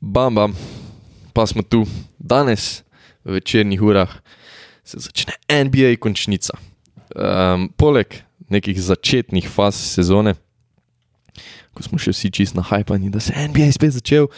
bam, 0.00 0.34
bam, 0.34 0.56
pa 1.32 1.46
smo 1.46 1.62
tu 1.62 1.84
danes 2.18 2.82
v 3.24 3.32
večernih 3.32 3.82
urah, 3.82 4.10
se 4.84 4.98
začne 4.98 5.36
NBA 5.48 5.96
končnica. 6.00 6.56
Um, 7.14 7.68
poleg 7.76 8.22
nekih 8.48 8.80
začetnih 8.82 9.48
faz 9.48 9.76
sezone, 9.76 10.34
ko 11.74 11.84
smo 11.84 12.00
še 12.00 12.14
vsi 12.14 12.30
čist 12.34 12.56
na 12.56 12.64
hajpani, 12.66 13.10
da 13.10 13.20
se 13.20 13.34
je 13.36 13.48
NBA 13.48 13.70
spet 13.76 13.94
začel, 13.94 14.30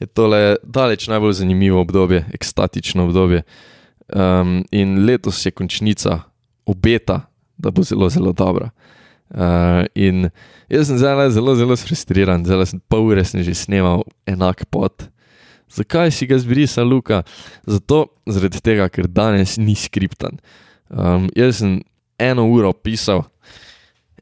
je 0.00 0.06
tole 0.06 0.56
daleč 0.62 1.08
najbolj 1.08 1.40
zanimivo 1.40 1.80
obdobje, 1.80 2.26
ekstatično 2.36 3.08
obdobje. 3.08 3.42
Um, 4.12 4.60
in 4.70 5.06
letos 5.06 5.40
je 5.46 5.50
končnica, 5.50 6.20
obeta, 6.66 7.24
da 7.58 7.72
bo 7.72 7.82
zelo, 7.82 8.10
zelo 8.12 8.32
dobra. 8.36 8.70
Uh, 9.26 9.82
in 9.98 10.28
jaz 10.70 10.86
sem 10.86 10.98
zelo, 11.02 11.26
zelo, 11.34 11.54
zelo 11.58 11.76
frustriran, 11.76 12.44
zelo 12.46 12.66
sem 12.66 12.80
pol 12.88 13.08
ure 13.10 13.24
sem 13.26 13.42
že 13.42 13.56
snimal 13.58 14.04
enak 14.28 14.62
pot. 14.70 15.08
Zakaj 15.72 16.12
si 16.14 16.28
ga 16.30 16.38
zbrisal, 16.38 16.86
Luka? 16.86 17.24
Zato, 17.66 18.06
zaradi 18.30 18.62
tega, 18.62 18.86
ker 18.88 19.08
danes 19.10 19.56
ni 19.58 19.74
skriptan. 19.74 20.38
Um, 20.88 21.26
jaz 21.34 21.58
sem 21.58 21.80
eno 22.22 22.46
uro 22.46 22.70
pisal, 22.72 23.24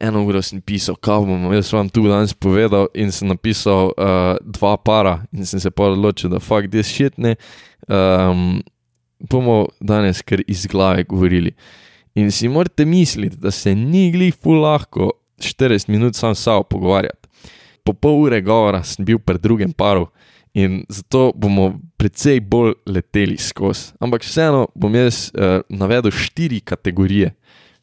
eno 0.01 0.25
uro 0.25 0.41
sem 0.41 0.59
pisal, 0.59 0.97
kaj 0.97 1.21
bom 1.29 1.53
jaz 1.53 1.69
vam 1.73 1.89
tu 1.93 2.07
danes 2.09 2.33
povedal, 2.33 2.89
in 2.97 3.13
sem 3.13 3.29
napisal 3.29 3.93
uh, 3.93 4.33
dva 4.41 4.73
para, 4.81 5.19
in 5.31 5.45
sem 5.45 5.61
se 5.61 5.69
pa 5.69 5.91
odločil, 5.93 6.33
da 6.33 6.41
fuck 6.41 6.71
this 6.73 6.89
shit 6.89 7.13
ne. 7.21 7.35
Um, 7.85 8.63
bomo 9.29 9.67
danes 9.79 10.25
kar 10.25 10.41
iz 10.47 10.65
glave 10.65 11.05
govorili. 11.05 11.53
In 12.15 12.31
si 12.31 12.47
morate 12.47 12.85
misliti, 12.85 13.37
da 13.37 13.51
se 13.51 13.75
ni 13.75 14.11
glih 14.11 14.35
ful 14.43 14.61
lahko 14.63 15.11
40 15.39 15.89
minut 15.91 16.15
sam 16.15 16.35
samo 16.35 16.63
pogovarjati. 16.63 17.27
Po 17.83 17.93
pol 17.93 18.21
ure 18.23 18.41
govora 18.41 18.83
sem 18.83 19.05
bil 19.05 19.19
pred 19.19 19.41
drugim 19.41 19.73
paru 19.73 20.07
in 20.53 20.85
zato 20.89 21.31
bomo 21.35 21.73
precej 21.97 22.39
bolj 22.39 22.73
leteli 22.85 23.37
skozi. 23.37 23.91
Ampak 23.99 24.23
vseeno 24.23 24.67
bom 24.75 24.95
jaz 24.95 25.29
uh, 25.33 25.59
navedel 25.69 26.11
štiri 26.11 26.61
kategorije, 26.63 27.33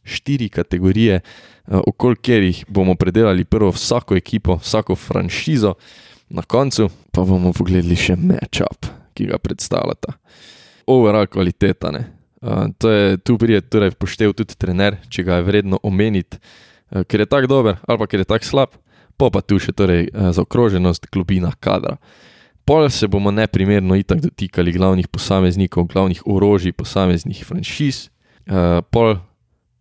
štiri 0.05 0.49
kategorije, 0.49 1.21
uh, 1.21 1.83
okoli 1.87 2.17
katerih 2.17 2.65
bomo 2.69 2.95
predelali 2.95 3.45
prvo 3.45 3.71
vsako 3.71 4.17
ekipo, 4.17 4.57
vsako 4.57 4.97
franšizo, 4.97 5.75
na 6.29 6.43
koncu 6.43 6.89
pa 7.13 7.21
bomo 7.29 7.53
pogledali 7.53 7.97
še 7.97 8.17
matchup, 8.17 8.89
ki 9.15 9.29
ga 9.29 9.39
predstavljata. 9.39 10.17
Overall 10.87 11.29
kvaliteta, 11.29 11.93
ne. 11.93 12.22
Uh, 12.43 12.67
je, 12.91 13.17
tu 13.23 13.39
pride 13.39 13.61
torej 13.71 13.93
poštev 13.95 14.33
tudi 14.35 14.57
trener, 14.59 14.97
če 15.07 15.23
ga 15.23 15.39
je 15.39 15.47
vredno 15.47 15.79
omeniti, 15.87 16.41
uh, 16.91 17.05
ker 17.07 17.23
je 17.23 17.29
tako 17.31 17.47
dober 17.47 17.77
ali 17.87 18.01
pa 18.01 18.09
ker 18.11 18.25
je 18.25 18.27
tako 18.27 18.49
slab, 18.49 18.73
pa 19.15 19.31
pa 19.31 19.45
tu 19.47 19.61
še 19.63 19.71
torej 19.71 20.09
uh, 20.11 20.33
zaokroženost 20.35 21.07
globina 21.15 21.53
kadra. 21.63 22.01
Pol 22.67 22.89
se 22.91 23.07
bomo 23.07 23.31
neprimerno 23.31 23.95
itak 23.99 24.23
dotikali 24.23 24.75
glavnih 24.75 25.07
posameznikov, 25.07 25.87
glavnih 25.95 26.23
orožij 26.27 26.75
posameznih 26.75 27.45
franšiz, 27.47 28.09
uh, 28.51 28.83
pol 28.91 29.21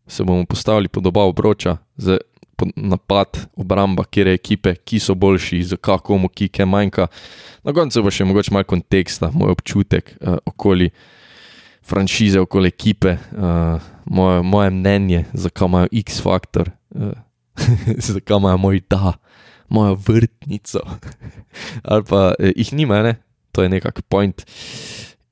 se 0.05 0.21
bomo 0.23 0.45
postavili 0.45 0.89
pod 0.89 1.09
oba 1.09 1.25
obroča 1.25 1.79
za 1.97 2.19
napad, 2.75 3.39
obramba, 3.57 4.03
kjer 4.05 4.27
je 4.27 4.33
ekipe, 4.37 4.75
ki 4.85 4.99
so 5.01 5.15
boljši, 5.17 5.63
za 5.63 5.77
kakomu, 5.81 6.29
ki 6.29 6.45
kaj 6.53 6.67
manjka. 6.69 7.07
Na 7.65 7.73
koncu 7.73 8.03
pa 8.05 8.13
še 8.13 8.27
mogoče 8.29 8.53
malo 8.53 8.69
konteksta, 8.69 9.31
moj 9.33 9.55
občutek 9.55 10.13
uh, 10.19 10.37
okoli 10.45 10.91
franšize, 11.91 12.39
okoli 12.39 12.71
ekipe, 12.71 13.17
uh, 13.35 13.81
moje, 14.05 14.41
moje 14.43 14.69
mnenje, 14.71 15.25
zakaj 15.33 15.67
imajo 15.67 15.87
X 15.91 16.21
faktor, 16.23 16.71
uh, 16.95 17.11
zakaj 18.11 18.37
imajo 18.37 18.57
moj 18.57 18.81
da, 18.89 19.13
mojo 19.69 19.97
vrtnico. 20.07 20.79
Ali 21.89 22.07
pa 22.07 22.31
eh, 22.39 22.53
jih 22.55 22.73
nima, 22.73 23.03
ne? 23.03 23.15
to 23.51 23.63
je 23.63 23.69
nekak 23.69 24.01
point. 24.07 24.45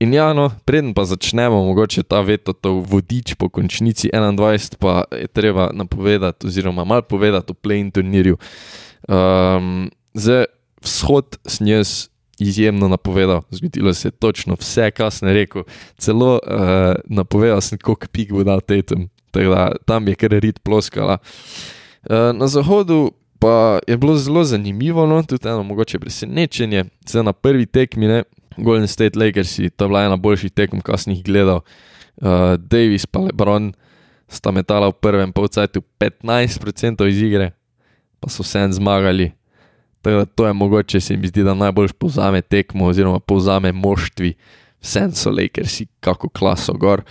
In 0.00 0.14
ja, 0.16 0.32
no, 0.32 0.48
preden 0.64 0.94
pa 0.96 1.04
začnemo, 1.04 1.64
mogoče 1.64 2.02
ta 2.08 2.22
veto, 2.24 2.52
to 2.56 2.80
vodič 2.80 3.34
po 3.36 3.50
končnici 3.52 4.08
21, 4.12 4.76
pa 4.80 5.04
je 5.12 5.28
treba 5.28 5.70
napovedati, 5.72 6.48
oziroma 6.48 6.84
malo 6.84 7.02
povedati 7.02 7.52
o 7.52 7.54
play-in 7.54 7.90
turnirju. 7.92 8.38
Um, 9.08 9.90
za 10.14 10.44
vzhod 10.80 11.36
sem 11.44 11.68
jaz 11.68 12.08
izjemno 12.40 12.88
napovedal, 12.88 13.42
zgodilo 13.50 13.94
se 13.94 14.08
je 14.08 14.12
točno 14.12 14.56
vse, 14.60 14.90
kar 14.90 15.10
sem 15.10 15.28
rekel. 15.28 15.62
Celo 15.98 16.34
uh, 16.34 16.94
napovedal 17.04 17.60
sem, 17.60 17.78
koliko 17.78 18.06
pik 18.12 18.32
bo 18.32 18.44
dal 18.44 18.60
Tatum, 18.60 19.08
tako 19.30 19.54
da 19.54 19.72
tam 19.86 20.08
je 20.08 20.14
kar 20.14 20.30
rit 20.30 20.60
ploskala. 20.62 21.18
Uh, 22.02 22.32
na 22.34 22.48
zahodu 22.48 23.10
pa 23.40 23.78
je 23.88 23.96
bilo 23.96 24.16
zelo 24.16 24.44
zanimivo, 24.44 25.06
no, 25.06 25.22
tudi 25.22 25.48
eno 25.48 25.62
mogoče 25.62 25.98
presenečenje, 25.98 26.84
zdaj 27.06 27.24
na 27.24 27.32
prvi 27.32 27.66
tekmi, 27.66 28.06
ne, 28.06 28.22
Golden 28.56 28.88
State 28.88 29.18
Lakers, 29.18 29.56
to 29.56 29.84
je 29.84 29.88
bila 29.88 30.04
ena 30.04 30.16
boljših 30.16 30.52
tekem, 30.52 30.80
kar 30.80 30.98
sem 30.98 31.14
jih 31.14 31.24
gledal. 31.24 31.62
Uh, 32.20 32.56
Davis 32.60 33.06
pa 33.06 33.20
Lebron 33.20 33.72
sta 34.28 34.52
metala 34.52 34.90
v 34.92 34.98
prvem 35.00 35.32
polcajtu 35.32 35.82
15% 35.98 37.08
iz 37.08 37.22
igre, 37.22 37.50
pa 38.20 38.28
so 38.28 38.44
vsem 38.44 38.72
zmagali. 38.72 39.32
Tako 40.02 40.24
to 40.34 40.46
je 40.46 40.52
mogoče, 40.52 41.00
se 41.00 41.16
mi 41.16 41.28
zdi, 41.28 41.42
da 41.44 41.54
najbolj 41.54 41.92
povzame 41.98 42.40
tekmo, 42.42 42.86
oziroma 42.86 43.20
povzame 43.20 43.72
moštvi, 43.72 44.34
vse 44.80 45.08
so 45.14 45.30
Lakersi, 45.30 45.86
kako 46.00 46.28
klaso 46.28 46.72
gor. 46.72 47.02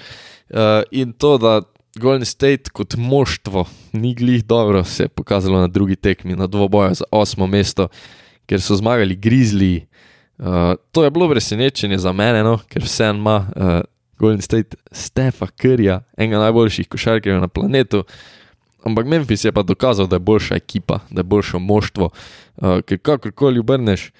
Uh, 0.49 0.57
in 0.91 1.13
to, 1.13 1.37
da 1.37 1.61
Golden 1.99 2.25
State 2.25 2.69
kot 2.73 2.95
moštvo 2.97 3.65
ni 3.93 4.15
glih 4.15 4.45
dobro, 4.45 4.83
se 4.83 5.03
je 5.03 5.07
pokazalo 5.07 5.59
na 5.59 5.67
drugi 5.67 5.95
tekmi, 5.95 6.35
na 6.35 6.47
dvoboju 6.47 6.93
za 6.93 7.05
osmo 7.11 7.47
mesto, 7.47 7.87
ker 8.45 8.61
so 8.61 8.75
zmagali 8.75 9.17
Grizzly. 9.17 9.85
Uh, 10.37 10.73
to 10.91 11.03
je 11.03 11.11
bilo 11.11 11.29
presenečenje 11.29 11.97
za 11.97 12.11
mene, 12.13 12.43
no, 12.43 12.57
ker 12.69 12.83
vse 12.83 13.09
ima 13.09 13.37
uh, 13.55 13.81
Golden 14.19 14.41
State 14.41 14.75
Stefa 14.91 15.47
Krja, 15.47 16.01
enega 16.17 16.39
najboljših 16.39 16.87
košarkarjev 16.87 17.41
na 17.41 17.47
planetu. 17.47 18.03
Ampak 18.83 19.05
Memphis 19.05 19.43
je 19.45 19.51
pa 19.51 19.63
dokazal, 19.63 20.07
da 20.07 20.15
je 20.15 20.19
boljša 20.19 20.55
ekipa, 20.55 20.99
da 21.09 21.19
je 21.19 21.23
boljše 21.23 21.57
moštvo. 21.57 22.09
Uh, 22.57 22.81
ker 22.81 22.97
kakorkoli 22.97 23.59
obrneš, 23.59 24.11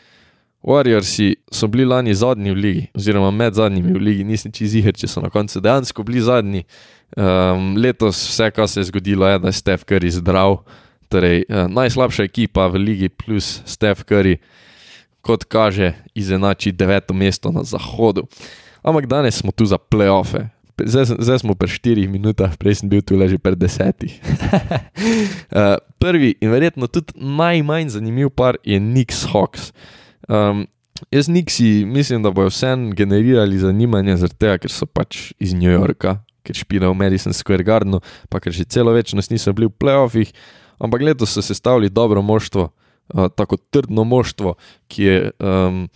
Warriorsi 0.63 1.35
so 1.51 1.67
bili 1.67 1.85
lani 1.85 2.13
zadnji 2.13 2.51
v 2.51 2.55
ligi, 2.55 2.87
oziroma 2.95 3.31
med 3.31 3.53
zadnjimi 3.55 3.93
v 3.95 4.01
ligi, 4.03 4.23
nisem 4.27 4.51
čez 4.51 4.75
jih, 4.75 4.89
če 4.91 5.07
so 5.07 5.23
na 5.23 5.31
koncu 5.31 5.61
dejansko 5.63 6.03
bili 6.03 6.19
zadnji. 6.21 6.65
Um, 7.15 7.77
letos 7.79 8.19
vse, 8.27 8.49
kar 8.51 8.67
se 8.67 8.81
je 8.81 8.89
zgodilo, 8.91 9.27
je, 9.27 9.39
da 9.39 9.47
je 9.47 9.55
Steph 9.55 9.87
Curry 9.87 10.11
zdrav. 10.11 10.59
Torej, 11.09 11.45
uh, 11.47 11.69
najslabša 11.71 12.27
ekipa 12.27 12.67
v 12.67 12.83
ligi 12.83 13.09
plus 13.09 13.61
Steph 13.65 14.03
Curry, 14.03 14.35
kot 15.23 15.47
kaže, 15.47 15.93
izenači 16.11 16.75
deveto 16.75 17.15
mesto 17.15 17.55
na 17.55 17.63
zahodu. 17.63 18.27
Ampak 18.83 19.07
danes 19.07 19.39
smo 19.39 19.55
tu 19.55 19.65
za 19.65 19.79
playoffe, 19.79 20.49
zdaj, 20.85 21.05
zdaj 21.19 21.39
smo 21.39 21.55
pri 21.55 21.67
4 21.67 22.07
minutah, 22.07 22.53
prej 22.57 22.81
sem 22.81 22.89
bil 22.89 23.01
tu 23.01 23.17
že 23.19 23.37
pri 23.37 23.55
10. 23.55 24.05
uh, 24.05 25.77
prvi 26.01 26.35
in 26.41 26.51
verjetno 26.51 26.87
tudi 26.87 27.13
najmanj 27.15 27.89
zanimiv 27.95 28.29
par 28.29 28.57
je 28.63 28.79
Nix 28.79 29.27
Hawks. 29.31 29.73
Um, 30.29 30.67
jaz 31.11 31.27
Nixi 31.27 31.85
mislim, 31.85 32.23
da 32.23 32.31
bodo 32.31 32.49
vsem 32.49 32.91
generirali 32.91 33.57
zanimanje, 33.57 34.17
tega, 34.37 34.57
ker 34.57 34.71
so 34.71 34.85
pač 34.85 35.31
iz 35.39 35.53
New 35.53 35.71
Yorka, 35.71 36.19
ker 36.43 36.55
špinajo 36.55 36.93
v 36.93 36.99
Madison 36.99 37.33
Square 37.33 37.63
Gardenu, 37.63 38.01
pa 38.29 38.39
ker 38.39 38.53
že 38.53 38.67
celo 38.67 38.91
večnost 38.95 39.31
niso 39.31 39.53
bili 39.53 39.67
v 39.67 39.77
playoffih, 39.79 40.31
ampak 40.79 41.01
letos 41.01 41.33
so 41.33 41.41
sestavili 41.41 41.89
dobro 41.89 42.21
moštvo, 42.21 42.69
uh, 42.69 43.27
tako 43.35 43.57
trdno 43.57 44.03
moštvo, 44.03 44.55
ki 44.87 45.03
je. 45.03 45.19
Um, 45.39 45.87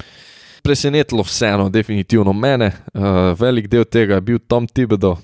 presenetilo 0.64 1.24
vseeno, 1.24 1.70
definitivno 1.70 2.34
mene. 2.34 2.72
Uh, 2.94 3.04
velik 3.40 3.68
del 3.68 3.86
tega 3.86 4.16
je 4.16 4.22
bil 4.22 4.40
Tom 4.48 4.68
Tibedo. 4.68 5.18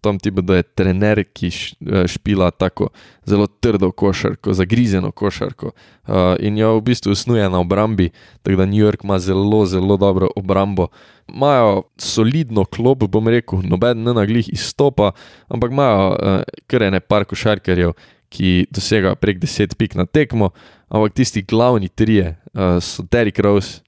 Tom 0.00 0.18
Tibedo 0.18 0.54
je 0.54 0.62
trener, 0.62 1.20
ki 1.34 1.48
eh, 1.48 2.06
špila 2.08 2.50
tako 2.50 2.88
zelo 3.28 3.46
trdo 3.46 3.90
košarko, 3.92 4.52
zagrizeno 4.52 5.10
košarko 5.12 5.66
uh, 5.66 6.14
in 6.40 6.56
jo 6.58 6.78
v 6.78 6.80
bistvu 6.86 7.14
snuje 7.14 7.48
na 7.50 7.60
obrambi, 7.60 8.10
tako 8.42 8.56
da 8.56 8.66
New 8.66 8.80
York 8.80 9.04
ima 9.04 9.18
zelo, 9.18 9.66
zelo 9.66 9.96
dobro 9.96 10.30
obrambo. 10.36 10.86
Imajo 11.28 11.82
solidno 11.98 12.64
klop, 12.64 13.04
bom 13.04 13.28
rekel, 13.28 13.60
noben 13.62 14.02
ne 14.02 14.14
na 14.14 14.24
glih 14.26 14.48
izstopa, 14.48 15.12
ampak 15.48 15.70
imajo 15.70 16.08
uh, 16.10 16.40
kar 16.66 16.88
ene 16.88 17.00
par 17.00 17.28
košarkarjev, 17.28 17.92
ki 18.32 18.66
dosegajo 18.72 19.14
prek 19.20 19.38
10 19.38 19.76
pik 19.76 19.94
na 19.94 20.06
tekmo, 20.06 20.50
ampak 20.88 21.12
tisti 21.20 21.42
glavni 21.42 21.88
trije 21.88 22.36
uh, 22.54 22.80
so 22.80 23.04
Derrick 23.10 23.38
Rose. 23.38 23.82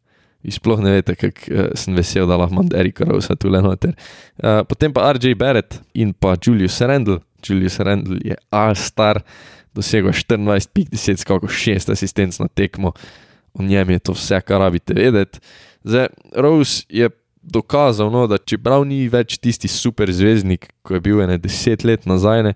Vi 0.44 0.52
sploh 0.52 0.82
ne 0.85 0.93
veste, 0.93 1.17
kako 1.17 1.50
uh, 1.50 1.70
sem 1.79 1.96
vesel, 1.96 2.29
da 2.29 2.37
lahko 2.41 2.58
imam 2.58 2.69
Erika 2.76 3.08
Rosa 3.08 3.37
tu 3.37 3.49
le 3.52 3.62
noter. 3.64 3.94
Uh, 4.37 4.61
potem 4.69 4.93
pa 4.93 5.08
RJ 5.17 5.35
Barrett 5.41 5.81
in 5.94 6.12
pa 6.12 6.35
Julius 6.37 6.81
Randall. 6.85 7.23
Julius 7.44 7.81
Randall 7.81 8.20
je 8.25 8.37
all-star, 8.52 9.23
dosegel 9.75 10.12
24, 10.12 10.69
50, 10.93 11.25
skoro 11.25 11.49
6 11.49 11.93
asistenc 11.93 12.38
na 12.43 12.49
tekmo. 12.49 12.94
O 13.55 13.62
njem 13.62 13.96
je 13.96 13.99
to 13.99 14.14
vse, 14.17 14.41
kar 14.44 14.61
rabite 14.61 14.94
vedeti. 14.96 15.41
Zdaj, 15.85 16.08
Rose 16.37 16.85
je 16.88 17.11
dokazal, 17.44 18.11
no, 18.11 18.26
da 18.26 18.38
čeprav 18.38 18.85
ni 18.88 19.05
več 19.12 19.37
tisti 19.38 19.69
super 19.69 20.12
zvezdnik, 20.12 20.70
ko 20.82 20.97
je 20.97 21.02
bil 21.05 21.20
ene 21.25 21.37
deset 21.38 21.85
let 21.85 22.06
nazaj, 22.08 22.43
ne, 22.47 22.55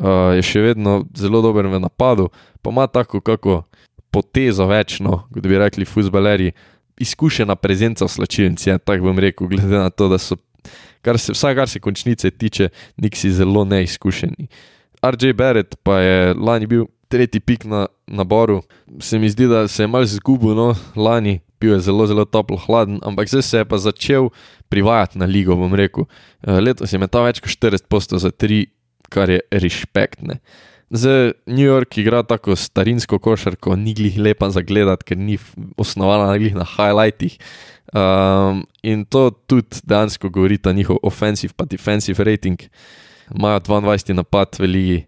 uh, 0.00 0.34
je 0.34 0.42
še 0.42 0.62
vedno 0.64 1.02
zelo 1.16 1.42
dober 1.44 1.68
v 1.70 1.80
napadu, 1.82 2.30
pa 2.62 2.74
ima 2.74 2.86
tako 2.90 3.22
kako 3.22 3.62
potezo 4.14 4.66
večno, 4.70 5.24
kot 5.34 5.46
bi 5.46 5.58
rekli 5.58 5.86
futbaleri 5.86 6.52
izkušena 7.00 7.56
prezenca 7.56 8.04
v 8.04 8.08
slačilnici, 8.08 8.70
ja, 8.70 8.78
tako 8.78 9.10
bom 9.10 9.18
rekel, 9.18 9.48
glede 9.48 9.78
na 9.78 9.90
to, 9.90 10.08
da 10.08 10.18
so, 10.18 10.36
kar 11.02 11.18
se, 11.18 11.34
vsaj 11.34 11.54
kar 11.54 11.68
se 11.68 11.80
končnice 11.80 12.30
tiče, 12.30 12.68
niksi 12.96 13.32
zelo 13.32 13.64
neizkušeni. 13.64 14.48
RJ 15.04 15.32
Barrett 15.32 15.76
pa 15.82 15.98
je 16.00 16.34
lani 16.34 16.66
bil 16.66 16.86
tretji 17.08 17.40
pik 17.40 17.64
na 17.64 17.86
naboru, 18.06 18.62
se 19.00 19.18
mi 19.18 19.30
zdi, 19.30 19.46
da 19.46 19.68
se 19.68 19.82
je 19.82 19.86
malce 19.86 20.16
zgubil, 20.16 20.54
no, 20.56 20.74
lani 20.96 21.40
bil 21.60 21.76
je 21.76 21.80
zelo, 21.88 22.06
zelo 22.06 22.24
toplo 22.24 22.56
hladen, 22.66 22.98
ampak 23.02 23.28
zdaj 23.28 23.42
se 23.42 23.58
je 23.58 23.64
pa 23.64 23.78
začel 23.78 24.28
privajati 24.68 25.18
na 25.18 25.26
ligo, 25.26 25.56
bom 25.56 25.74
rekel. 25.74 26.04
Eh, 26.42 26.60
letos 26.60 26.92
je 26.92 26.98
metal 26.98 27.24
več 27.28 27.40
kot 27.40 27.52
40 27.52 27.88
postov 27.88 28.22
za 28.24 28.30
tri, 28.30 28.66
kar 29.12 29.30
je 29.30 29.40
respektne. 29.52 30.40
Zdaj 30.94 31.32
New 31.46 31.66
York 31.66 31.98
igra 31.98 32.22
tako 32.22 32.54
starinsko 32.56 33.18
košarko, 33.18 33.76
ni 33.76 33.94
glih 33.94 34.18
lepa 34.18 34.50
za 34.50 34.62
gledati, 34.62 35.04
ker 35.04 35.18
ni 35.18 35.38
osnovana 35.76 36.28
na 36.30 36.38
glih 36.38 36.54
na 36.54 36.66
highlightih. 36.76 37.34
Um, 37.94 38.62
in 38.82 39.02
to 39.04 39.30
tudi 39.30 39.82
dejansko 39.82 40.28
govori 40.30 40.58
ta 40.58 40.72
njihov 40.72 40.96
offensive 41.02 41.52
pa 41.56 41.64
defensive 41.64 42.24
rating. 42.24 42.62
Imajo 43.34 43.60
22 43.60 44.14
napad 44.14 44.54
v 44.58 44.66
ligi, 44.70 45.00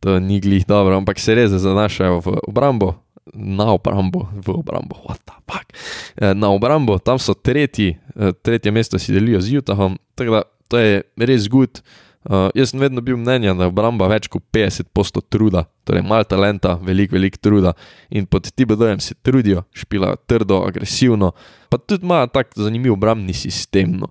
to 0.00 0.18
ni 0.20 0.40
glih 0.40 0.66
dobro, 0.66 0.96
ampak 0.96 1.20
se 1.20 1.34
res 1.34 1.50
zanašajo 1.50 2.18
v 2.24 2.34
obrambo, 2.48 2.94
na 3.34 3.70
obrambo, 3.72 4.26
v 4.34 4.50
obrambo, 4.50 4.98
what 5.06 5.22
the 5.24 5.36
fuck. 5.46 5.70
Eh, 6.16 6.34
na 6.34 6.50
obrambo, 6.50 6.98
tam 6.98 7.18
so 7.18 7.34
tretji, 7.34 7.96
eh, 8.16 8.32
tretje 8.42 8.72
mesto 8.72 8.98
si 8.98 9.12
delijo 9.12 9.40
z 9.40 9.58
Utahom, 9.62 9.98
tako 10.14 10.30
da 10.30 10.42
to 10.68 10.78
je 10.78 11.02
res 11.16 11.48
good. 11.48 11.82
Uh, 12.24 12.48
jaz 12.56 12.70
sem 12.72 12.80
vedno 12.80 13.02
bil 13.04 13.18
mnenja, 13.20 13.52
da 13.52 13.66
je 13.66 13.72
obramba 13.72 14.06
več 14.08 14.30
kot 14.32 14.42
50% 14.54 15.20
truda, 15.28 15.66
torej 15.84 16.00
malo 16.08 16.24
talenta, 16.24 16.78
veliko, 16.80 17.18
veliko 17.18 17.40
truda. 17.44 17.74
In 18.08 18.24
pod 18.24 18.48
TBD-jem 18.48 19.02
se 19.04 19.16
trudijo, 19.20 19.66
špilajo 19.76 20.16
trdo, 20.26 20.62
agresivno, 20.64 21.34
pa 21.68 21.76
tudi 21.78 22.08
imajo 22.08 22.30
tako 22.32 22.64
zanimiv 22.64 22.96
obrambni 22.96 23.36
sistem. 23.36 23.98
No. 24.00 24.08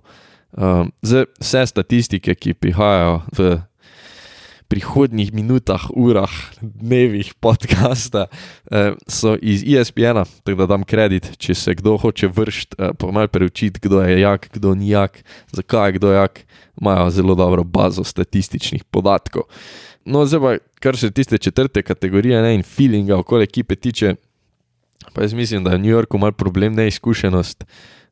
Uh, 0.54 0.86
zdaj, 1.02 1.26
vse 1.42 1.64
statistike, 1.72 2.36
ki 2.38 2.54
prihajajo 2.54 3.18
v 3.34 3.56
prihodnjih 4.68 5.32
minutah, 5.34 5.86
urah, 5.94 6.32
dnevih 6.60 7.34
podcasta 7.40 8.26
uh, 8.26 8.96
so 9.08 9.36
iz 9.42 9.64
ESPN-a, 9.66 10.24
tako 10.44 10.58
da 10.62 10.66
dam 10.74 10.84
kredit, 10.88 11.34
če 11.38 11.54
se 11.54 11.74
kdo 11.78 11.96
hoče 12.00 12.30
vršiti, 12.32 12.78
uh, 12.78 12.94
pa 12.98 13.10
malo 13.12 13.28
preučiti, 13.28 13.80
kdo 13.82 14.02
je 14.02 14.20
jak, 14.20 14.48
kdo 14.52 14.74
ni 14.74 14.90
jak, 14.94 15.20
zakaj 15.52 15.88
je 15.88 15.98
kdo 15.98 16.12
jak 16.12 16.40
imajo 16.80 17.10
zelo 17.10 17.34
dobro 17.34 17.64
bazo 17.64 18.04
statističnih 18.04 18.84
podatkov. 18.84 19.46
No, 20.04 20.24
zdaj 20.26 20.40
pa, 20.40 20.54
kar 20.80 20.96
se 20.96 21.10
tiste 21.10 21.38
četrte 21.38 21.82
kategorije 21.82 22.42
ne, 22.42 22.54
in 22.54 22.62
feelinga 22.62 23.16
okoli 23.16 23.44
ekipe 23.44 23.76
tiče, 23.76 24.14
pa 25.12 25.22
jaz 25.22 25.32
mislim, 25.32 25.64
da 25.64 25.70
je 25.70 25.78
v 25.78 25.84
New 25.84 25.92
Yorku 25.92 26.18
mal 26.18 26.32
problem 26.32 26.74
neizkušenost. 26.74 27.64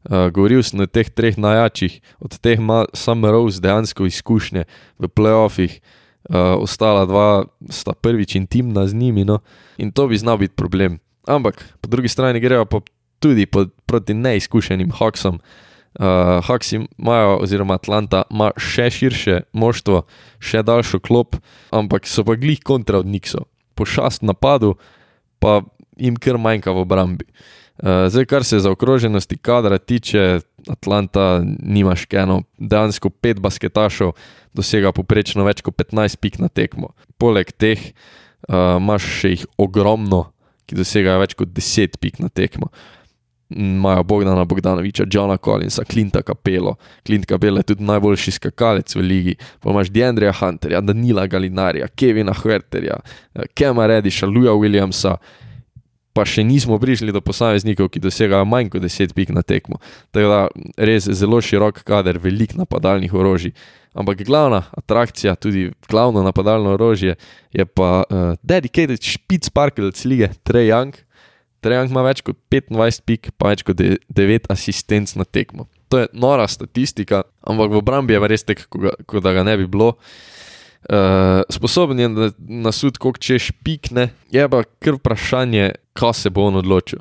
Uh, 0.02 0.28
govoril 0.34 0.62
sem 0.66 0.81
o 0.82 0.87
teh 0.87 1.10
treh 1.10 1.38
najjačih, 1.38 2.00
od 2.20 2.38
teh 2.43 2.58
ima 2.58 2.84
samo 2.94 3.31
Rose 3.31 3.60
dejansko 3.62 4.06
izkušnje 4.06 4.64
v 4.99 5.08
playoffih, 5.08 5.78
uh, 5.78 5.99
ostala 6.31 7.07
dva 7.07 7.45
sta 7.71 7.93
prvič 7.93 8.37
intimna 8.37 8.87
z 8.87 8.95
njimi, 8.95 9.25
no, 9.25 9.41
in 9.79 9.91
to 9.93 10.07
bi 10.09 10.19
znal 10.19 10.39
biti 10.39 10.55
problem. 10.55 10.99
Ampak 11.27 11.65
po 11.81 11.89
drugi 11.89 12.09
strani 12.09 12.41
grejo 12.41 12.65
pa 12.65 12.81
tudi 13.19 13.47
pod, 13.47 13.71
proti 13.87 14.15
neizkušenim 14.15 14.91
Hawksom, 14.91 15.35
uh, 15.35 15.73
Uh, 16.01 16.45
Haks 16.45 16.73
imajo, 16.73 17.37
oziroma 17.45 17.75
Atlanta 17.75 18.23
ima 18.31 18.49
še 18.57 18.87
širše 18.91 19.43
moštvo, 19.53 20.07
še 20.41 20.63
daljšo 20.65 21.03
klop, 21.05 21.37
ampak 21.69 22.09
so 22.09 22.25
pa 22.25 22.33
glih 22.41 22.63
kontra 22.65 23.03
od 23.03 23.11
Nixo. 23.13 23.45
Pošast 23.77 24.25
napadu, 24.25 24.79
pa 25.37 25.61
jim 26.01 26.17
kar 26.17 26.39
manjka 26.41 26.73
v 26.73 26.87
obrambi. 26.87 27.29
Uh, 27.77 28.09
zdaj, 28.09 28.25
kar 28.31 28.49
se 28.49 28.63
zaokroženosti 28.65 29.37
kadra 29.37 29.77
tiče, 29.77 30.41
Atlanta 30.70 31.43
nima 31.44 31.97
škeno, 31.99 32.43
dejansko 32.59 33.11
pet 33.11 33.41
basketašov 33.43 34.12
dosega 34.55 34.93
poprečno 34.93 35.47
več 35.47 35.62
kot 35.64 35.76
15 35.81 36.20
pik 36.23 36.38
na 36.43 36.49
tekmo. 36.53 36.93
Poleg 37.19 37.50
teh 37.56 37.81
uh, 37.91 38.79
imaš 38.79 39.09
še 39.20 39.37
jih 39.37 39.47
ogromno, 39.59 40.26
ki 40.69 40.79
dosegajo 40.79 41.23
več 41.23 41.37
kot 41.38 41.55
10 41.56 41.99
pik 42.00 42.20
na 42.23 42.31
tekmo 42.32 42.70
imajo 43.56 44.03
Bogdana 44.03 44.44
Bogdanoviča, 44.44 45.05
Johna 45.11 45.37
Collinsa, 45.37 45.85
Klinta 45.85 46.23
Capello. 46.23 46.75
Klint 47.06 47.26
Capello 47.26 47.56
je 47.59 47.62
tudi 47.62 47.85
najboljši 47.85 48.31
skakalec 48.31 48.97
v 48.97 49.00
ligi. 49.00 49.35
Pa 49.61 49.70
imaš 49.70 49.91
Deandreja 49.91 50.32
Hunterja, 50.32 50.81
Danila 50.81 51.26
Galinarja, 51.26 51.88
Kevina 51.88 52.32
Huerterja, 52.43 52.97
Kema 53.55 53.87
Rediša, 53.87 54.26
Luja 54.26 54.53
Williamsa. 54.53 55.17
Pa 56.12 56.26
še 56.29 56.44
nismo 56.44 56.76
prišli 56.76 57.12
do 57.14 57.23
posameznikov, 57.25 57.88
ki 57.88 58.03
dosegajo 58.05 58.44
manj 58.49 58.69
kot 58.75 58.85
10 58.85 59.14
pik 59.17 59.31
na 59.32 59.41
tekmo. 59.41 59.79
Tako 60.12 60.29
da 60.29 60.41
res 60.76 61.09
zelo 61.09 61.41
širok 61.41 61.81
kader, 61.88 62.19
velik 62.20 62.53
napadalnih 62.59 63.14
orožij. 63.17 63.55
Ampak 63.97 64.20
glavna 64.25 64.62
atrakcija, 64.76 65.35
tudi 65.37 65.70
glavno 65.88 66.23
napadalno 66.25 66.75
orožje, 66.76 67.17
je 67.53 67.64
pa 67.64 68.05
uh, 68.05 68.35
dedicated 68.43 69.00
špic 69.05 69.49
parkelc 69.53 70.05
lige 70.05 70.32
Trey 70.44 70.69
Young. 70.69 70.97
Trejang 71.62 71.93
ima 71.93 72.03
več 72.05 72.20
kot 72.26 72.37
25 72.50 73.05
pik, 73.06 73.32
pa 73.38 73.53
več 73.53 73.64
kot 73.64 73.79
9 73.79 74.50
asistenc 74.53 75.17
na 75.17 75.25
tekmo. 75.25 75.69
To 75.93 76.00
je 76.00 76.09
nora 76.12 76.49
statistika, 76.49 77.23
ampak 77.44 77.70
v 77.73 77.81
obrambi 77.81 78.17
je 78.17 78.23
res 78.29 78.44
tako, 78.49 78.93
kot 79.06 79.20
da 79.25 79.32
ga 79.37 79.44
ne 79.47 79.56
bi 79.61 79.69
bilo. 79.70 79.94
Uh, 79.94 80.42
sposoben 81.50 82.00
je 82.00 82.08
na 82.38 82.73
sud, 82.73 82.99
koliko 82.99 83.19
češ 83.19 83.50
pikne, 83.64 84.11
je 84.31 84.49
pa 84.49 84.62
kar 84.82 84.99
vprašanje, 84.99 85.73
kaj 85.94 86.14
se 86.14 86.31
bo 86.31 86.49
on 86.49 86.58
odločil. 86.58 86.99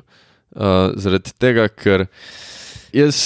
Uh, 0.52 0.92
zaradi 1.00 1.32
tega, 1.40 1.66
ker 1.68 2.06
jaz 2.92 3.16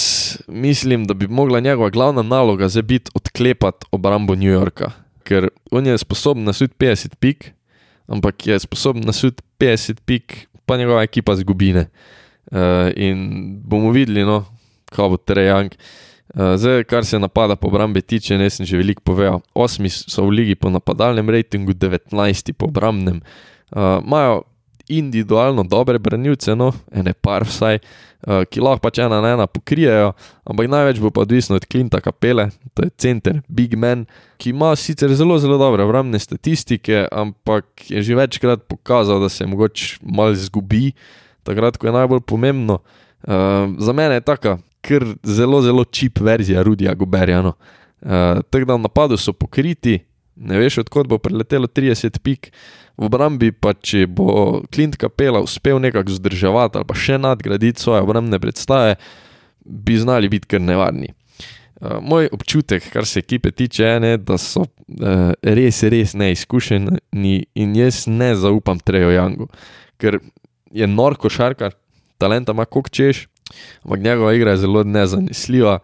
mislim, 0.49 1.05
da 1.05 1.15
bi 1.15 1.27
mogla 1.29 1.61
njegova 1.61 1.91
glavna 1.91 2.23
naloga 2.23 2.69
zdaj 2.69 2.83
biti 2.83 3.11
odklepati 3.15 3.87
obrambo 3.91 4.35
New 4.35 4.53
Yorka. 4.53 4.93
Ker 5.27 5.49
on 5.71 5.87
je 5.87 5.99
sposoben 5.99 6.45
na 6.45 6.53
sud 6.53 6.71
50 6.79 7.19
pik, 7.19 7.51
ampak 8.07 8.47
je 8.47 8.59
sposoben 8.59 9.03
na 9.03 9.13
sud 9.13 9.43
50 9.59 10.01
pik 10.07 10.47
pa 10.67 10.77
njegova 10.77 11.03
ekipa 11.03 11.37
zgubine. 11.37 11.89
Uh, 12.51 12.59
in 12.97 13.59
bomo 13.65 13.91
videli, 13.91 14.23
no, 14.25 14.45
kako 14.91 15.09
bo 15.09 15.17
Trejang. 15.17 15.75
Uh, 15.75 16.06
zdaj, 16.37 16.85
kar 16.85 17.05
se 17.05 17.19
napada 17.19 17.57
po 17.57 17.69
obrambi 17.69 18.03
tiče, 18.03 18.39
ne 18.39 18.51
sem 18.51 18.67
že 18.67 18.77
veliko 18.77 19.03
povedal. 19.03 19.41
Osmi 19.55 19.89
so 19.89 20.27
v 20.27 20.43
ligi 20.43 20.55
po 20.55 20.71
napadalnem 20.71 21.31
rejtingu, 21.31 21.73
19 21.73 22.53
po 22.53 22.69
obrambnem. 22.69 23.23
Imajo 23.73 24.39
uh, 24.39 24.45
individualno 24.89 25.65
dobre 25.65 25.99
branilce, 25.99 26.55
no, 26.55 26.71
ene 26.93 27.15
par 27.15 27.47
vsaj, 27.49 27.81
uh, 27.81 28.45
ki 28.47 28.61
lahko 28.61 28.85
pač 28.85 29.01
ena 29.03 29.19
na 29.25 29.33
ena 29.35 29.47
pokrijejo, 29.51 30.13
ampak 30.47 30.69
največ 30.71 31.01
bo 31.03 31.11
pa 31.11 31.25
odvisno 31.25 31.57
od 31.57 31.67
Klinta 31.67 32.01
Kapele, 32.05 32.51
to 32.75 32.87
je 32.87 32.93
center, 33.01 33.41
big 33.49 33.75
man, 33.75 34.05
ki 34.39 34.53
ima 34.53 34.75
sicer 34.77 35.11
zelo, 35.17 35.39
zelo 35.43 35.59
dobre 35.59 35.83
obrambne 35.83 36.21
statistike, 36.23 37.09
ampak 37.11 37.89
je 37.89 38.03
že 38.03 38.15
večkrat 38.15 38.69
pokazal, 38.69 39.25
da 39.25 39.33
se 39.33 39.47
mogoče 39.47 40.05
malo 40.05 40.37
zgubi, 40.37 40.93
takrat, 41.43 41.81
ko 41.81 41.89
je 41.89 41.97
najbolj 41.97 42.23
pomembno. 42.29 42.79
Uh, 43.27 43.73
za 43.83 43.97
mene 43.97 44.21
je 44.21 44.29
taka, 44.29 44.59
ker 44.87 45.05
zelo, 45.27 45.61
zelo 45.63 45.85
čip 45.85 46.21
verzija 46.23 46.63
Rudija 46.63 46.95
Goberja. 46.95 47.43
No. 47.43 47.57
Uh, 48.01 48.43
Tako 48.51 48.65
da 48.65 48.75
v 48.75 48.85
napadu 48.87 49.19
so 49.19 49.35
pokriti, 49.35 49.99
ne 50.37 50.59
veš, 50.61 50.83
odkot 50.85 51.09
bo 51.11 51.19
preletelo 51.19 51.67
30 51.67 52.21
pik 52.23 52.51
v 52.97 53.09
obrambi 53.09 53.53
pa 53.53 53.75
če 53.75 54.07
bo 54.09 54.63
Klint 54.73 54.97
Kapela 55.01 55.43
uspel 55.45 55.81
nekako 55.83 56.17
zdrževati 56.17 56.81
ali 56.81 56.89
pa 56.89 56.97
še 56.97 57.19
nadgraditi 57.21 57.83
svoje 57.83 58.05
obrambne 58.05 58.41
predstave, 58.41 58.97
bi 59.65 59.97
znali 59.99 60.31
biti 60.33 60.49
kar 60.55 60.63
nevarni. 60.63 61.13
Uh, 61.77 61.99
moj 62.01 62.31
občutek, 62.33 62.87
kar 62.93 63.05
se 63.05 63.21
ekipe 63.21 63.51
tiče, 63.53 63.85
je, 63.85 64.17
da 64.17 64.39
so 64.41 64.65
uh, 64.65 65.33
res, 65.43 65.83
res 65.85 66.15
neizkušeni 66.17 67.37
in 67.53 67.75
jaz 67.77 68.07
ne 68.09 68.31
zaupam 68.39 68.81
Trejo 68.81 69.11
Jangu, 69.13 69.51
ker 70.01 70.21
je 70.73 70.89
nor 70.89 71.19
košarkar, 71.21 71.77
talenta 72.17 72.57
ima 72.57 72.65
kot 72.65 72.89
češ, 72.89 73.27
ampak 73.85 74.01
njegova 74.01 74.35
igra 74.35 74.51
je 74.51 74.65
zelo 74.65 74.85
nezanesljiva, 74.85 75.79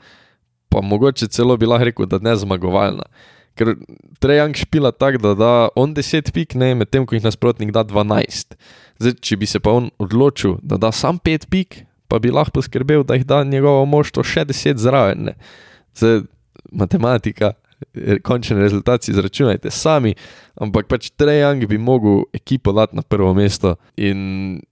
pa 0.69 0.81
mogoče 0.81 1.29
celo 1.29 1.57
bi 1.57 1.67
lahko 1.67 1.85
rekel, 1.85 2.07
da 2.07 2.19
ne 2.19 2.37
zmagovalna. 2.37 3.07
Ker 3.55 3.75
Trejang 4.19 4.57
špila 4.57 4.93
tako, 4.93 5.19
da 5.19 5.35
da 5.35 5.69
on 5.77 5.95
10 5.95 6.33
pik, 6.33 6.55
ne 6.55 6.75
medtem 6.75 7.07
ko 7.07 7.15
jih 7.15 7.25
nasprotnik 7.25 7.73
da 7.73 7.85
12. 7.85 8.57
Zdaj, 8.99 9.17
če 9.21 9.37
bi 9.37 9.47
se 9.47 9.61
pa 9.61 9.75
on 9.77 9.91
odločil, 9.99 10.57
da 10.63 10.79
da 10.81 10.93
sam 10.93 11.19
5 11.19 11.49
pik, 11.51 11.83
pa 12.09 12.19
bi 12.19 12.33
lahko 12.33 12.61
poskrbel, 12.61 13.05
da 13.05 13.19
jih 13.19 13.27
da 13.29 13.43
njegovo 13.45 13.85
moštvo 13.85 14.25
še 14.25 14.47
10 14.49 14.81
zraven. 14.81 15.29
Ne. 15.29 15.35
Zdaj, 15.99 16.23
matematika, 16.73 17.53
končni 18.23 18.57
rezultat 18.57 19.09
izračunajte 19.09 19.71
sami, 19.71 20.15
ampak 20.55 20.89
pač 20.89 21.11
Trejang 21.17 21.67
bi 21.69 21.79
mogel 21.79 22.23
ekipo 22.33 22.73
dati 22.73 22.97
na 22.97 23.03
prvo 23.03 23.35
mesto 23.35 23.77
in 23.97 24.63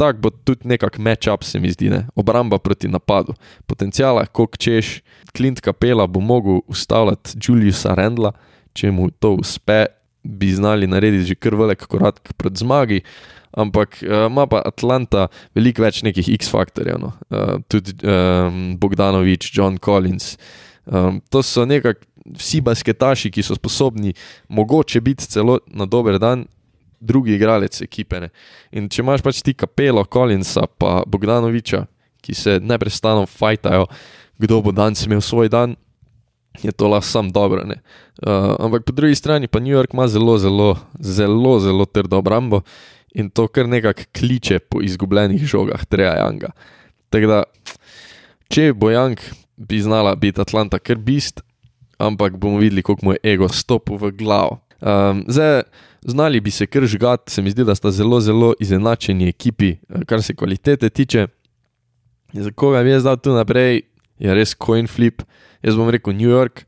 tako 0.00 0.18
bo 0.24 0.30
tudi 0.30 0.68
nekako 0.68 1.02
match-up, 1.02 1.44
se 1.44 1.60
mi 1.60 1.70
zdi, 1.70 1.90
ne? 1.92 2.06
obramba 2.16 2.58
proti 2.58 2.88
napadu. 2.88 3.34
Potencijala, 3.68 4.24
kot 4.26 4.56
češ, 4.58 5.00
Klint 5.36 5.60
Kapela 5.60 6.06
bo 6.06 6.20
mogel 6.20 6.62
ustavljati 6.66 7.36
Juliusa 7.36 7.94
Rendla, 7.94 8.32
če 8.72 8.90
mu 8.90 9.10
to 9.10 9.36
uspe. 9.40 9.86
bi 10.22 10.50
znali 10.52 10.86
narediti 10.86 11.24
že 11.24 11.34
kar 11.34 11.54
velik 11.56 11.86
korak 11.88 12.32
pred 12.36 12.56
zmagi. 12.56 13.00
Ampak 13.56 14.02
uh, 14.02 14.26
ima 14.28 14.44
pa 14.46 14.60
Atlanta 14.64 15.28
veliko 15.54 15.82
več 15.82 16.02
nekih 16.02 16.28
X-faktorjev, 16.36 16.98
no. 17.00 17.12
uh, 17.30 17.56
tudi 17.68 17.96
um, 18.04 18.76
Bogdanovič, 18.76 19.50
John 19.56 19.78
Collins. 19.78 20.36
Um, 20.84 21.22
to 21.30 21.42
so 21.42 21.64
nekako 21.64 22.04
vsi 22.36 22.60
basketaši, 22.60 23.30
ki 23.32 23.42
so 23.42 23.56
sposobni, 23.56 24.12
mogoče 24.48 25.00
biti 25.00 25.26
celo 25.26 25.58
na 25.66 25.86
dober 25.86 26.18
dan, 26.20 26.44
drugi 27.00 27.34
igralec 27.34 27.80
ekipe. 27.82 28.20
Ne. 28.20 28.30
In 28.72 28.88
če 28.88 29.02
imaš 29.02 29.24
pač 29.24 29.42
ti 29.42 29.54
kapelo, 29.56 30.04
Collinsa, 30.04 30.66
pa 30.78 31.00
Bogdanoviča, 31.06 31.84
ki 32.20 32.36
se 32.36 32.58
neprestano 32.60 33.26
fajtajo, 33.26 33.86
kdo 34.40 34.60
bo 34.64 34.72
danes 34.72 35.06
imel 35.06 35.22
svoj 35.24 35.48
dan, 35.52 35.76
je 36.60 36.72
to 36.72 36.88
lahko 36.88 37.06
sam 37.06 37.30
dobro. 37.32 37.64
Uh, 37.64 38.56
ampak 38.60 38.84
po 38.84 38.92
drugi 38.92 39.14
strani 39.14 39.48
pa 39.48 39.60
New 39.60 39.72
York 39.72 39.94
ima 39.94 40.08
zelo, 40.08 40.38
zelo, 40.38 40.76
zelo, 40.98 41.60
zelo 41.60 41.84
trdo 41.86 42.18
obrambo 42.20 42.62
in 43.14 43.30
to 43.30 43.48
kar 43.48 43.68
nekako 43.68 44.02
kliče 44.12 44.58
po 44.58 44.82
izgubljenih 44.82 45.42
žogah, 45.46 45.84
treja 45.86 46.14
Janga. 46.20 46.52
Tako 47.10 47.26
da, 47.26 47.38
če 48.50 48.72
bo 48.74 48.90
Jang 48.90 49.18
bi 49.56 49.80
znala 49.82 50.14
biti 50.14 50.40
Atlanta 50.40 50.78
kar 50.78 50.96
bist, 50.96 51.42
ampak 51.98 52.36
bomo 52.38 52.58
videli, 52.58 52.82
koliko 52.82 53.06
mu 53.06 53.12
je 53.12 53.34
ego 53.34 53.48
stopil 53.48 53.98
v 53.98 54.12
glavo. 54.16 54.60
Um, 54.80 55.24
zdaj, 55.28 55.62
znali 56.02 56.40
bi 56.40 56.50
se 56.50 56.66
kar 56.66 56.86
žgati, 56.86 57.32
se 57.32 57.42
mi 57.42 57.50
zdi, 57.50 57.64
da 57.64 57.74
sta 57.74 57.90
zelo, 57.90 58.20
zelo 58.20 58.54
izenačeni 58.60 59.28
ekipi, 59.28 59.76
kar 60.06 60.22
se 60.22 60.34
kvalitete 60.34 60.90
tiče. 60.90 61.26
Za 62.32 62.50
koga 62.50 62.82
bi 62.82 62.90
jaz 62.90 63.04
dal 63.04 63.16
tu 63.16 63.32
naprej, 63.34 63.82
je 64.18 64.34
res 64.34 64.54
coin 64.54 64.86
flip. 64.86 65.22
Jaz 65.62 65.76
bom 65.76 65.90
rekel 65.90 66.14
New 66.16 66.30
York, 66.30 66.64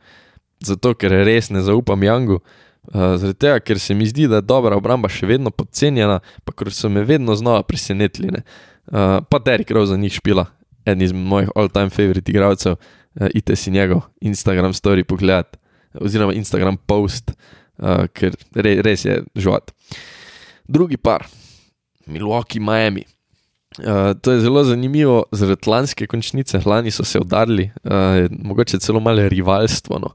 zato 0.60 0.94
ker 0.94 1.12
res 1.24 1.50
ne 1.50 1.62
zaupam 1.62 2.02
Jangu. 2.02 2.40
Uh, 2.82 3.14
zaradi 3.14 3.38
tega, 3.38 3.60
ker 3.62 3.78
se 3.78 3.94
mi 3.94 4.08
zdi, 4.10 4.26
da 4.28 4.40
je 4.40 4.48
dobra 4.48 4.76
obramba 4.76 5.08
še 5.08 5.28
vedno 5.30 5.52
podcenjena, 5.54 6.18
pa 6.44 6.52
ker 6.52 6.72
so 6.74 6.90
me 6.90 7.04
vedno 7.06 7.36
znova 7.38 7.62
presenetili. 7.62 8.32
Uh, 8.90 9.22
pa 9.22 9.38
Derek 9.38 9.70
Rose 9.70 9.92
za 9.94 9.96
njih 9.96 10.18
špila, 10.18 10.48
eden 10.82 11.06
izmed 11.06 11.22
mojih 11.30 11.52
all-time 11.54 11.94
favorite 11.94 12.32
igralcev, 12.32 12.74
uh, 12.74 13.28
ite 13.38 13.56
si 13.56 13.70
njegov 13.70 14.02
Instagram 14.20 14.74
story 14.74 15.06
pogledat, 15.06 15.56
oziroma 15.94 16.34
Instagram 16.34 16.76
post, 16.90 17.30
uh, 17.30 17.61
ker 18.14 18.36
re, 18.54 18.76
res 18.82 19.04
je 19.04 19.22
žvat. 19.34 19.72
Drugi 20.68 20.96
par, 20.96 21.26
Milwaukee, 22.06 22.60
Miami. 22.60 23.04
Uh, 23.78 24.12
to 24.20 24.32
je 24.32 24.40
zelo 24.40 24.64
zanimivo, 24.64 25.24
zaradi 25.32 25.70
lanske 25.70 26.06
končnice, 26.06 26.60
lani 26.66 26.90
so 26.90 27.04
se 27.04 27.18
udarili, 27.18 27.70
uh, 27.84 28.28
mogoče 28.44 28.78
celo 28.78 29.00
malo 29.00 29.28
rivalstvo. 29.28 29.98
No. 29.98 30.12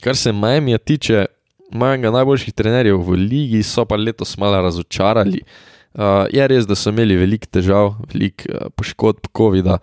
Kar 0.00 0.16
se 0.16 0.32
Miami 0.32 0.78
tiče, 0.78 1.26
imajo 1.72 1.94
enega 1.94 2.10
najboljših 2.10 2.54
trenerjev 2.54 3.00
v 3.02 3.18
ligi, 3.18 3.62
so 3.62 3.84
pa 3.84 3.96
letos 3.96 4.36
malo 4.38 4.60
razočarali. 4.62 5.42
Uh, 5.94 6.26
je 6.32 6.46
res, 6.48 6.66
da 6.66 6.76
so 6.78 6.92
imeli 6.92 7.16
veliko 7.18 7.50
težav, 7.50 7.96
veliko 8.12 8.48
uh, 8.48 8.70
poškodb 8.76 9.26
COVID-a, 9.36 9.78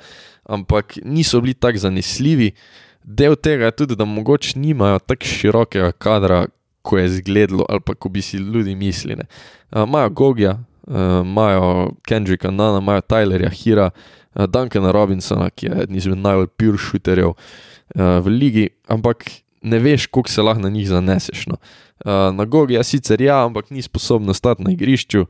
ampak 0.50 0.98
niso 1.04 1.42
bili 1.42 1.54
tako 1.54 1.78
zanesljivi. 1.78 2.54
Del 3.04 3.36
tega 3.36 3.70
je 3.70 3.76
tudi, 3.84 3.96
da 4.00 4.06
mogoče 4.06 4.60
nimajo 4.60 5.00
tako 5.00 5.26
širokega 5.26 5.92
kadra, 5.92 6.46
kot 6.82 7.00
je 7.00 7.06
izgledalo, 7.06 7.66
ali 7.70 7.80
pa 7.86 7.94
kot 7.94 8.12
bi 8.12 8.22
si 8.22 8.38
ljudi 8.38 8.76
mislili. 8.76 9.24
Imajo 9.76 10.08
uh, 10.08 10.14
Gogija, 10.14 10.60
imajo 11.22 11.84
uh, 11.84 11.92
Kendricka 12.08 12.52
Nana, 12.52 12.80
imajo 12.80 13.02
Tylerja 13.02 13.50
Hira, 13.50 13.90
uh, 14.36 14.46
Duncana 14.46 14.92
Robinsona, 14.92 15.50
ki 15.50 15.66
je 15.66 15.84
eden 15.84 15.96
izmed 15.96 16.18
najbolj 16.18 16.48
pure 16.48 16.78
shooterjev 16.78 17.30
uh, 17.30 17.36
v 18.24 18.28
ligi, 18.28 18.70
ampak 18.88 19.30
ne 19.62 19.80
veš, 19.80 20.08
koliko 20.08 20.30
se 20.30 20.42
lahko 20.42 20.62
na 20.62 20.70
njih 20.70 20.88
zaneseš. 20.88 21.48
No. 21.48 21.58
Uh, 22.06 22.36
na 22.36 22.46
Gogi 22.46 22.74
je 22.74 22.84
sicer 22.84 23.22
ja, 23.22 23.46
ampak 23.46 23.70
ni 23.70 23.82
sposoben 23.82 24.30
ostati 24.30 24.64
na 24.64 24.72
igrišču. 24.72 25.26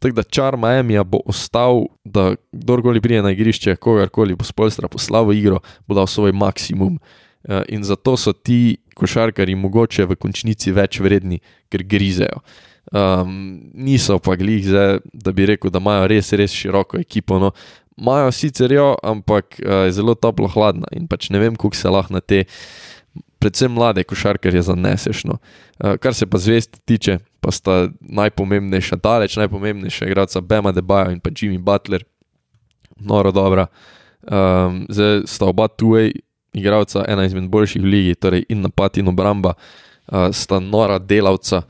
Tako 0.00 0.14
da 0.14 0.22
čar 0.22 0.56
Miami 0.56 0.98
bo 1.04 1.20
ostal, 1.26 1.84
da 2.04 2.34
kdorkoli 2.52 3.00
pride 3.00 3.22
na 3.22 3.30
igrišče, 3.30 3.76
kogarkoli 3.76 4.34
bo 4.34 4.44
spolstra 4.44 4.88
poslal 4.88 5.24
v 5.28 5.36
igro, 5.38 5.60
bo 5.86 5.94
dal 5.94 6.06
svoj 6.06 6.32
maksimum. 6.32 6.98
In 7.68 7.84
zato 7.84 8.16
so 8.16 8.32
ti 8.32 8.76
košarkari 8.96 9.56
mogoče 9.58 10.06
v 10.06 10.16
končnici 10.20 10.72
več 10.74 11.00
vredni, 11.02 11.40
ker 11.72 11.84
grizejo. 11.86 12.42
Um, 12.92 13.70
niso 13.74 14.18
pa 14.20 14.36
glih, 14.36 14.64
zdaj, 14.66 14.98
da 15.12 15.32
bi 15.32 15.46
rekel, 15.48 15.72
da 15.72 15.80
imajo 15.80 16.08
res, 16.12 16.32
res 16.36 16.52
široko 16.52 17.00
ekipo. 17.00 17.38
No. 17.42 17.50
Imajo 17.98 18.32
sicer 18.34 18.72
jo, 18.72 18.92
ampak 19.02 19.58
uh, 19.62 19.84
je 19.88 19.94
zelo 19.98 20.14
toplo 20.14 20.50
hladna 20.52 20.90
in 20.94 21.08
pač 21.08 21.30
ne 21.32 21.40
vem, 21.42 21.56
kako 21.56 21.78
se 21.78 21.90
lahko 21.90 22.14
na 22.14 22.20
te, 22.20 22.44
predvsem 23.42 23.72
mlade 23.72 24.04
košarkarje 24.04 24.66
zaneseš. 24.68 25.24
No. 25.30 25.38
Uh, 25.78 25.96
kar 26.00 26.14
se 26.14 26.28
pa 26.28 26.38
zvest 26.38 26.80
tiče, 26.84 27.18
pa 27.40 27.52
sta 27.54 27.88
najpomembnejša, 28.00 29.00
daleč 29.02 29.38
najpomembnejša 29.40 30.10
igralca 30.10 30.40
Bema 30.40 30.72
Debajo 30.72 31.12
in 31.12 31.20
pa 31.20 31.32
Jimmy 31.32 31.58
Butler, 31.58 32.04
noro 33.00 33.32
dobra. 33.32 33.66
Um, 34.24 34.84
zdaj 34.88 35.26
sta 35.28 35.48
oba 35.50 35.68
tuaj 35.68 36.12
igralca, 36.54 37.04
ena 37.08 37.26
izmed 37.26 37.50
boljših 37.50 37.82
v 37.82 37.90
ligi, 37.90 38.14
torej 38.14 38.46
in 38.48 38.62
napad 38.64 38.98
in 38.98 39.10
obramba, 39.10 39.54
uh, 40.06 40.30
sta 40.32 40.60
nora 40.60 40.98
delavca 40.98 41.64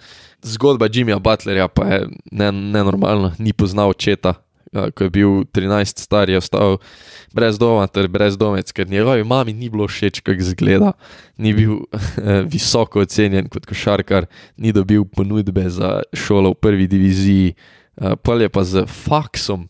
zgodba 0.44 0.88
Jimmyja 0.88 1.18
Butlerja 1.18 1.68
pa 1.68 1.84
je 1.84 2.08
nenormalna, 2.32 3.28
ne 3.38 3.44
ni 3.44 3.52
poznal 3.52 3.88
očeta. 3.88 4.34
Ko 4.74 5.04
je 5.06 5.10
bil 5.10 5.28
13 5.54 6.02
star, 6.02 6.30
je 6.30 6.38
ostal 6.38 6.80
brez 7.34 7.58
doma, 7.58 7.86
torej 7.86 8.10
brez 8.10 8.36
domec, 8.36 8.72
ker 8.74 8.88
njegovi 8.90 9.24
mami 9.24 9.52
ni 9.52 9.68
bilo 9.70 9.86
všeč, 9.86 10.18
kako 10.20 10.42
izgleda. 10.42 10.92
Ni 11.38 11.54
bil 11.54 11.76
visoko 12.54 13.04
ocenjen 13.06 13.48
kot 13.48 13.66
košarkar, 13.70 14.26
ni 14.56 14.72
dobil 14.72 15.04
ponudbe 15.04 15.68
za 15.70 16.00
šolo 16.12 16.50
v 16.56 16.60
prvi 16.60 16.88
diviziji. 16.90 17.54
Pol 18.26 18.42
je 18.42 18.50
pa 18.50 18.64
z 18.64 18.82
faksom 18.90 19.68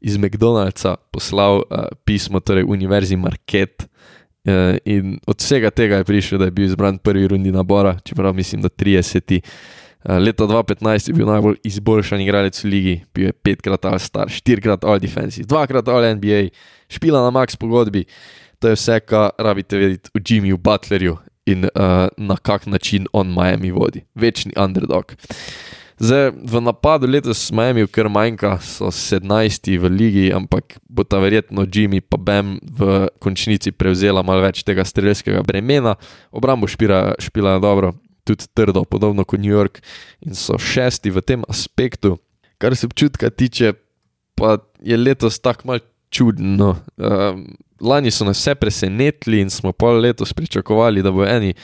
iz 0.00 0.16
McDonald'sa 0.16 0.96
poslal 1.12 1.60
pismo, 2.08 2.40
torej 2.40 2.64
Univerzi 2.64 3.20
Market. 3.20 3.84
In 4.84 5.18
od 5.26 5.36
vsega 5.36 5.70
tega 5.70 5.98
je 6.00 6.04
prišel, 6.08 6.38
da 6.38 6.46
je 6.48 6.54
bil 6.56 6.64
izbran 6.64 6.98
prvi 6.98 7.28
rundi 7.28 7.52
nabora, 7.52 7.98
čeprav 8.04 8.34
mislim, 8.34 8.62
da 8.62 8.68
30. 8.68 9.40
Eh, 10.04 10.18
leta 10.18 10.44
2015 10.44 11.08
je 11.08 11.14
bil 11.14 11.26
najbolj 11.28 11.56
izboljšan 11.64 12.20
igralec 12.20 12.56
v 12.64 12.68
ligi, 12.68 12.94
bil 13.14 13.26
je 13.28 13.32
petkrat 13.32 13.84
all 13.84 13.98
star, 14.00 14.30
štirikrat 14.32 14.84
all 14.84 15.00
defensive, 15.00 15.44
dvakrat 15.46 15.88
all 15.88 16.06
NBA, 16.16 16.48
špila 16.88 17.20
na 17.20 17.30
max 17.30 17.56
pogodbi. 17.56 18.06
To 18.60 18.72
je 18.72 18.78
vse, 18.78 19.00
kar 19.04 19.30
rabite 19.38 19.76
vedeti 19.76 20.10
o 20.14 20.18
Jimmyju 20.18 20.56
Butlerju 20.56 21.18
in 21.46 21.64
uh, 21.64 22.08
na 22.16 22.36
kak 22.36 22.66
način 22.66 23.06
on 23.12 23.28
Miami 23.28 23.70
vodi, 23.70 24.04
večni 24.14 24.52
underdog. 24.56 25.14
Zdaj, 26.00 26.32
v 26.32 26.60
napadu 26.64 27.04
letos 27.04 27.52
Miami, 27.52 27.84
kar 27.84 28.08
manjka, 28.08 28.56
so 28.64 28.88
17 28.88 29.76
v 29.76 29.84
ligi, 29.92 30.26
ampak 30.32 30.80
bo 30.88 31.04
ta 31.04 31.20
verjetno 31.20 31.68
Jimmy 31.68 32.00
pa 32.00 32.16
Bam 32.16 32.56
v 32.64 33.12
končnici 33.20 33.68
prevzela 33.68 34.24
malo 34.24 34.40
več 34.40 34.64
tega 34.64 34.80
strelskega 34.80 35.44
bremena, 35.44 36.00
obrambo 36.32 36.64
špila, 36.64 37.20
špila 37.20 37.60
dobro, 37.60 37.92
tudi 38.24 38.48
trdo, 38.56 38.88
podobno 38.88 39.28
kot 39.28 39.44
New 39.44 39.52
York, 39.52 39.84
in 40.24 40.32
so 40.32 40.56
šesti 40.56 41.12
v 41.12 41.20
tem 41.20 41.44
aspektu. 41.52 42.16
Kar 42.56 42.72
se 42.72 42.88
občutka 42.88 43.28
tiče, 43.28 43.76
pa 44.40 44.56
je 44.80 44.96
letos 44.96 45.36
tako 45.36 45.68
malce 45.68 45.90
čudno. 46.08 46.80
Um, 46.96 47.44
lani 47.80 48.10
so 48.10 48.24
nas 48.24 48.40
vse 48.40 48.54
presenetili 48.54 49.44
in 49.44 49.50
smo 49.50 49.72
pol 49.72 50.00
letos 50.00 50.32
pričakovali, 50.32 51.02
da 51.02 51.12
bo 51.12 51.28
eni, 51.28 51.54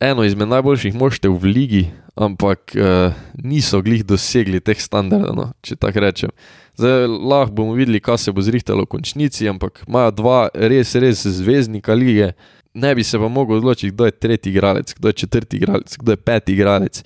eno 0.00 0.24
izmed 0.24 0.48
najboljših 0.48 0.94
moštev 0.94 1.36
v 1.40 1.52
ligi, 1.52 1.84
ampak 2.16 2.76
uh, 2.76 3.16
niso 3.40 3.80
glih 3.84 4.04
dosegli 4.04 4.60
teh 4.60 4.80
standardov, 4.80 5.36
no, 5.36 5.46
če 5.64 5.76
tako 5.80 6.04
rečem. 6.04 6.32
Zdaj 6.76 7.06
lahko 7.08 7.56
bomo 7.56 7.76
videli, 7.76 8.00
kaj 8.04 8.18
se 8.26 8.32
bo 8.36 8.44
zrihtalo 8.44 8.84
v 8.84 8.92
končnici, 8.96 9.48
ampak 9.48 9.84
imajo 9.88 10.12
dva 10.16 10.40
res, 10.52 10.92
res 11.00 11.24
zvezdnika 11.24 11.96
lige 11.96 12.34
ne 12.76 12.94
bi 12.94 13.04
se 13.04 13.18
pa 13.18 13.28
mogel 13.28 13.56
odločiti, 13.56 13.90
kdo 13.94 14.04
je 14.04 14.10
tretji 14.10 14.52
igralec, 14.52 14.92
kdo 14.94 15.08
je 15.08 15.12
četrti 15.12 15.56
igralec, 15.56 15.96
kdo 15.96 16.12
je 16.12 16.16
peti 16.16 16.52
igralec. 16.52 17.02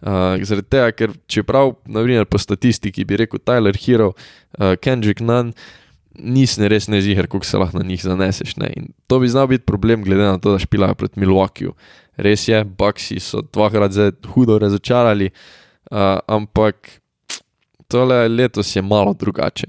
Uh, 0.00 0.38
zaradi 0.46 0.68
tega, 0.70 0.92
ker 0.94 1.14
čeprav, 1.26 1.72
naprimer, 1.90 2.26
po 2.30 2.38
statistiki 2.38 3.04
bi 3.04 3.18
rekel 3.18 3.42
Tyler 3.42 3.74
Hero, 3.82 4.12
uh, 4.12 4.76
Kendrick 4.78 5.20
Nunn, 5.20 5.50
nisem 6.18 6.68
res 6.70 6.86
ne 6.88 7.00
ziger, 7.02 7.26
kako 7.26 7.46
se 7.46 7.58
lahko 7.58 7.78
na 7.78 7.86
njih 7.86 8.02
zaneseš. 8.02 8.56
Ne? 8.62 8.70
In 8.76 8.92
to 9.10 9.18
bi 9.18 9.28
znal 9.28 9.50
biti 9.50 9.66
problem, 9.66 10.04
glede 10.06 10.22
na 10.22 10.38
to, 10.38 10.54
da 10.54 10.62
špilajo 10.62 10.94
proti 10.94 11.20
Milwaukeeju. 11.20 11.74
Res 12.18 12.48
je, 12.48 12.64
Bucksi 12.64 13.20
so 13.22 13.42
dvakrat 13.52 13.94
zdaj 13.94 14.12
hudo 14.34 14.58
razočarali, 14.58 15.30
uh, 15.30 16.18
ampak 16.26 17.00
tole 17.88 18.28
letos 18.28 18.76
je 18.76 18.82
malo 18.82 19.14
drugače. 19.14 19.66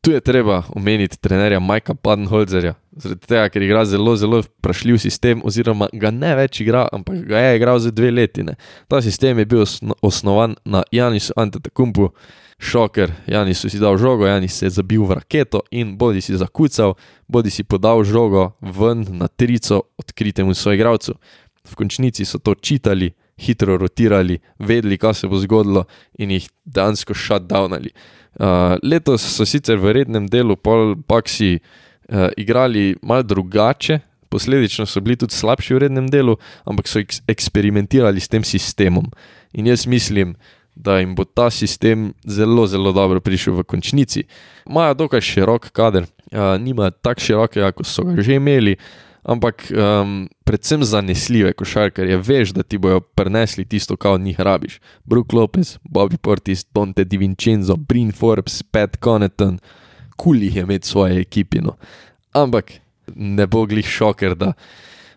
Tu 0.00 0.10
je 0.10 0.20
treba 0.20 0.62
omeniti 0.72 1.18
trenerja 1.20 1.60
Majka 1.60 1.94
Padenholzerja, 1.94 2.72
zaradi 2.96 3.26
tega, 3.26 3.48
ker 3.52 3.62
igra 3.62 3.84
zelo, 3.84 4.14
zelo 4.16 4.40
vprašljiv 4.40 4.96
sistem, 4.98 5.42
oziroma 5.44 5.90
ga 5.92 6.08
ne 6.10 6.32
več 6.38 6.62
igra, 6.64 6.86
ampak 6.92 7.18
ga 7.28 7.42
je 7.44 7.58
igral 7.58 7.78
za 7.84 7.92
dve 7.92 8.10
leti. 8.10 8.46
Ne. 8.48 8.56
Ta 8.88 9.02
sistem 9.04 9.38
je 9.38 9.44
bil 9.44 9.60
osno, 9.66 9.94
osnovan 10.00 10.56
na 10.64 10.80
Janisu 10.92 11.36
Antetakumpu, 11.36 12.08
šoker, 12.60 13.12
Janis 13.26 13.64
si 13.68 13.78
dal 13.80 13.96
žogo, 13.98 14.26
Janis 14.26 14.56
se 14.56 14.66
je 14.66 14.70
zabil 14.70 15.04
v 15.04 15.16
raketo 15.16 15.62
in 15.70 15.96
bodi 15.98 16.20
si 16.20 16.36
zakucal, 16.36 16.94
bodi 17.28 17.50
si 17.50 17.64
podal 17.64 18.04
žogo 18.04 18.52
ven 18.60 19.04
na 19.16 19.28
trico 19.28 19.82
odkritemu 19.98 20.54
svojemu 20.54 20.80
igralcu. 20.80 21.14
V 21.70 21.78
končnici 21.78 22.26
so 22.26 22.40
to 22.42 22.54
čitali, 22.54 23.12
hitro 23.40 23.76
rotirali, 23.78 24.38
vedeli, 24.58 24.98
kaj 24.98 25.14
se 25.22 25.28
bo 25.30 25.38
zgodilo 25.40 25.84
in 26.18 26.34
jih 26.34 26.48
dejansko 26.64 27.14
shutdownali. 27.14 27.92
Uh, 28.40 28.76
letos 28.82 29.24
so 29.26 29.46
sicer 29.46 29.78
v 29.78 29.94
rednem 30.00 30.28
delu 30.30 30.56
pol 30.56 30.94
Paksi 31.06 31.58
uh, 31.58 32.28
igrali 32.38 32.94
mal 33.02 33.24
drugače, 33.26 34.00
posledično 34.30 34.86
so 34.86 35.00
bili 35.02 35.16
tudi 35.18 35.34
slabši 35.34 35.74
v 35.74 35.82
rednem 35.86 36.06
delu, 36.10 36.36
ampak 36.64 36.88
so 36.88 37.02
eks 37.02 37.22
eksperimentirali 37.28 38.20
s 38.20 38.30
tem 38.30 38.44
sistemom. 38.46 39.10
In 39.52 39.66
jaz 39.66 39.86
mislim, 39.86 40.36
da 40.74 41.00
jim 41.00 41.14
bo 41.14 41.24
ta 41.24 41.50
sistem 41.50 42.12
zelo, 42.24 42.66
zelo 42.66 42.92
dobro 42.92 43.20
prišel 43.20 43.58
v 43.58 43.66
končnici. 43.66 44.24
Imajo 44.68 44.94
dokaj 44.94 45.20
širok 45.20 45.70
kader, 45.74 46.06
uh, 46.06 46.54
nima 46.60 46.90
tako 46.90 47.26
širokega, 47.26 47.72
kot 47.72 47.86
so 47.86 48.06
ga 48.06 48.22
že 48.22 48.38
imeli, 48.38 48.76
ampak 49.22 49.66
um, 49.70 50.28
predvsem 50.44 50.84
zanesljive 50.84 51.52
košarkarje, 51.52 52.16
veš, 52.16 52.54
da 52.56 52.62
ti 52.62 52.78
bojo 52.78 53.00
prenesli 53.00 53.64
tisto, 53.64 53.96
kar 53.96 54.12
od 54.12 54.20
njih 54.20 54.40
rabiš. 54.40 54.80
Brook 55.04 55.32
Lopez, 55.32 55.78
Bobby 55.84 56.16
Portis, 56.16 56.66
Dante 56.74 57.04
Di 57.04 57.16
Vincenzo, 57.16 57.76
Breen 57.76 58.12
Forbes, 58.12 58.62
Pat 58.62 58.96
Coneton, 59.04 59.58
kul 60.16 60.42
jih 60.42 60.56
je 60.56 60.62
imeti 60.62 60.88
svoje 60.88 61.20
ekipino. 61.20 61.76
Ampak 62.32 62.72
ne 63.14 63.46
bo 63.46 63.66
glih 63.66 63.86
šoker, 63.86 64.34
da 64.34 64.52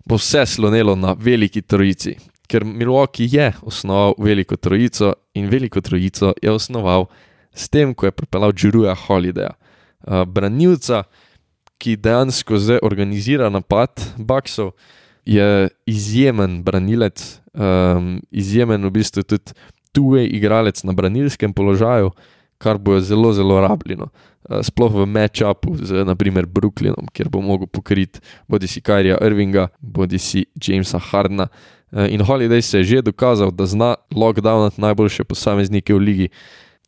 bo 0.06 0.16
vse 0.16 0.46
slonelo 0.46 0.96
na 0.96 1.16
veliki 1.20 1.62
trojici 1.62 2.16
ker 2.54 2.66
Milwaukee 2.66 3.28
je 3.32 3.54
osnoval 3.62 4.14
veliko 4.18 4.56
trojico 4.56 5.14
in 5.34 5.50
veliko 5.50 5.82
trojico 5.82 6.34
je 6.42 6.52
osnoval 6.52 7.06
s 7.54 7.70
tem, 7.70 7.94
ko 7.94 8.06
je 8.06 8.12
pripeljal 8.12 8.54
Džuruja 8.54 8.96
Holidaya, 9.08 9.54
uh, 9.54 10.24
branilca, 10.26 11.04
ki 11.84 11.98
dejansko 12.00 12.58
zdaj 12.58 12.80
organizira 12.88 13.50
napad 13.52 14.00
Baksov, 14.18 14.72
je 15.26 15.70
izjemen 15.86 16.62
branilec, 16.64 17.24
um, 17.54 18.22
izjemen 18.32 18.86
v 18.88 18.92
bistvu 18.92 19.24
tudi 19.24 19.56
tuje 19.92 20.24
igralec 20.28 20.84
na 20.84 20.96
branilskem 20.96 21.54
položaju, 21.54 22.12
kar 22.58 22.78
bo 22.80 23.00
zelo, 23.00 23.34
zelo 23.34 23.60
rabljeno. 23.62 24.08
Uh, 24.44 24.64
sploh 24.64 24.92
v 24.92 25.06
matchupu 25.08 25.76
z 25.80 26.04
naprimer 26.08 26.48
Brooklynom, 26.48 27.08
kjer 27.12 27.30
bo 27.32 27.44
mogel 27.44 27.68
pokriti 27.68 28.20
bodi 28.48 28.68
si 28.68 28.82
Kajrija 28.82 29.20
Irvinga, 29.24 29.68
bodi 29.80 30.20
si 30.20 30.46
Jamesa 30.56 31.00
Hardna. 31.00 31.48
Eh, 31.94 32.14
in 32.16 32.22
Holiday 32.22 32.62
se 32.62 32.78
je 32.78 32.84
že 32.84 33.02
dokazal, 33.02 33.52
da 33.52 33.66
zna 33.66 33.96
lockdownati 34.16 34.82
najboljše 34.82 35.24
posameznike 35.24 35.94
v 35.94 35.98
ligi. 35.98 36.30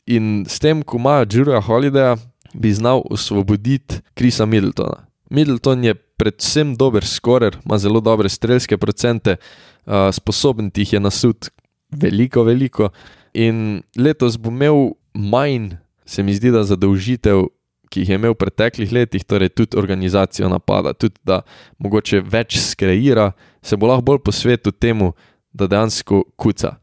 In 0.05 0.45
s 0.47 0.59
tem, 0.59 0.81
ko 0.83 0.97
imajo 0.97 1.25
Džurija 1.25 1.61
Holidaya, 1.61 2.17
bi 2.55 2.71
znal 2.73 3.03
osvoboditi 3.11 4.01
Krisa 4.13 4.45
Middletona. 4.45 5.05
Middleton 5.29 5.83
je 5.83 5.95
predvsem 5.95 6.75
dober 6.75 7.05
skorer, 7.05 7.57
ima 7.65 7.77
zelo 7.77 7.99
dobre 7.99 8.29
strelske 8.29 8.77
procente, 8.77 9.37
uh, 9.85 10.09
sposoben 10.15 10.71
jih 10.75 10.93
je 10.93 10.99
nasud 10.99 11.49
veliko, 11.91 12.43
veliko. 12.43 12.89
In 13.33 13.81
letos 13.97 14.37
bo 14.39 14.49
imel 14.49 14.95
manj, 15.13 15.75
se 16.05 16.23
mi 16.23 16.33
zdi, 16.33 16.51
da 16.51 16.63
zadolžitev 16.63 17.47
ki 17.95 18.03
jih 18.03 18.09
je 18.09 18.19
imel 18.19 18.33
v 18.33 18.41
preteklih 18.43 18.91
letih, 18.91 19.23
torej 19.23 19.53
tudi 19.55 19.77
organizacijo 19.79 20.49
napada, 20.51 20.91
tudi 20.93 21.15
da 21.23 21.41
mogoče 21.79 22.19
več 22.19 22.57
skreira, 22.59 23.31
se 23.63 23.77
bo 23.79 23.87
lahko 23.87 24.03
bolj 24.11 24.19
posvetil 24.25 24.75
temu, 24.75 25.13
da 25.55 25.69
dejansko 25.71 26.25
kuca. 26.35 26.75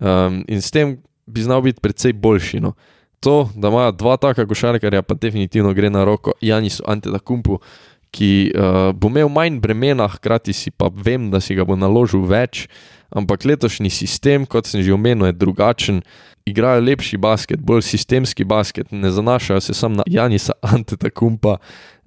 Um, 0.00 0.42
in 0.50 0.58
s 0.58 0.74
tem 0.74 0.96
bi 1.26 1.44
znal 1.46 1.62
biti 1.62 1.78
precej 1.80 2.16
boljši. 2.18 2.60
No. 2.64 2.74
To, 3.26 3.48
da 3.54 3.68
imajo 3.68 3.92
dva 3.92 4.16
taka 4.16 4.46
košarkarja, 4.46 5.02
pa 5.02 5.14
definitivno 5.14 5.72
gre 5.74 5.90
na 5.90 6.04
roko 6.04 6.32
Janisu 6.40 6.84
Antetakumpu, 6.86 7.58
ki 8.14 8.52
uh, 8.54 8.92
bo 8.94 9.10
imel 9.10 9.28
manj 9.28 9.58
bremena, 9.60 10.06
hkrati 10.08 10.52
si 10.54 10.70
pa 10.70 10.86
vem, 10.94 11.26
da 11.30 11.40
si 11.42 11.56
ga 11.58 11.66
bo 11.66 11.74
naložil 11.74 12.22
več. 12.22 12.68
Ampak 13.10 13.42
letošnji 13.50 13.90
sistem, 13.90 14.46
kot 14.46 14.70
sem 14.70 14.84
že 14.86 14.94
omenil, 14.94 15.26
je 15.26 15.38
drugačen 15.42 16.00
igrajo 16.46 16.84
lepši 16.86 17.18
basket, 17.18 17.66
bolj 17.66 17.82
sistemski 17.82 18.46
basket, 18.46 18.94
ne 18.94 19.10
zanašajo 19.10 19.60
se 19.60 19.74
samo 19.74 20.04
na 20.04 20.06
Janisa 20.06 20.54
Antetakumpa, 20.62 21.58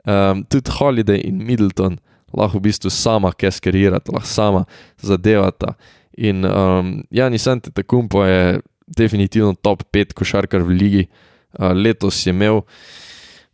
um, 0.08 0.48
tudi 0.48 0.72
Holiday 0.80 1.20
in 1.28 1.44
Middleton 1.44 2.00
lahko 2.32 2.64
v 2.64 2.70
bistvu 2.70 2.90
sama 2.90 3.36
keskerirata, 3.36 4.16
lahko 4.16 4.28
sama 4.28 4.66
zadevata. 5.04 5.76
In 6.17 6.46
um, 6.46 7.04
Janis 7.12 7.48
Antetakumpa 7.48 8.28
je 8.28 8.60
definitivno 8.97 9.54
top 9.54 9.84
5 9.93 10.15
košarkar 10.17 10.65
v 10.65 10.78
ligi, 10.78 11.06
uh, 11.06 11.71
letos 11.75 12.25
je 12.25 12.34
imel. 12.34 12.62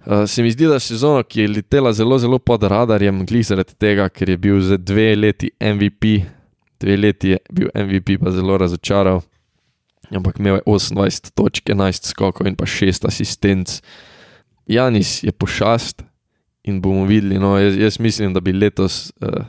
Uh, 0.06 0.24
se 0.30 0.43
mi 0.43 0.52
zdi, 0.54 0.67
da 0.69 0.80
je 0.80 0.88
sezona, 0.88 1.24
ki 1.24 1.41
je 1.41 1.54
letela 1.58 1.93
zelo, 1.93 2.17
zelo 2.21 2.39
pod 2.39 2.63
radarjem, 2.63 3.26
glih 3.26 3.45
zaradi 3.45 3.74
tega, 3.80 4.10
ker 4.10 4.30
je 4.30 4.38
bil 4.38 4.60
za 4.62 4.78
dve 4.78 5.13
leti 5.15 5.52
MVP, 5.60 6.19
dve 6.82 6.98
leti 6.98 7.34
je 7.34 7.39
bil 7.52 7.71
MVP, 7.74 8.19
pa 8.21 8.32
zelo 8.32 8.58
razočaral 8.62 9.24
ampak 10.12 10.39
imel 10.39 10.56
je 10.56 10.62
28 10.65 11.32
točk, 11.34 11.69
11 11.69 12.06
skokov 12.06 12.48
in 12.48 12.56
pa 12.56 12.65
6 12.65 13.08
asistenc. 13.08 13.82
Janis 14.65 15.24
je 15.24 15.32
pošast 15.32 16.04
in 16.65 16.82
bomo 16.82 17.06
videli. 17.06 17.39
No, 17.39 17.58
jaz, 17.58 17.78
jaz 17.78 18.00
mislim, 18.00 18.34
da 18.34 18.41
bi 18.41 18.54
letos 18.54 19.13
uh, 19.21 19.45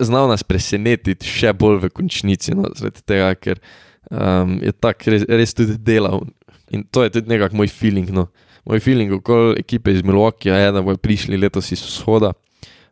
znal 0.00 0.28
nas 0.28 0.42
presenetiti 0.42 1.26
še 1.26 1.52
bolj 1.54 1.86
v 1.86 1.92
končnici, 1.94 2.54
no, 2.54 2.70
tega, 3.06 3.34
ker 3.38 3.62
um, 4.10 4.58
je 4.62 4.72
tako 4.72 5.14
res, 5.14 5.24
res 5.28 5.54
tudi 5.54 5.78
delal. 5.78 6.26
In 6.70 6.84
to 6.84 7.06
je 7.06 7.14
tudi 7.16 7.32
nekako 7.32 7.56
moj 7.56 7.70
feeling. 7.72 8.10
No. 8.14 8.28
Moj 8.68 8.82
feeling 8.84 9.12
okoli 9.12 9.56
ekipe 9.60 9.92
iz 9.92 10.02
Milwaukee 10.04 10.52
je, 10.52 10.72
da 10.72 10.82
bodo 10.82 11.00
prišli 11.00 11.38
letos 11.40 11.72
iz 11.72 11.80
vzhoda. 11.84 12.34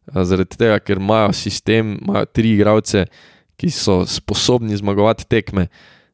Zaradi 0.07 0.57
tega, 0.57 0.79
ker 0.81 1.01
imajo 1.03 1.35
sistem, 1.35 1.97
imajo 1.99 2.29
tri 2.31 2.55
igralce, 2.55 3.05
ki 3.57 3.69
so 3.73 4.05
sposobni 4.09 4.77
zmagovati 4.79 5.27
tekme, 5.29 5.67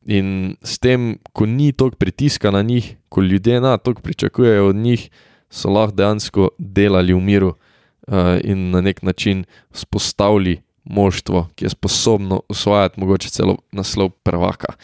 In 0.07 0.59
s 0.67 0.83
tem, 0.83 1.19
ko 1.31 1.47
ni 1.47 1.71
toliko 1.73 1.97
pritiska 1.97 2.51
na 2.51 2.63
njih, 2.63 2.97
ko 3.09 3.23
ljudje 3.23 3.61
na 3.61 3.77
to 3.79 3.95
pričakujejo 3.95 4.69
od 4.69 4.77
njih, 4.77 5.11
so 5.51 5.71
lahko 5.71 5.95
dejansko 5.95 6.49
delali 6.59 7.15
v 7.15 7.21
miru 7.21 7.53
uh, 7.53 8.41
in 8.45 8.71
na 8.71 8.81
nek 8.81 9.03
način 9.03 9.45
spostavili 9.73 10.63
moštvo, 10.85 11.49
ki 11.55 11.65
je 11.65 11.71
sposobno 11.71 12.41
usvajati 12.49 13.01
mogoče 13.01 13.31
celo 13.31 13.57
naslov 13.73 14.11
prvaka. 14.23 14.75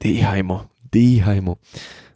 Dihajmo, 0.00 0.64
dihajmo. 0.92 1.56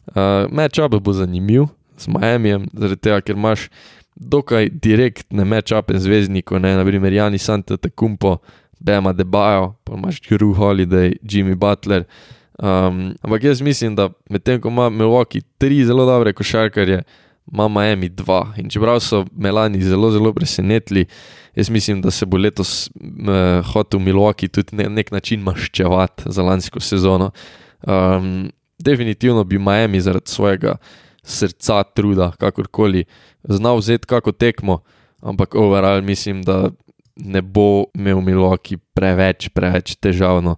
Uh, 0.07 0.13
Matchup 0.51 0.95
bo 1.01 1.13
zanimiv 1.13 1.67
z 1.97 2.07
Miami, 2.07 2.67
zaradi 2.73 3.01
tega, 3.01 3.21
ker 3.21 3.35
imaš 3.35 3.69
dokaj 4.15 4.69
direktne 4.69 5.45
matchupe 5.45 5.99
zvezdnikov, 5.99 6.59
ne 6.59 6.75
naprimer 6.75 7.13
Jani 7.13 7.37
Santa 7.37 7.77
Tekumpo. 7.77 8.37
Bema 8.79 9.13
Debajo, 9.13 9.73
pa 9.83 9.93
imaš 9.95 10.21
Drew 10.21 10.53
Holiday, 10.53 11.15
Jimmy 11.23 11.55
Butler. 11.55 12.03
Um, 12.59 13.15
ampak 13.21 13.43
jaz 13.43 13.61
mislim, 13.61 13.95
da 13.95 14.09
medtem 14.29 14.61
ko 14.61 14.67
ima 14.67 14.89
Milwaukee 14.89 15.41
tri 15.57 15.85
zelo 15.85 16.05
dobre 16.05 16.33
košarkarje, 16.33 17.03
ima 17.51 17.67
Miami 17.67 18.09
dva. 18.09 18.53
In 18.57 18.69
čeprav 18.69 18.99
so 18.99 19.25
Melani 19.37 19.81
zelo, 19.83 20.11
zelo 20.11 20.33
presenetili, 20.33 21.05
jaz 21.55 21.69
mislim, 21.69 22.01
da 22.01 22.11
se 22.11 22.25
bo 22.25 22.37
letos 22.37 22.89
uh, 22.89 23.65
hotel 23.73 23.99
Milwaukee 23.99 24.47
tudi 24.47 24.75
na 24.75 24.89
nek 24.89 25.11
način 25.11 25.41
maščevati 25.41 26.23
za 26.25 26.43
lansko 26.43 26.79
sezono. 26.79 27.31
Um, 27.87 28.51
definitivno 28.79 29.43
bi 29.43 29.59
Miami 29.59 30.01
zaradi 30.01 30.31
svojega 30.31 30.75
srca, 31.23 31.83
truda, 31.83 32.31
kakorkoli, 32.39 33.05
znal 33.43 33.77
vzeti 33.77 34.07
kako 34.07 34.31
tekmo, 34.31 34.79
ampak 35.21 35.55
overall 35.55 36.01
mislim, 36.01 36.43
da 36.43 36.69
ne 37.15 37.41
bo 37.41 37.85
imel 37.93 38.21
Milwaukee 38.21 38.77
preveč, 38.93 39.49
preveč 39.49 39.95
težavno, 39.95 40.55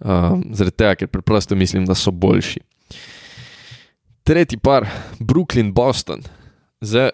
um, 0.00 0.42
zaradi 0.52 0.76
tega, 0.76 0.94
ker 0.94 1.08
preprosto 1.08 1.56
mislim, 1.56 1.86
da 1.86 1.94
so 1.94 2.10
boljši. 2.10 2.60
Tretji 4.30 4.58
par, 4.62 4.86
Brooklyn, 5.18 5.72
Boston. 5.72 6.20
Zdaj, 6.80 7.10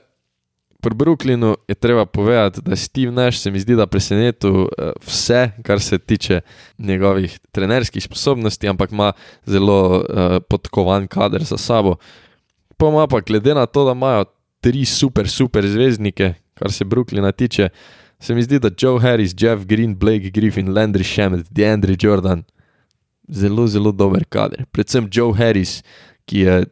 pri 0.81 0.95
Brooklynu 0.95 1.55
je 1.69 1.75
treba 1.75 2.05
povedati, 2.07 2.61
da 2.61 2.77
Steve 2.77 3.13
Nash 3.13 3.39
se 3.39 3.51
mi 3.51 3.61
zdi, 3.61 3.73
da 3.73 3.87
presenetil 3.87 4.53
uh, 4.53 4.69
vse, 5.01 5.51
kar 5.65 5.81
se 5.81 5.99
tiče 5.99 6.41
njegovih 6.79 7.39
trenerskih 7.53 8.05
sposobnosti, 8.05 8.69
ampak 8.69 8.93
ima 8.93 9.13
zelo 9.47 9.97
uh, 9.97 10.05
podkovan 10.49 11.07
kader 11.09 11.45
za 11.45 11.57
sabo. 11.57 11.97
Pa 12.77 12.89
ima 12.89 13.07
pa, 13.07 13.21
glede 13.21 13.55
na 13.55 13.67
to, 13.67 13.85
da 13.85 13.97
imajo 13.97 14.25
tri 14.61 14.85
super, 14.85 15.29
super 15.29 15.67
zvezdnike, 15.67 16.35
kar 16.55 16.73
se 16.73 16.85
Brooklyna 16.85 17.33
tiče, 17.33 17.69
se 18.21 18.35
mi 18.35 18.43
zdi, 18.43 18.59
da 18.59 18.71
Joe 18.79 19.01
Harris, 19.01 19.33
Jeff 19.39 19.65
Green, 19.65 19.97
Blake 19.97 20.31
Griffin, 20.31 20.69
Landry 20.69 21.15
Shamet, 21.15 21.47
DeAndre 21.51 21.97
Jordan, 22.01 22.45
zelo, 23.29 23.67
zelo 23.67 23.93
dober 23.93 24.25
kader. 24.25 24.67
Predvsem 24.71 25.09
Joe 25.13 25.33
Harris, 25.33 25.83
ki 26.27 26.39
je 26.39 26.65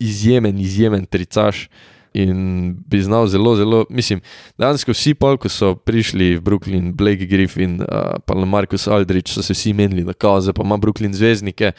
izjemen, 0.00 0.58
izjemen 0.58 1.06
tricaš 1.06 1.68
in 2.14 2.74
bi 2.86 3.02
znal 3.02 3.26
zelo, 3.26 3.56
zelo. 3.56 3.84
Mislim, 3.90 4.20
danes, 4.58 4.86
vsi 4.86 5.14
pol, 5.18 5.36
ko 5.36 5.50
so 5.50 5.74
prišli 5.74 6.36
v 6.38 6.40
Brooklyn, 6.46 6.92
Blake 6.94 7.26
Griffin, 7.26 7.80
uh, 7.82 8.16
pa 8.26 8.34
Marcus 8.34 8.86
Aldrich, 8.86 9.32
so 9.34 9.42
se 9.42 9.52
vsi 9.52 9.72
menili, 9.74 10.04
da 10.06 10.14
kaze, 10.14 10.52
pa 10.52 10.62
ima 10.62 10.78
Brooklyn 10.78 11.12
zvezdnike. 11.12 11.72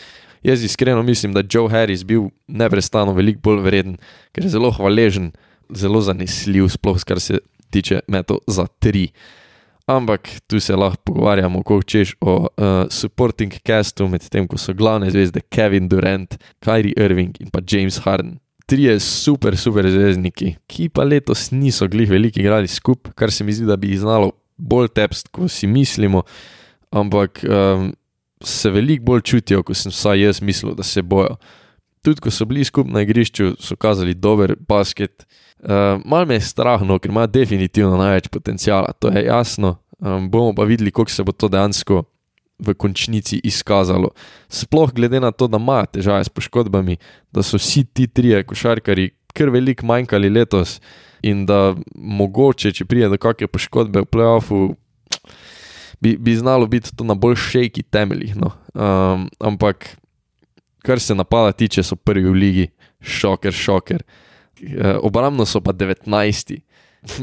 Jaz 0.44 0.64
iskreno 0.64 1.04
mislim, 1.04 1.34
da 1.34 1.40
je 1.40 1.48
Joe 1.52 1.70
Harris 1.70 2.04
bil 2.04 2.28
neprestano 2.48 3.14
veliko 3.14 3.40
bolj 3.44 3.64
vreden, 3.64 3.98
ker 4.36 4.44
je 4.46 4.52
zelo 4.54 4.70
hvaležen, 4.72 5.32
zelo 5.70 6.02
zanesljiv, 6.02 6.68
sploh 6.76 7.00
kar 7.04 7.20
se 7.20 7.40
tiče 7.72 8.04
metov 8.08 8.44
za 8.48 8.68
tri. 8.68 9.08
Ampak 9.88 10.30
tu 10.48 10.60
se 10.60 10.76
lahko 10.76 11.02
pogovarjamo, 11.06 11.64
kako 11.64 11.84
češ 11.84 12.16
o 12.22 12.36
uh, 12.40 12.48
supporting 12.90 13.54
castu, 13.66 14.08
medtem 14.10 14.48
ko 14.48 14.58
so 14.58 14.74
glavne 14.74 15.12
zvezde 15.14 15.42
Kevin 15.50 15.90
Durant, 15.90 16.38
Kyrie 16.60 16.94
Irving 16.98 17.38
in 17.40 17.50
pa 17.54 17.62
James 17.72 18.00
Harden. 18.02 18.40
Trije 18.66 19.00
super, 19.00 19.58
super 19.58 19.86
zvezdniki, 19.90 20.56
ki 20.68 20.90
pa 20.90 21.06
letos 21.06 21.52
niso 21.52 21.88
glih 21.88 22.10
veliki 22.10 22.42
igrali 22.42 22.68
skupaj, 22.68 23.14
kar 23.14 23.32
se 23.32 23.46
mi 23.46 23.54
zdi, 23.54 23.68
da 23.70 23.78
bi 23.78 23.94
jih 23.94 24.02
znalo 24.02 24.32
bolj 24.58 24.90
tepst, 24.96 25.30
kot 25.30 25.52
si 25.54 25.68
mislimo, 25.70 26.24
ampak 26.90 27.44
um, 27.46 27.92
se 28.42 28.72
veliko 28.74 29.06
bolj 29.12 29.22
čutijo, 29.22 29.62
kot 29.64 29.78
sem 29.78 29.94
vsaj 29.94 30.24
jaz 30.24 30.42
mislil, 30.42 30.74
da 30.74 30.84
se 30.84 31.06
bojo. 31.06 31.38
Tudi 32.02 32.22
ko 32.22 32.34
so 32.34 32.46
bili 32.50 32.66
skupaj 32.66 32.94
na 32.94 33.06
igrišču, 33.06 33.54
so 33.62 33.78
kazali 33.78 34.18
dober 34.18 34.56
basket. 34.68 35.22
Uh, 35.22 35.45
mal 36.06 36.26
me 36.26 36.38
je 36.38 36.46
strah, 36.46 36.82
no, 36.86 37.00
ker 37.00 37.12
ima 37.12 37.26
definitivno 37.28 37.98
največ 37.98 38.28
potencijala, 38.30 38.94
to 39.00 39.10
je 39.10 39.26
jasno. 39.26 39.78
Um, 40.00 40.30
bomo 40.30 40.54
pa 40.54 40.64
videli, 40.64 40.92
kako 40.92 41.12
se 41.12 41.24
bo 41.24 41.32
to 41.32 41.48
dejansko 41.48 42.04
v 42.60 42.74
končnici 42.74 43.40
izkazalo. 43.44 44.12
Sploh 44.50 44.94
glede 44.94 45.20
na 45.20 45.32
to, 45.32 45.48
da 45.48 45.58
ima 45.58 45.86
težave 45.86 46.24
s 46.24 46.30
poškodbami, 46.30 46.98
da 47.32 47.44
so 47.44 47.58
vsi 47.58 47.84
ti 47.84 48.08
trije 48.08 48.44
košarkari 48.44 49.10
kar 49.36 49.52
veliko 49.52 49.86
manjkali 49.86 50.30
letos 50.30 50.80
in 51.24 51.44
da 51.46 51.76
mogoče, 51.96 52.72
če 52.72 52.88
pride 52.88 53.10
do 53.12 53.20
kakšne 53.20 53.50
poškodbe 53.52 54.06
v 54.06 54.10
playoffu, 54.12 54.60
bi, 56.00 56.16
bi 56.16 56.36
znalo 56.38 56.68
biti 56.72 56.94
to 56.96 57.08
na 57.08 57.18
bolj 57.18 57.38
šejki 57.44 57.84
temeljih. 57.92 58.36
No. 58.40 58.54
Um, 58.74 59.28
ampak 59.40 59.90
kar 60.86 61.02
se 61.02 61.18
napada 61.18 61.52
tiče, 61.52 61.84
so 61.84 61.98
prvi 61.98 62.30
v 62.30 62.38
ligi, 62.38 62.68
šoker, 63.02 63.54
šoker. 63.54 64.06
Eh, 64.62 64.98
obrambno 65.02 65.46
so 65.46 65.62
pa 65.62 65.74
19. 65.74 66.60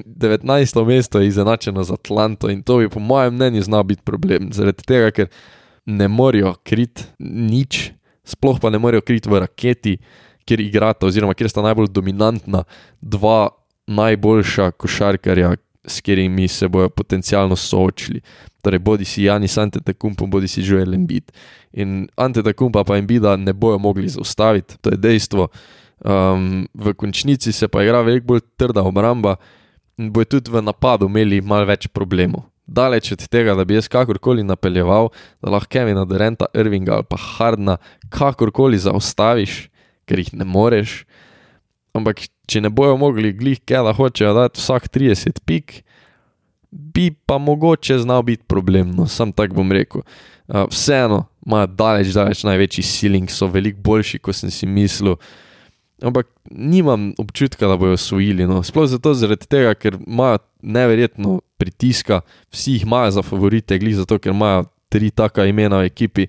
19. 0.07 0.87
mesto 0.87 1.21
je 1.21 1.27
izenačeno 1.27 1.85
z 1.85 1.91
Atlanto 1.91 2.51
in 2.51 2.63
to 2.63 2.79
bi, 2.79 2.89
po 2.89 3.01
mojem 3.01 3.35
mnenju, 3.35 3.63
znal 3.63 3.83
biti 3.83 4.03
problem. 4.03 4.53
Zaradi 4.53 4.85
tega, 4.87 5.11
ker 5.11 5.27
ne 5.87 6.09
morajo 6.09 6.55
kriti 6.63 7.03
nič, 7.19 7.91
sploh 8.25 8.61
pa 8.61 8.71
ne 8.71 8.79
morajo 8.79 9.01
kriti 9.01 9.29
v 9.29 9.41
raketi, 9.43 9.97
kjer 10.47 10.61
igrata, 10.61 11.07
oziroma 11.07 11.35
kjer 11.35 11.51
sta 11.51 11.63
najbolj 11.63 11.91
dominantna 11.91 12.65
dva 13.01 13.49
najboljša 13.87 14.71
košarkarja, 14.71 15.57
s 15.85 16.01
katerimi 16.01 16.49
se 16.49 16.69
bodo 16.69 16.89
potencialno 16.89 17.57
soočili. 17.57 18.21
Torej, 18.63 18.79
bodi 18.79 19.05
si 19.05 19.25
Janis 19.25 19.59
Antetokounmpo, 19.59 20.27
bodi 20.27 20.49
si 20.49 20.63
Joel 20.63 20.95
Embiid. 20.95 21.33
In 21.73 22.07
Antetokounmpa 22.17 22.85
pa 22.85 22.97
Embiida 22.97 23.37
ne 23.37 23.53
bojo 23.53 23.79
mogli 23.79 24.09
zaustaviti, 24.09 24.79
to 24.81 24.91
je 24.91 24.97
dejstvo. 24.97 25.49
Um, 26.03 26.67
v 26.75 26.95
končnici 26.99 27.53
se 27.53 27.69
pa 27.69 27.85
igra 27.85 28.01
veliko 28.03 28.33
bolj 28.33 28.41
trda 28.59 28.83
obramba 28.83 29.37
in 29.99 30.09
bojo 30.11 30.25
tudi 30.35 30.51
v 30.51 30.63
napadu 30.63 31.07
imeli 31.07 31.39
malo 31.41 31.69
več 31.69 31.87
problemov. 31.87 32.49
Daleč 32.67 33.13
od 33.15 33.23
tega, 33.31 33.55
da 33.55 33.65
bi 33.65 33.77
jaz 33.77 33.87
kakorkoli 33.91 34.43
napeljeval, 34.43 35.11
da 35.43 35.51
lahko 35.51 35.71
Kevina 35.71 36.05
Durenta, 36.09 36.49
Irvinga 36.55 36.97
ali 36.97 37.07
pa 37.07 37.19
Hardna 37.21 37.77
kakorkoli 38.11 38.79
zaustaviš, 38.83 39.69
ker 40.07 40.19
jih 40.19 40.33
ne 40.41 40.47
moreš. 40.49 41.03
Ampak 41.95 42.25
če 42.49 42.63
ne 42.65 42.71
bojo 42.73 42.97
mogli 42.99 43.31
glih, 43.37 43.61
kaj 43.63 43.85
da 43.87 43.95
hočejo 43.95 44.33
dati 44.35 44.59
vsak 44.59 44.89
30 44.91 45.43
pik, 45.47 45.83
bi 46.73 47.11
pa 47.27 47.39
mogoče 47.39 47.99
znal 48.03 48.25
biti 48.27 48.47
problem, 48.49 48.95
no, 48.97 49.07
sam 49.07 49.33
tako 49.33 49.61
bom 49.61 49.73
rekel. 49.73 50.03
Uh, 50.49 50.65
vseeno, 50.73 51.27
imajo 51.47 51.71
daleč, 51.79 52.11
daleč 52.17 52.43
največji 52.49 52.87
ceiling, 52.87 53.31
so 53.31 53.47
veliko 53.47 53.83
boljši, 53.85 54.19
kot 54.19 54.39
sem 54.39 54.51
si 54.51 54.67
mislil 54.67 55.19
ampak 56.03 56.27
nimam 56.51 57.13
občutka, 57.19 57.67
da 57.67 57.77
bojo 57.77 57.95
osvojili. 57.95 58.47
No. 58.47 58.63
Sploh 58.63 58.87
zato, 58.91 59.15
tega, 59.47 59.75
ker 59.75 59.97
imajo 60.07 60.43
neverjetno 60.63 61.41
pritiska, 61.57 62.21
vsi 62.51 62.73
jih 62.79 62.87
imajo 62.87 63.11
za 63.11 63.23
favorite, 63.23 63.79
glih 63.79 63.97
zato, 63.97 64.19
ker 64.19 64.35
imajo 64.35 64.65
tri 64.89 65.11
taka 65.11 65.47
imena 65.47 65.79
v 65.79 65.89
ekipi. 65.91 66.27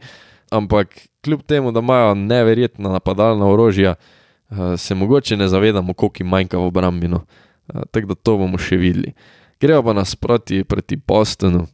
Ampak 0.51 1.07
kljub 1.25 1.41
temu, 1.41 1.71
da 1.71 1.79
imajo 1.79 2.15
neverjetna 2.15 2.89
napadalna 2.89 3.45
orožja, 3.45 3.95
uh, 3.95 4.57
se 4.77 4.95
mogoče 4.95 5.37
ne 5.37 5.47
zavedamo, 5.47 5.93
koliko 5.93 6.23
jim 6.23 6.27
manjka 6.27 6.57
v 6.57 6.69
obrambi. 6.69 7.07
No. 7.07 7.25
Uh, 7.73 7.81
Tako 7.91 8.07
da 8.07 8.15
to 8.15 8.37
bomo 8.37 8.57
še 8.57 8.77
videli. 8.77 9.13
Gremo 9.61 9.83
pa 9.83 9.93
nasproti 9.93 10.63
proti 10.63 10.95
Bostonu. 10.95 11.67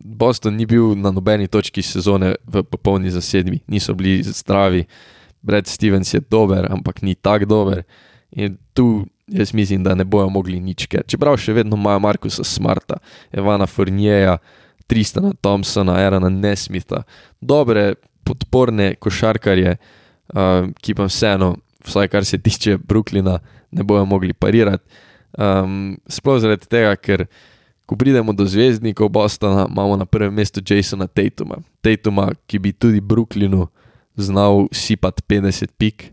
Boston 0.00 0.56
ni 0.56 0.64
bil 0.66 0.94
na 0.96 1.10
nobeni 1.12 1.48
točki 1.48 1.82
sezone 1.82 2.34
v 2.46 2.62
popolni 2.64 3.10
zasedbi, 3.12 3.60
niso 3.68 3.94
bili 3.94 4.22
zdravi. 4.24 4.86
Brad 5.42 5.66
Stevens 5.66 6.14
je 6.14 6.20
dober, 6.30 6.66
ampak 6.72 7.02
ni 7.02 7.14
tako 7.14 7.44
dober. 7.44 7.82
In 8.30 8.58
tu 8.74 9.06
jaz 9.30 9.54
mislim, 9.54 9.82
da 9.82 9.94
ne 9.94 10.04
bojo 10.04 10.28
mogli 10.28 10.60
nič, 10.60 10.86
ker 10.90 11.04
čeprav 11.06 11.38
še 11.38 11.54
vedno 11.54 11.78
imajo 11.78 12.02
Markusa 12.02 12.44
Smarta, 12.44 12.98
Evana 13.32 13.66
Fornjeja, 13.66 14.38
Tristana 14.90 15.32
Thompsona, 15.40 16.00
Erana 16.02 16.28
Nesmitha, 16.28 17.04
dobre 17.40 17.94
podporne 18.26 18.94
košarkarje, 18.98 19.76
uh, 20.34 20.66
ki 20.82 20.96
pa 20.98 21.06
vseeno, 21.06 21.54
vsaj 21.86 22.10
kar 22.10 22.26
se 22.26 22.38
tiče 22.42 22.78
Brooklyna, 22.78 23.38
ne 23.70 23.86
bojo 23.86 24.04
mogli 24.04 24.34
parirati. 24.34 24.84
Um, 25.38 25.94
sploh 26.10 26.40
zaradi 26.42 26.66
tega, 26.66 26.96
ker 26.98 27.28
ko 27.86 27.96
pridemo 27.98 28.34
do 28.34 28.46
zvezdnikov 28.46 29.12
Bostona, 29.14 29.68
imamo 29.70 29.96
na 29.98 30.06
prvem 30.06 30.34
mestu 30.34 30.62
Jasona 30.62 31.06
Tatuma, 31.06 31.62
Tatuma, 31.86 32.30
ki 32.50 32.58
bi 32.58 32.74
tudi 32.74 33.00
Brooklynu 33.00 33.68
znal 34.20 34.68
sipati 34.72 35.22
50 35.28 35.66
pik. 35.78 36.12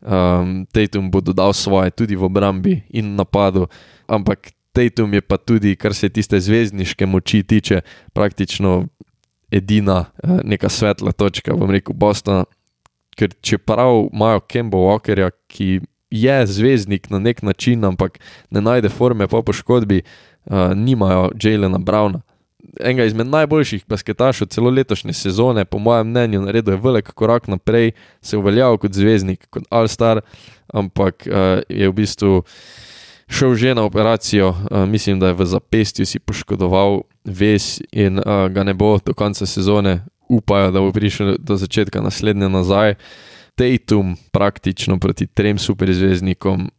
Um, 0.00 0.66
Tatum 0.72 1.10
bo 1.10 1.20
dodal 1.20 1.52
svoje 1.52 1.90
tudi 1.90 2.14
v 2.16 2.22
obrambi 2.22 2.82
in 2.90 3.16
napadu, 3.18 3.66
ampak 4.06 4.54
Tatum 4.72 5.14
je 5.14 5.20
pa 5.20 5.36
tudi, 5.36 5.74
kar 5.76 5.94
se 5.94 6.08
tiste 6.08 6.38
zvezdniške 6.40 7.06
moči 7.06 7.42
tiče, 7.42 7.80
praktično 8.14 8.86
edina 9.50 10.04
uh, 10.22 10.38
neka 10.44 10.68
svetla 10.68 11.12
točka, 11.12 11.56
bom 11.56 11.70
rekel, 11.70 11.94
Bostona. 11.94 12.44
Ker 13.18 13.34
čeprav 13.42 14.06
imajo 14.12 14.40
Kembo 14.46 14.78
Walkerja, 14.86 15.32
ki 15.50 15.80
je 16.10 16.36
zvezdnik 16.46 17.10
na 17.10 17.18
nek 17.18 17.42
način, 17.42 17.84
ampak 17.84 18.20
ne 18.50 18.60
najde 18.62 18.88
forme 18.88 19.26
po 19.26 19.42
poškodbi, 19.42 20.02
uh, 20.46 20.70
nimajo 20.74 21.32
Jalena 21.42 21.78
Browna 21.78 22.22
enega 22.80 23.04
izmed 23.04 23.26
najboljših 23.26 23.84
basketašov 23.88 24.48
celo 24.48 24.70
letošnje 24.70 25.12
sezone, 25.12 25.64
po 25.64 25.78
mojem 25.78 26.10
mnenju, 26.10 26.40
naredil 26.42 26.74
je 26.74 26.80
velik 26.82 27.12
korak 27.12 27.48
naprej, 27.48 27.92
se 28.20 28.36
je 28.36 28.40
uveljavil 28.40 28.78
kot 28.78 28.92
zvezdnik, 28.92 29.46
kot 29.50 29.64
All-Star, 29.70 30.20
ampak 30.74 31.26
uh, 31.26 31.62
je 31.68 31.88
v 31.88 31.92
bistvu 31.92 32.42
šel 33.28 33.54
že 33.54 33.74
na 33.74 33.84
operacijo, 33.84 34.48
uh, 34.48 34.88
mislim, 34.88 35.20
da 35.20 35.26
je 35.26 35.38
v 35.38 35.46
zapestju 35.46 36.06
si 36.06 36.18
poškodoval 36.18 37.02
ves 37.24 37.80
in 37.92 38.18
uh, 38.18 38.48
ga 38.48 38.64
ne 38.64 38.74
bo 38.74 38.98
do 39.04 39.14
konca 39.14 39.46
sezone, 39.46 40.04
upajo, 40.28 40.70
da 40.70 40.80
bo 40.80 40.92
prišel 40.92 41.36
do 41.38 41.56
začetka 41.56 42.00
naslednje 42.00 42.48
nazaj. 42.48 42.94
Tatum 43.58 44.16
praktično 44.30 44.98
proti 44.98 45.26
trem 45.26 45.58
superzvezdnikom, 45.58 46.70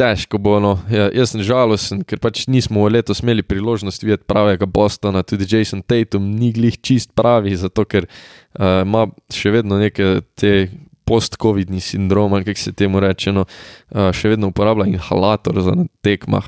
težko 0.00 0.38
bo. 0.42 0.56
No. 0.62 0.74
Ja, 0.92 1.08
jaz 1.14 1.34
sem 1.34 1.42
žalosten, 1.46 2.02
ker 2.06 2.20
pač 2.22 2.44
nismo 2.50 2.86
letos 2.90 3.22
imeli 3.24 3.44
priložnost 3.46 4.02
videti 4.04 4.26
pravega 4.30 4.66
Bostona, 4.66 5.24
tudi 5.26 5.48
Jason 5.48 5.82
Tatum 5.82 6.26
ni 6.38 6.52
glih 6.54 6.78
čist 6.82 7.14
pravi, 7.16 7.54
zato 7.58 7.86
ker 7.88 8.08
uh, 8.08 8.82
ima 8.82 9.06
še 9.32 9.54
vedno 9.54 9.80
neke 9.82 10.20
te. 10.38 10.56
Post-covidni 11.04 11.82
sindrom, 11.84 12.32
kako 12.32 12.56
se 12.56 12.70
temu 12.72 12.96
reče, 13.04 13.28
no, 13.36 13.42
uh, 13.44 14.06
še 14.16 14.30
vedno 14.32 14.48
uporablja 14.48 14.86
inhalator 14.88 15.58
za 15.60 15.74
tekmah. 16.00 16.46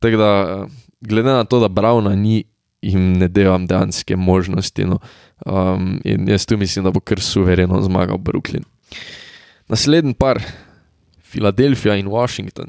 Tako 0.00 0.16
da, 0.16 0.30
glede 1.04 1.28
na 1.28 1.44
to, 1.44 1.58
da 1.60 1.68
Brauna 1.68 2.14
ni, 2.16 2.38
jim 2.80 3.18
ne 3.20 3.28
delam 3.28 3.66
dejanske 3.68 4.16
možnosti. 4.16 4.88
No, 4.88 4.96
um, 5.44 5.98
in 6.08 6.24
jaz 6.32 6.48
tu 6.48 6.56
mislim, 6.56 6.88
da 6.88 6.94
bo 6.94 7.04
kar 7.04 7.20
suvereno 7.20 7.82
zmagal 7.84 8.16
Brooklyn. 8.16 8.64
Naslednji 9.68 10.16
par, 10.16 10.40
Filadelfija 11.32 11.96
in 11.96 12.06
Washington. 12.12 12.68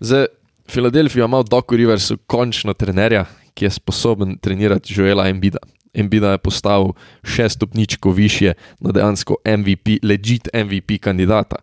Za 0.00 0.26
Filadelfijo 0.68 1.24
ima 1.24 1.40
v 1.40 1.48
Doku 1.50 1.76
Riversu 1.76 2.18
končno 2.26 2.74
trenerja, 2.74 3.24
ki 3.54 3.64
je 3.64 3.70
sposoben 3.70 4.38
trenirati 4.38 4.94
Joela 4.96 5.28
Embida. 5.28 5.58
Embida 5.94 6.34
je 6.34 6.42
postavil 6.44 6.92
še 7.24 7.48
stopničko 7.48 8.10
više 8.12 8.52
na 8.80 8.92
dejansko 8.92 9.38
MVP, 9.46 10.00
legit 10.02 10.48
MVP 10.52 10.98
kandidata. 11.00 11.62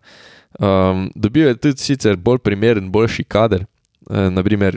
Um, 0.58 1.10
dobil 1.14 1.48
je 1.48 1.56
tudi 1.56 1.82
sicer 1.82 2.16
bolj 2.16 2.38
primeren, 2.42 2.90
boljši 2.90 3.24
kader, 3.24 3.66
eh, 4.10 4.30
naprimer, 4.30 4.76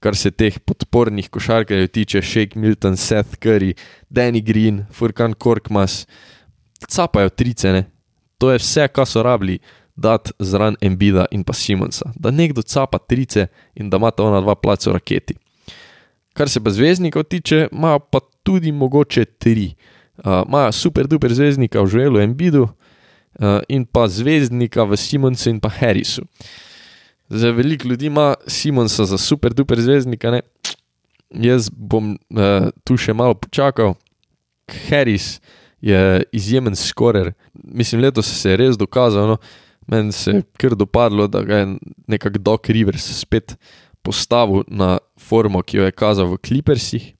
kar 0.00 0.16
se 0.16 0.30
teh 0.30 0.58
podpornih 0.58 1.28
košarkarjev 1.32 1.88
tiče, 1.88 2.22
Shake 2.22 2.58
Milton, 2.60 2.96
Seth 2.96 3.38
Curry, 3.40 3.74
Danny 4.10 4.44
Green, 4.44 4.84
Furkan 4.92 5.34
Korkmas, 5.34 6.06
capajo 6.88 7.28
tricene. 7.28 7.86
To 8.38 8.52
je 8.52 8.60
vse, 8.60 8.88
kar 8.92 9.08
so 9.08 9.22
rabili 9.24 9.58
dati 9.96 10.30
zraven 10.38 10.76
Embida 10.80 11.26
in 11.30 11.44
pa 11.44 11.52
Simonsa, 11.52 12.12
da 12.14 12.30
nekdo 12.30 12.62
capa 12.62 12.98
trice 12.98 13.46
in 13.74 13.90
da 13.90 13.96
ima 13.96 14.10
ta 14.10 14.22
ona 14.22 14.40
dva 14.40 14.54
placa 14.54 14.90
v 14.90 14.94
raketi. 14.94 15.36
Kar 16.36 16.48
se 16.48 16.60
pa 16.60 16.70
zvezdnikov 16.70 17.24
tiče, 17.24 17.68
imajo 17.72 17.98
pa 17.98 18.20
tudi 18.42 18.72
mogoče 18.72 19.24
tri. 19.24 19.74
Imajo 20.24 20.68
uh, 20.68 20.74
super 20.74 21.06
duper 21.06 21.32
zvezdnika 21.34 21.80
v 21.80 21.86
Žuelu 21.86 22.20
Embidu 22.20 22.62
uh, 22.62 23.60
in 23.68 23.84
pa 23.84 24.08
zvezdnika 24.08 24.84
v 24.84 24.96
Simonsu 24.96 25.50
in 25.50 25.60
pa 25.60 25.68
Harrisu. 25.68 26.22
Za 27.28 27.50
veliko 27.50 27.88
ljudi 27.88 28.06
ima 28.06 28.34
Simonsa 28.46 29.04
za 29.04 29.18
super 29.18 29.54
duper 29.54 29.80
zvezdnika, 29.80 30.30
ne? 30.30 30.40
jaz 31.30 31.70
bom 31.70 32.14
uh, 32.14 32.68
tu 32.84 32.96
še 32.96 33.14
malo 33.16 33.34
počakal. 33.34 33.96
Harris 34.88 35.40
je 35.80 36.24
izjemen 36.32 36.76
skorer. 36.76 37.32
Mislim, 37.54 38.00
letos 38.00 38.26
se 38.26 38.50
je 38.50 38.56
res 38.56 38.78
dokazal. 38.78 39.28
No? 39.28 39.36
Meni 39.86 40.12
se 40.12 40.30
je 40.30 40.42
kar 40.58 40.74
dopadlo, 40.74 41.26
da 41.30 41.42
ga 41.46 41.62
je 41.62 41.66
nekako 42.06 42.38
Doc 42.38 42.68
Rivers 42.68 43.06
spet 43.20 43.56
postavil 44.02 44.64
na 44.66 44.98
formo, 45.18 45.62
ki 45.62 45.76
jo 45.76 45.86
je 45.86 45.94
kazal 45.94 46.30
v 46.30 46.38
Clippersih. 46.46 47.12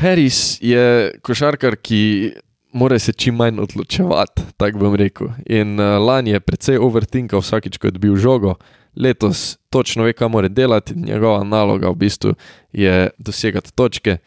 Harris 0.00 0.58
je 0.62 1.12
košarkar, 1.26 1.76
ki 1.76 2.32
mora 2.72 2.98
se 2.98 3.12
čim 3.12 3.36
manj 3.36 3.60
odločevati, 3.60 4.42
tako 4.56 4.78
bom 4.78 4.94
rekel. 4.94 5.32
In 5.46 5.80
uh, 5.80 5.98
lani 5.98 6.30
je 6.36 6.40
precej 6.40 6.78
overthinkal 6.78 7.42
vsakič, 7.42 7.78
ko 7.78 7.90
je 7.90 7.96
dobil 7.98 8.16
žogo, 8.16 8.54
letos 8.96 9.58
točno 9.70 10.06
ve, 10.06 10.14
kaj 10.14 10.28
mora 10.28 10.48
delati, 10.48 10.94
njegova 10.94 11.42
naloga 11.44 11.90
v 11.90 12.00
bistvu 12.04 12.34
je 12.72 13.10
dosegati 13.18 13.74
točke. 13.74 14.18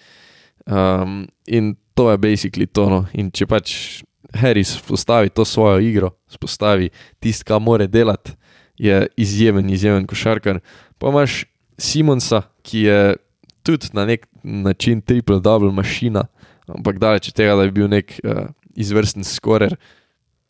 Um, 0.65 1.27
in 1.47 1.75
to 1.93 2.11
je 2.11 2.17
basically 2.17 2.67
to. 2.67 2.89
No. 2.89 3.05
In 3.13 3.31
če 3.31 3.47
pač 3.47 4.03
Harris 4.33 4.81
postavi 4.87 5.29
to 5.29 5.45
svojo 5.45 5.79
igro, 5.79 6.11
spostavi 6.27 6.89
tisto, 7.19 7.45
kar 7.47 7.61
mora 7.61 7.87
delati, 7.87 8.31
je 8.77 9.07
izjemen, 9.17 9.69
izjemen 9.69 10.07
košarkar. 10.07 10.59
Pa 10.97 11.09
imaš 11.09 11.43
Simonsa, 11.77 12.41
ki 12.61 12.79
je 12.79 13.15
tudi 13.63 13.87
na 13.93 14.05
nek 14.05 14.27
način 14.43 15.01
triple-double 15.01 15.71
mašina, 15.71 16.25
ampak 16.67 16.99
daleč 16.99 17.27
od 17.27 17.33
tega, 17.33 17.55
da 17.55 17.65
bi 17.65 17.71
bil 17.71 17.89
nek 17.89 18.19
uh, 18.23 18.47
izvrsten 18.75 19.23
skorer. 19.23 19.75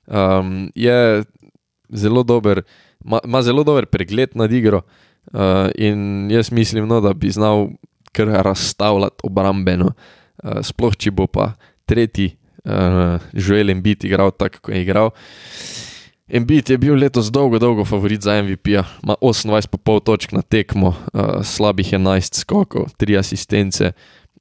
Um, 0.07 0.71
je 0.75 1.23
zelo 1.89 2.23
dober, 2.23 2.61
ima 3.23 3.41
zelo 3.41 3.63
dober 3.63 3.85
pregled 3.85 4.35
nad 4.35 4.51
igro 4.51 4.81
uh, 4.81 5.69
in 5.75 6.31
jaz 6.31 6.51
mislim, 6.51 6.87
no, 6.87 7.01
da 7.01 7.13
bi 7.13 7.31
znal 7.31 7.67
kar 8.11 8.27
razstavljati 8.27 9.23
obrambeno, 9.23 9.91
uh, 10.43 10.61
sploh 10.61 10.95
če 10.95 11.11
bo 11.11 11.27
pa 11.27 11.53
tretji 11.85 12.35
uh, 12.65 13.21
Joel 13.33 13.69
Embiid 13.69 14.05
igral 14.05 14.31
tako, 14.31 14.59
kot 14.61 14.75
je 14.75 14.81
igral. 14.81 15.11
Embiid 16.27 16.69
je 16.69 16.77
bil 16.77 16.95
letos 16.95 17.29
dolgo, 17.31 17.59
dolgo 17.59 17.85
favorit 17.85 18.21
za 18.21 18.41
MVP, 18.41 18.67
-ja. 18.67 18.83
ima 19.03 19.15
28,5 19.21 20.03
točk 20.03 20.31
na 20.31 20.41
tekmo, 20.41 20.87
uh, 20.87 21.43
slabih 21.43 21.93
11 21.93 22.39
skokov, 22.39 22.93
3 22.99 23.19
asistence, 23.19 23.91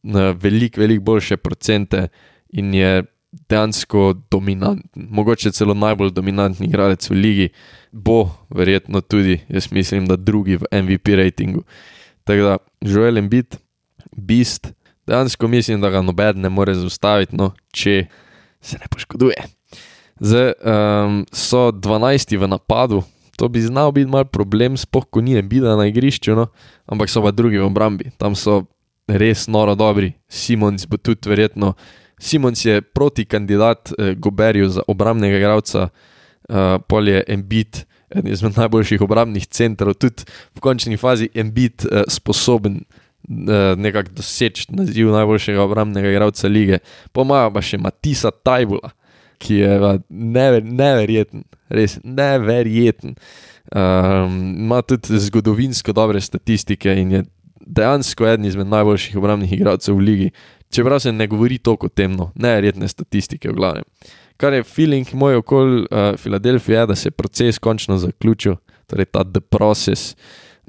uh, 0.03 0.21
veliko, 0.41 0.81
veliko 0.81 1.05
boljše 1.05 1.37
procente 1.37 2.09
in 2.49 2.75
je 2.75 3.05
dejansko 3.33 4.15
dominanten, 4.31 5.09
mogoče 5.11 5.53
celo 5.53 5.75
najbolj 5.75 6.11
dominantni 6.11 6.67
igralec 6.67 7.11
v 7.11 7.15
ligi, 7.15 7.49
bo 7.93 8.31
verjetno 8.51 9.01
tudi, 9.01 9.41
jaz 9.49 9.73
mislim, 9.73 10.07
da 10.07 10.17
drugi 10.17 10.57
v 10.57 10.83
MVP 10.83 11.09
ratingu. 11.17 11.63
Tako 12.25 12.43
da, 12.43 12.57
Joel 12.81 13.19
Embiid, 13.19 13.57
Beast, 14.17 14.73
dejansko 15.07 15.49
mislim, 15.49 15.81
da 15.81 15.91
ga 15.91 16.03
noben 16.03 16.41
ne 16.41 16.49
more 16.49 16.75
zaustaviti, 16.75 17.37
no, 17.37 17.53
če 17.73 18.07
se 18.63 18.79
ne 18.79 18.91
poškoduje. 18.91 19.49
Zdaj 20.23 20.53
um, 20.63 21.25
so 21.35 21.71
12 21.75 22.37
v 22.39 22.49
napadu, 22.49 23.03
to 23.37 23.49
bi 23.49 23.61
znal 23.61 23.93
biti 23.93 24.11
mal 24.11 24.25
problem, 24.25 24.77
spoh 24.77 25.07
ko 25.11 25.21
ni 25.21 25.41
bila 25.43 25.75
na 25.77 25.89
igrišču, 25.91 26.37
no, 26.39 26.47
ampak 26.87 27.11
so 27.11 27.23
pa 27.23 27.33
drugi 27.35 27.59
v 27.59 27.67
obrambi, 27.67 28.13
tam 28.19 28.37
so 28.39 28.63
res 29.09 29.49
noro 29.49 29.75
dobri. 29.75 30.13
Simons 30.29 30.87
bo 30.87 30.97
tudi 30.97 31.29
verjetno. 31.29 31.75
Simons 32.23 32.65
je 32.65 32.83
proti 32.83 33.25
kandidat 33.25 33.91
eh, 33.91 34.15
Goberju 34.15 34.69
za 34.69 34.83
obrambnega 34.87 35.37
igralca, 35.37 35.89
eh, 35.89 36.79
pol 36.87 37.09
je 37.09 37.25
Embit, 37.27 37.83
eden 38.13 38.33
izmed 38.33 38.57
najboljših 38.57 39.03
obrambnih 39.03 39.47
centrov, 39.47 39.97
tudi 39.99 40.23
v 40.55 40.63
končni 40.63 40.97
fazi 40.97 41.29
Embit 41.35 41.83
eh, 41.85 42.05
sposoben 42.09 42.85
nekako 43.29 44.17
doseči 44.17 44.67
naziv 44.75 45.13
najboljšega 45.13 45.63
obrambnega 45.63 46.11
igralca 46.11 46.49
lige. 46.49 46.79
Pomaga 47.13 47.51
pa 47.55 47.63
še 47.63 47.79
Matisa 47.79 48.31
Tajbula, 48.31 48.93
ki 49.43 49.63
je 49.63 49.99
never, 50.09 50.63
neverjeten, 50.63 51.45
res 51.71 51.99
neverjeten. 52.05 53.17
Um, 53.73 54.41
ima 54.65 54.83
tudi 54.83 55.19
zgodovinsko 55.23 55.95
dobre 55.97 56.21
statistike 56.21 56.93
in 56.99 57.13
je 57.13 57.23
dejansko 57.67 58.27
eden 58.27 58.49
izmed 58.49 58.67
najboljših 58.67 59.17
obrambnih 59.17 59.53
igralcev 59.55 59.97
v 59.97 60.07
ligi. 60.09 60.33
Čeprav 60.73 61.01
se 61.05 61.13
ne 61.13 61.27
govori 61.27 61.59
toliko 61.59 61.87
o 61.87 61.93
tem, 61.93 62.15
no, 62.17 62.31
neverjetne 62.35 62.89
statistike 62.89 63.51
v 63.51 63.57
glavnem. 63.57 63.87
Kar 64.41 64.57
je 64.57 64.65
feeling 64.67 65.07
moj 65.15 65.39
okoli 65.43 65.83
uh, 65.85 66.17
Filadelfije, 66.19 66.87
da 66.87 66.95
se 66.97 67.11
je 67.11 67.17
proces 67.17 67.59
končno 67.59 67.99
zaključil, 67.99 68.57
torej 68.91 69.07
ta 69.13 69.25
the 69.25 69.41
process. 69.41 70.17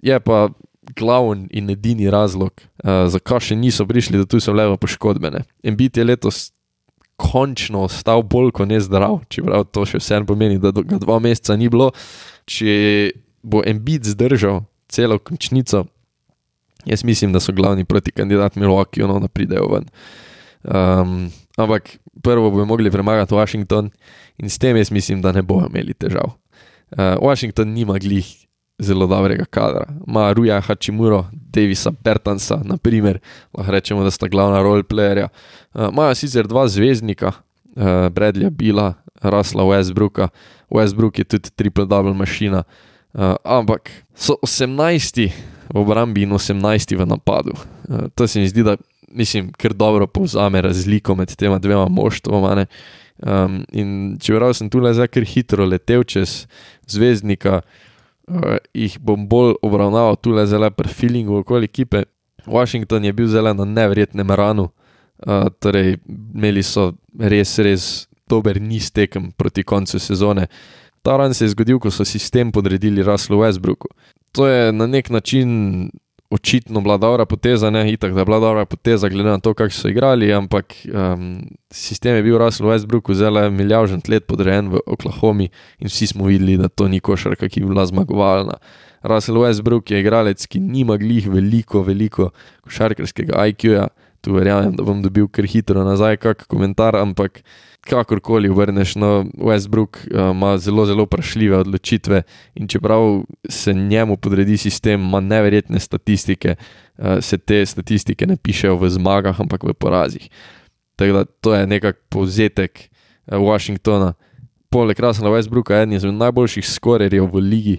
Je 0.03 0.19
pa 0.19 0.49
glavni 0.95 1.47
in 1.51 1.69
edini 1.69 2.09
razlog, 2.11 2.51
uh, 2.83 3.05
zakaj 3.11 3.49
še 3.49 3.55
niso 3.55 3.85
prišli, 3.87 4.19
da 4.21 4.27
tu 4.29 4.39
so 4.43 4.53
levo 4.53 4.77
poškodbene. 4.77 5.43
In 5.63 5.77
biti 5.79 6.01
je 6.01 6.07
letos 6.07 6.51
končno 7.15 7.85
ostal 7.87 8.23
bolj 8.23 8.51
kot 8.57 8.67
ne 8.67 8.79
zdrav, 8.81 9.21
čeprav 9.31 9.67
to 9.71 9.85
še 9.87 10.01
vseeno 10.01 10.27
pomeni, 10.27 10.59
da 10.61 10.73
ga 10.73 10.99
dva 11.01 11.19
meseca 11.23 11.55
ni 11.59 11.69
bilo. 11.71 11.91
Če 12.49 13.13
bo 13.43 13.61
Embiid 13.65 14.07
zdržal 14.07 14.63
celo 14.91 15.19
končnico, 15.19 15.85
jaz 16.85 17.03
mislim, 17.07 17.33
da 17.33 17.41
so 17.43 17.55
glavni 17.55 17.85
proti 17.85 18.11
kandidatu 18.11 18.59
Milwaukee, 18.59 19.05
ono 19.05 19.21
da 19.23 19.31
pridejo 19.31 19.69
ven. 19.71 19.87
Um, 20.63 21.31
ampak 21.59 21.97
prvo 22.23 22.51
bomo 22.51 22.65
mogli 22.65 22.91
premagati 22.91 23.35
Washington 23.35 23.91
in 24.37 24.49
s 24.49 24.57
tem 24.57 24.77
jaz 24.77 24.91
mislim, 24.91 25.21
da 25.21 25.31
ne 25.31 25.41
bojo 25.41 25.67
imeli 25.69 25.93
težav. 25.93 26.35
Uh, 26.93 27.17
Washington 27.21 27.73
nima 27.73 27.97
glih 27.99 28.27
zelo 28.79 29.07
dobrega 29.07 29.45
kadra. 29.45 29.85
Ma 30.07 30.31
Ruja 30.33 30.59
Hachimuro, 30.61 31.25
Davisa 31.31 31.91
Bertansa, 31.91 32.61
naprimer, 32.63 33.19
lahko 33.53 33.71
rečemo, 33.71 34.03
da 34.03 34.11
sta 34.11 34.27
glavna 34.27 34.61
roleplayerja. 34.61 35.29
Imajo 35.75 36.11
uh, 36.11 36.17
sicer 36.17 36.47
dva 36.47 36.67
zvezdnika, 36.67 37.31
uh, 37.31 38.09
Bradleya 38.09 38.49
Bila, 38.49 38.93
Rasla 39.21 39.63
Westbrooka. 39.63 40.29
Westbrook 40.69 41.19
je 41.19 41.23
tudi 41.23 41.49
triple-double 41.49 42.13
mašina, 42.13 42.63
uh, 43.13 43.35
ampak 43.43 43.91
so 44.15 44.35
18 44.41 45.29
v 45.73 45.77
obrambi 45.79 46.23
in 46.23 46.31
18 46.31 46.97
v 46.97 47.05
napadu. 47.05 47.53
Uh, 47.89 48.09
to 48.15 48.27
se 48.27 48.39
mi 48.39 48.47
zdi, 48.47 48.63
da 48.63 48.77
mislim, 49.13 49.51
kar 49.51 49.73
dobro 49.73 50.07
povzame 50.07 50.61
razliko 50.61 51.15
med 51.15 51.35
tema 51.35 51.59
dvema 51.59 51.87
moštvoma. 51.87 52.65
Um, 53.17 53.65
in 53.71 54.17
čeprav 54.21 54.53
sem 54.53 54.69
tu 54.69 54.79
le 54.79 55.07
kar 55.07 55.23
hitro 55.23 55.65
letel 55.65 56.03
čez 56.03 56.47
zvezdnika, 56.87 57.61
jih 58.73 58.97
bom 58.99 59.27
bolj 59.27 59.55
obravnaval 59.61 60.15
tu 60.15 60.31
le 60.31 60.45
zelo 60.47 60.69
pri 60.71 60.89
feelingu 60.89 61.41
okoli 61.41 61.65
ekipe. 61.65 62.03
Washington 62.47 63.05
je 63.05 63.13
bil 63.13 63.27
zelo 63.27 63.53
na 63.53 63.65
nevrjetnem 63.65 64.31
ranu, 64.31 64.69
uh, 65.27 65.47
torej 65.59 65.97
imeli 66.07 66.63
so 66.63 66.91
res, 67.19 67.57
res 67.59 68.07
dober 68.29 68.59
niz 68.61 68.91
tekem 68.91 69.31
proti 69.31 69.63
koncu 69.63 69.99
sezone. 69.99 70.47
Ta 71.03 71.17
ran 71.17 71.33
se 71.33 71.45
je 71.45 71.51
zgodil, 71.51 71.79
ko 71.79 71.91
so 71.91 72.05
sistem 72.07 72.51
podredili 72.51 73.03
Russellu 73.03 73.41
Westbrooku. 73.43 73.91
To 74.31 74.47
je 74.47 74.71
na 74.71 74.87
nek 74.87 75.09
način 75.09 75.89
očitno 76.33 76.81
bila 76.81 76.97
dobra 76.97 77.25
poteza, 77.25 77.69
ne 77.69 77.85
itak, 77.91 78.13
da 78.13 78.21
je 78.21 78.25
bila 78.25 78.39
dobra 78.39 78.65
poteza, 78.65 79.09
glede 79.09 79.29
na 79.29 79.39
to, 79.39 79.53
kako 79.53 79.73
so 79.73 79.89
igrali, 79.89 80.33
ampak 80.33 80.73
um, 80.89 81.41
sistem 81.71 82.15
je 82.15 82.23
bil 82.23 82.37
Russell 82.37 82.69
Westbrook, 82.69 83.13
zelo 83.13 83.39
je 83.39 83.51
milijon 83.51 84.01
let 84.09 84.25
podrejen 84.25 84.69
v 84.69 84.81
Oklahomi 84.85 85.49
in 85.79 85.87
vsi 85.87 86.07
smo 86.07 86.25
videli, 86.25 86.57
da 86.57 86.69
to 86.69 86.87
ni 86.87 86.99
košarka, 86.99 87.49
ki 87.49 87.61
bi 87.61 87.69
bila 87.69 87.85
zmagovalna. 87.85 88.57
Russell 89.03 89.37
Westbrook 89.37 89.91
je 89.91 89.99
igralec, 89.99 90.47
ki 90.47 90.59
nima 90.59 90.97
glih 90.97 91.29
veliko, 91.29 91.83
veliko 91.83 92.31
košarkarskega 92.65 93.45
IQ-ja, 93.53 93.87
tu 94.21 94.33
verjamem, 94.33 94.73
da 94.75 94.83
bom 94.83 95.03
dobil 95.03 95.27
kar 95.27 95.45
hitro 95.45 95.83
nazaj 95.85 96.17
kak 96.17 96.47
komentar, 96.47 96.95
ampak 96.95 97.43
kakorkoli 97.89 98.49
obrneš, 98.49 98.95
no, 98.95 99.25
Westbrook 99.37 99.97
uh, 99.97 100.31
ima 100.31 100.57
zelo, 100.57 100.85
zelo 100.85 101.03
vprašljive 101.03 101.57
odločitve 101.57 102.21
in 102.55 102.67
čeprav 102.67 103.23
se 103.49 103.73
njemu 103.73 104.17
podredi 104.17 104.57
sistem, 104.57 105.01
ima 105.01 105.19
neverjetne 105.19 105.79
statistike, 105.79 106.55
uh, 106.97 107.05
se 107.21 107.37
te 107.37 107.65
statistike 107.65 108.27
ne 108.27 108.37
pišejo 108.37 108.77
v 108.77 108.89
zmagah, 108.89 109.41
ampak 109.41 109.63
v 109.63 109.73
porazih. 109.73 110.29
Tako 110.95 111.13
da 111.13 111.25
to 111.25 111.55
je 111.55 111.67
nekak 111.67 111.99
povzetek 112.09 112.79
uh, 112.79 113.37
Washingtona. 113.37 114.13
Poleg 114.69 114.99
Rasela 114.99 115.29
Westbrooka 115.29 115.73
je 115.73 115.83
eden 115.83 115.93
izmed 115.93 116.13
najboljših 116.13 116.69
skorerjev 116.69 117.27
v 117.29 117.39
ligi, 117.39 117.77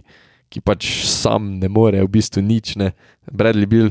ki 0.49 0.61
pač 0.61 0.87
sam 1.11 1.57
ne 1.59 1.69
more, 1.69 2.03
v 2.05 2.09
bistvu 2.09 2.43
nič 2.43 2.77
ne. 2.77 2.93
Bradley 3.33 3.67
Bill 3.67 3.91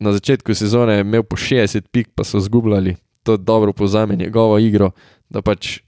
na 0.00 0.12
začetku 0.12 0.54
sezone 0.54 0.98
je 0.98 1.04
imel 1.04 1.22
po 1.22 1.36
60 1.36 1.90
pik, 1.92 2.08
pa 2.14 2.24
so 2.24 2.40
zgubljali. 2.40 2.96
To 3.22 3.36
dobro 3.36 3.72
povzame 3.72 4.16
njegovo 4.16 4.58
igro, 4.58 4.90
da 5.30 5.42
pač 5.42 5.78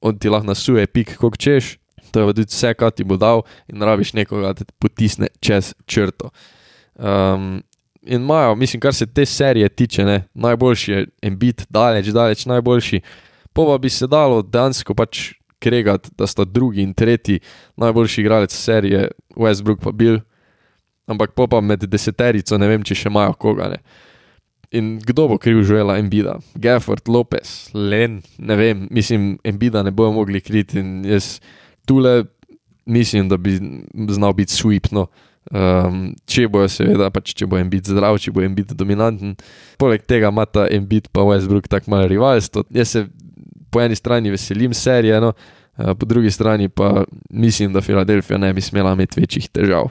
on 0.00 0.18
ti 0.18 0.30
lahko 0.30 0.46
nasuje, 0.46 0.86
pik, 0.86 1.16
kot 1.18 1.38
češ, 1.38 1.76
to 2.12 2.22
je 2.22 2.34
tudi 2.34 2.46
vse, 2.48 2.74
kar 2.78 2.92
ti 2.94 3.04
bo 3.04 3.18
dal, 3.20 3.42
in 3.68 3.82
rabiš 3.82 4.14
nekoga, 4.16 4.52
da 4.52 4.64
te 4.64 4.76
potisne 4.80 5.28
čez 5.44 5.74
črto. 5.86 6.30
Um, 6.94 7.58
in 8.02 8.22
imajo, 8.22 8.54
mislim, 8.54 8.80
kar 8.80 8.94
se 8.94 9.06
te 9.06 9.26
serije 9.26 9.68
tiče, 9.68 10.04
ne, 10.04 10.22
najboljši 10.34 10.92
je 10.92 11.06
Embit, 11.22 11.66
daleč, 11.70 12.06
daleč 12.14 12.46
najboljši. 12.46 13.00
Po 13.52 13.66
pa 13.66 13.78
bi 13.78 13.90
se 13.90 14.06
dalo 14.06 14.42
dejansko 14.42 14.94
pač 14.94 15.32
kregati, 15.58 16.10
da 16.18 16.26
sta 16.26 16.44
drugi 16.44 16.82
in 16.82 16.94
tretji 16.94 17.40
najboljši 17.76 18.20
igralec 18.20 18.54
serije, 18.54 19.08
Westbrook 19.36 19.82
pa 19.82 19.92
bil. 19.92 20.20
Ampak 21.06 21.32
po 21.34 21.46
pa 21.46 21.60
med 21.60 21.84
deseterico 21.88 22.58
ne 22.58 22.68
vem, 22.68 22.82
če 22.84 22.94
še 22.94 23.08
imajo 23.08 23.32
koga. 23.40 23.68
Ne. 23.72 23.78
In 24.72 24.98
kdo 25.00 25.28
bo 25.28 25.38
kriv 25.40 25.62
žuela 25.64 25.96
Embida? 25.98 26.38
Gafford, 26.54 27.08
Lopez, 27.08 27.70
Len, 27.74 28.20
ne 28.38 28.56
vem, 28.56 28.88
mislim, 28.90 29.38
Embida 29.44 29.82
ne 29.82 29.90
bojo 29.90 30.12
mogli 30.12 30.40
kriti 30.44 30.80
in 30.80 31.04
jaz 31.08 31.38
tule 31.88 32.24
mislim, 32.88 33.28
da 33.28 33.36
bi 33.36 33.60
znal 34.08 34.32
biti 34.32 34.52
sweep. 34.52 34.88
No. 34.92 35.06
Um, 35.50 36.10
če 36.28 36.44
bojo, 36.52 36.68
seveda, 36.68 37.08
pač, 37.12 37.32
če 37.36 37.46
bo 37.48 37.56
Embid 37.60 37.88
zdrav, 37.88 38.18
če 38.20 38.32
bo 38.32 38.42
Embid 38.44 38.72
dominanten. 38.76 39.36
Poleg 39.80 40.04
tega 40.08 40.32
ima 40.32 40.44
ta 40.48 40.66
Embid 40.72 41.08
pa 41.12 41.24
Westbrook 41.24 41.68
tako 41.72 41.94
malo 41.94 42.08
rivalstvo. 42.10 42.66
Jaz 42.74 42.96
se 42.96 43.06
po 43.72 43.80
eni 43.80 43.96
strani 43.96 44.32
veselim 44.32 44.74
serije, 44.76 45.20
no, 45.24 45.32
uh, 45.32 45.94
po 45.96 46.08
drugi 46.08 46.32
strani 46.32 46.68
pa 46.68 47.04
mislim, 47.30 47.72
da 47.72 47.84
Filadelfija 47.84 48.40
ne 48.40 48.52
bi 48.52 48.64
smela 48.64 48.92
imeti 48.96 49.20
večjih 49.20 49.48
težav. 49.52 49.88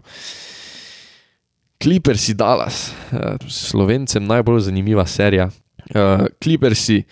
Clippersi 1.83 2.33
Dallas, 2.33 2.91
uh, 3.11 3.37
slovencem 3.49 4.25
najbolj 4.25 4.59
zanimiva 4.59 5.05
serija. 5.05 5.49
Uh, 5.89 6.25
Clippersi 6.43 7.03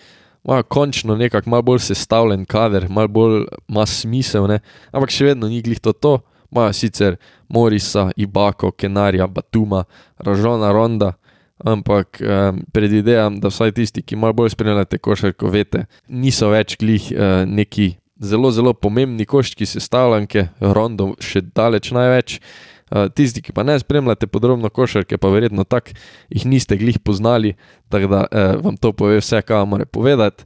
imajo 0.44 0.62
končno 0.62 1.16
nekako 1.16 1.50
malo 1.50 1.62
bolj 1.62 1.78
sestavljen 1.78 2.44
kader, 2.44 2.86
malo 2.88 3.08
bolj 3.08 3.44
ima 3.68 3.86
smisel, 3.86 4.46
ne? 4.46 4.58
ampak 4.92 5.10
še 5.10 5.30
vedno 5.30 5.48
ni 5.48 5.62
glih 5.62 5.80
to. 5.80 5.92
to. 5.92 6.18
Imajo 6.50 6.72
sicer 6.72 7.16
Morisa, 7.48 8.10
Ibako, 8.16 8.70
Kenarja, 8.70 9.26
Batuma, 9.26 9.84
Ražona 10.18 10.70
Ronda, 10.72 11.12
ampak 11.58 12.20
um, 12.22 12.60
predvidevam, 12.72 13.40
da 13.42 13.50
vsaj 13.50 13.74
tisti, 13.74 14.02
ki 14.02 14.16
malo 14.16 14.32
bolj 14.38 14.54
spremljate 14.54 14.98
košarko, 15.02 15.50
veste, 15.50 15.84
niso 16.06 16.48
več 16.54 16.76
glih 16.78 17.10
uh, 17.10 17.42
neki 17.50 17.96
zelo, 18.22 18.52
zelo 18.54 18.72
pomembni 18.78 19.26
koščki 19.26 19.66
sestavljanke, 19.66 20.46
Rondo 20.62 21.12
še 21.20 21.42
daleč 21.50 21.90
največ. 21.96 22.38
Uh, 22.38 22.75
tisti, 23.14 23.42
ki 23.42 23.52
pa 23.52 23.62
ne 23.66 23.78
spremljate 23.78 24.26
podrobno 24.26 24.68
košarke, 24.70 25.18
pa 25.18 25.28
verjetno 25.28 25.64
tako 25.64 25.96
jih 26.30 26.46
niste 26.46 26.76
glih 26.76 26.98
poznali, 26.98 27.54
tako 27.88 28.06
da 28.06 28.20
uh, 28.26 28.64
vam 28.64 28.76
to 28.76 28.92
pove 28.92 29.18
vse, 29.18 29.42
kar 29.42 29.64
vam 29.64 29.68
more 29.74 29.86
povedati. 29.86 30.44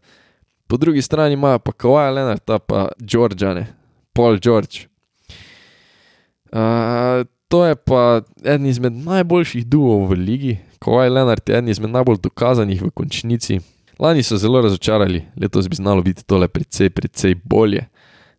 Po 0.67 0.77
drugi 0.77 1.03
strani 1.03 1.35
imajo 1.35 1.59
pa 1.59 1.73
Kowaj 1.73 2.15
Leonard, 2.15 2.47
pa 2.67 2.89
Georgiane, 2.99 3.67
Paul 4.13 4.39
George. 4.39 4.87
Uh, 6.53 7.27
to 7.49 7.65
je 7.67 7.75
pa 7.77 8.23
eden 8.45 8.67
izmed 8.67 8.93
najboljših 8.93 9.67
duov 9.67 10.07
v 10.11 10.19
ligi, 10.19 10.59
Kowaj 10.81 11.11
Leonard 11.11 11.49
je 11.49 11.59
eden 11.59 11.69
izmed 11.69 11.91
najbolj 11.91 12.23
dokazanih 12.23 12.83
v 12.83 12.91
končnici. 12.91 13.61
Lani 14.01 14.23
so 14.23 14.37
zelo 14.41 14.63
razočarali, 14.63 15.27
letos 15.37 15.69
bi 15.69 15.77
znalo 15.77 16.03
biti 16.03 16.25
tole 16.25 16.49
precej, 16.49 16.91
precej 16.91 17.35
bolje. 17.45 17.85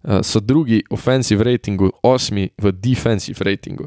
Uh, 0.03 0.21
so 0.25 0.39
drugi 0.39 0.81
v 0.89 0.93
offensive 0.93 1.43
ratingu, 1.43 1.91
osmi 2.03 2.49
v 2.57 2.71
defensive 2.71 3.43
ratingu. 3.45 3.85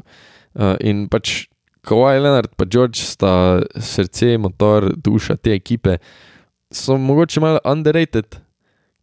Uh, 0.55 0.75
in 0.79 1.09
pač 1.11 1.47
Kowaj 1.85 2.19
Leonard 2.19 2.49
in 2.55 2.69
George 2.69 3.03
sta 3.03 3.61
srce, 3.75 4.37
motor, 4.37 4.93
duša 4.95 5.35
te 5.35 5.53
ekipe, 5.53 5.97
so 6.71 6.97
mogoče 6.97 7.39
malo 7.43 7.59
underrated, 7.65 8.39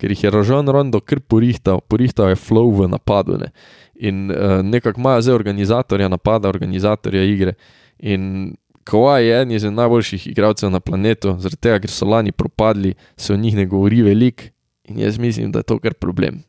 ker 0.01 0.11
jih 0.11 0.25
je 0.25 0.31
Rožon 0.31 0.68
Rondo 0.68 1.01
kar 1.01 1.20
porihtal, 1.20 1.81
porihtal 1.87 2.33
je 2.33 2.40
flow 2.40 2.72
v 2.75 2.88
napadu. 2.90 3.37
Ne? 3.38 3.53
In 3.94 4.33
uh, 4.33 4.62
nekako 4.64 5.01
imajo 5.01 5.22
zdaj 5.22 5.35
organizatorja 5.35 6.09
napada, 6.09 6.48
organizatorja 6.48 7.22
igre. 7.22 7.55
In 8.01 8.57
Kowaj 8.88 9.22
je 9.22 9.42
en 9.42 9.51
izmed 9.55 9.77
najboljših 9.79 10.27
igralcev 10.33 10.72
na 10.72 10.81
planetu, 10.81 11.37
zaradi 11.38 11.61
tega, 11.61 11.79
ker 11.85 11.92
so 11.92 12.09
lani 12.09 12.33
propadli, 12.33 12.96
se 13.16 13.31
o 13.31 13.37
njih 13.37 13.61
ne 13.61 13.66
govori 13.66 14.03
veliko 14.03 14.51
in 14.90 14.98
jaz 14.98 15.18
mislim, 15.18 15.53
da 15.53 15.61
je 15.62 15.70
to 15.70 15.79
kar 15.79 15.94
problem 15.94 16.42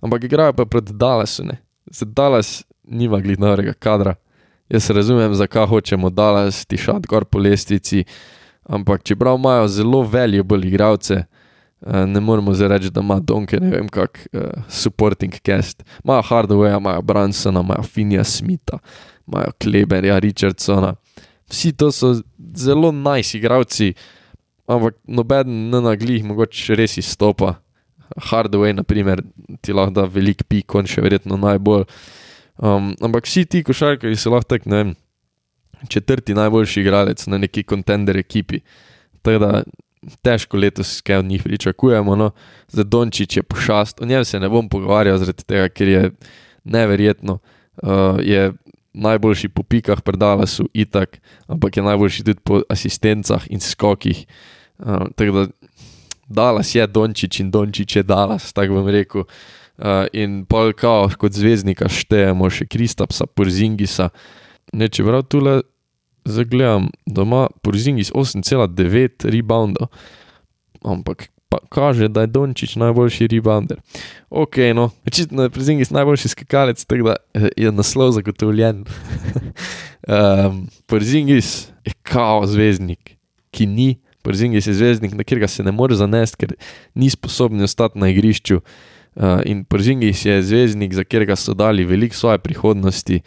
ampak 0.00 0.24
igrajo 0.24 0.52
pa 0.52 0.64
proti 0.64 0.92
Dallasu. 0.92 1.44
Zdaj 1.90 2.12
Dallas 2.14 2.64
nima 2.84 3.20
glidnega 3.20 3.72
kadra. 3.72 4.14
Jaz 4.68 4.90
razumem, 4.90 5.34
zakaj 5.34 5.66
hočemo 5.66 6.10
Dallas 6.10 6.64
tišati 6.64 7.06
gor 7.08 7.24
po 7.24 7.38
lestvici, 7.38 8.04
ampak 8.64 9.02
čeprav 9.02 9.36
imajo 9.38 9.68
zelo 9.68 10.02
valuable 10.02 10.68
igralce, 10.68 11.14
eh, 11.14 12.06
ne 12.06 12.20
moremo 12.20 12.54
zdaj 12.54 12.68
reči, 12.68 12.90
da 12.90 13.00
ima 13.00 13.20
Donke, 13.20 13.60
ne 13.60 13.70
vem 13.70 13.88
kak 13.88 14.26
uh, 14.32 14.40
supporting 14.68 15.34
cast. 15.46 15.84
Imajo 16.04 16.22
Hardware, 16.22 16.76
imajo 16.76 17.02
Bransona, 17.02 17.60
imajo 17.60 17.82
Finja 17.82 18.24
Smitha, 18.24 18.78
imajo 19.26 19.52
Kleberja, 19.62 20.18
Richardsona. 20.18 20.94
Vsi 21.48 21.72
to 21.72 21.92
so 21.92 22.14
zelo 22.56 22.92
najsi 22.92 23.18
nice 23.18 23.38
igralci, 23.38 23.94
ampak 24.66 24.94
noben 25.06 25.70
ne 25.70 25.80
naglih, 25.80 26.24
mogoče 26.24 26.74
res 26.74 26.98
izstopa. 26.98 27.54
Hardware, 28.30 28.74
naprimer, 28.76 29.22
ti 29.60 29.74
lahko 29.76 29.94
da 30.00 30.06
velik 30.10 30.44
pik, 30.48 30.74
on 30.74 30.88
še 30.90 31.04
verjetno 31.04 31.38
najbolj. 31.40 31.86
Um, 32.56 32.94
ampak 33.04 33.28
vsi 33.28 33.44
ti 33.44 33.62
košarkari 33.66 34.16
so 34.16 34.32
lahko 34.32 34.54
tak, 34.54 34.66
ne 34.66 34.76
vem, 34.76 34.94
četrti 35.92 36.34
najboljši 36.34 36.80
igralec 36.80 37.26
na 37.26 37.38
neki 37.38 37.66
kontender 37.68 38.16
ekipi. 38.16 38.62
Tako 39.22 39.42
da 39.42 39.50
težko 40.22 40.56
letos 40.56 41.00
kaj 41.00 41.16
od 41.16 41.24
njih 41.24 41.42
pričakujemo. 41.42 42.16
No. 42.16 42.30
Za 42.68 42.84
Dončić 42.84 43.36
je 43.36 43.42
pošast, 43.42 44.00
o 44.00 44.06
njem 44.06 44.24
se 44.24 44.40
ne 44.40 44.48
bom 44.48 44.68
pogovarjal, 44.68 45.18
zaradi 45.18 45.44
tega, 45.44 45.68
ker 45.68 45.88
je 45.88 46.10
neverjetno. 46.64 47.38
Uh, 47.82 48.20
je 48.22 48.52
najboljši 48.96 49.48
po 49.48 49.62
pikah, 49.62 50.00
predala 50.00 50.46
so 50.46 50.64
itak, 50.72 51.20
ampak 51.46 51.76
je 51.76 51.82
najboljši 51.82 52.24
tudi 52.24 52.40
po 52.44 52.62
asistencah 52.68 53.44
in 53.50 53.60
skokih. 53.60 54.24
Uh, 54.78 55.08
tako 55.16 55.32
da 55.32 55.46
Dalas 56.26 56.74
je 56.74 56.86
Dončić 56.86 57.40
in 57.40 57.50
Dončić 57.50 57.96
je 57.96 58.02
Dalas, 58.02 58.52
tako 58.52 58.80
bom 58.80 58.88
rekel. 58.88 59.24
Uh, 59.76 60.06
in 60.12 60.44
pol 60.48 60.72
kao, 60.72 61.10
kot 61.18 61.36
zvezdnika 61.36 61.88
štejemo 61.92 62.48
še 62.50 62.66
Kristapsa, 62.66 63.26
Porzingisa. 63.26 64.08
Ne, 64.72 64.88
če 64.88 65.04
prav 65.04 65.26
tule 65.28 65.60
zagledam, 66.26 66.88
da 67.06 67.22
ima 67.22 67.46
Porzingis 67.62 68.10
8,9 68.12 69.28
reboundov, 69.30 69.92
ampak 70.82 71.28
pa 71.48 71.58
kaže, 71.68 72.08
da 72.08 72.20
je 72.20 72.26
Dončić 72.26 72.76
najboljši 72.76 73.26
rebounder. 73.26 73.78
Ok, 74.30 74.56
no, 74.74 74.90
očitno 75.06 75.42
je 75.42 75.50
Porzingis 75.50 75.90
najboljši 75.90 76.28
skakalec, 76.28 76.84
tako 76.84 77.12
da 77.12 77.16
eh, 77.34 77.48
je 77.56 77.72
naslov 77.72 78.12
zagotovljen. 78.12 78.84
um, 80.08 80.66
Porzingis 80.86 81.68
je 81.84 81.92
kao 82.02 82.46
zvezdnik, 82.46 83.16
ki 83.50 83.66
ni 83.66 83.94
Porzingis 84.26 84.66
je 84.66 84.74
zvezdnik, 84.74 85.14
na 85.14 85.22
katerega 85.22 85.48
se 85.48 85.62
ne 85.62 85.70
more 85.72 85.94
zanesti, 85.94 86.40
ker 86.42 86.54
ni 86.98 87.10
sposoben 87.10 87.62
ostati 87.62 87.98
na 88.02 88.10
igrišču. 88.10 88.58
Uh, 89.16 89.38
in 89.46 89.62
Porzingis 89.64 90.24
je 90.26 90.40
zvezdnik, 90.42 90.94
za 90.94 91.06
katerega 91.06 91.36
so 91.38 91.54
dali 91.54 91.86
veliko 91.86 92.16
svoje 92.16 92.42
prihodnosti. 92.42 93.20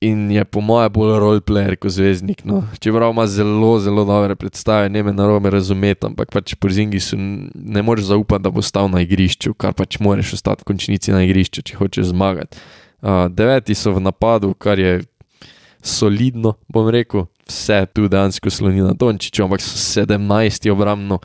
In 0.00 0.30
je 0.30 0.44
po 0.44 0.60
mojem 0.60 0.92
bolj 0.92 1.14
roleplayer 1.18 1.74
kot 1.80 1.90
zvezdnik. 1.90 2.44
No. 2.44 2.60
Čeprav 2.78 3.10
ima 3.10 3.26
zelo, 3.26 3.78
zelo 3.80 4.04
dobre 4.04 4.36
predstave, 4.36 4.90
ne 4.92 5.02
me 5.02 5.12
na 5.12 5.26
robe 5.26 5.50
razumeti, 5.50 6.06
ampak 6.06 6.30
pač 6.30 6.54
Porzingisu 6.54 7.16
ne 7.54 7.82
moreš 7.82 8.12
zaupati, 8.12 8.44
da 8.44 8.52
bo 8.52 8.62
stal 8.62 8.92
na 8.92 9.02
igrišču, 9.02 9.56
kar 9.56 9.74
pač 9.74 9.98
moraš 9.98 10.36
ostati 10.36 10.62
v 10.62 10.70
končnici 10.70 11.16
na 11.16 11.24
igrišču, 11.24 11.64
če 11.64 11.80
hočeš 11.80 12.12
zmagati. 12.12 12.60
Uh, 13.00 13.26
deveti 13.32 13.74
so 13.74 13.96
v 13.96 14.04
napadu, 14.04 14.54
kar 14.54 14.78
je 14.78 15.00
solidno, 15.86 16.54
bom 16.68 16.88
rekel, 16.90 17.26
vse 17.46 17.84
tu 17.94 18.08
dejansko 18.08 18.50
sloni 18.50 18.82
na 18.82 18.92
Dončiću, 18.92 19.44
ampak 19.44 19.62
so 19.62 19.78
17 20.00 20.70
obrambno, 20.72 21.18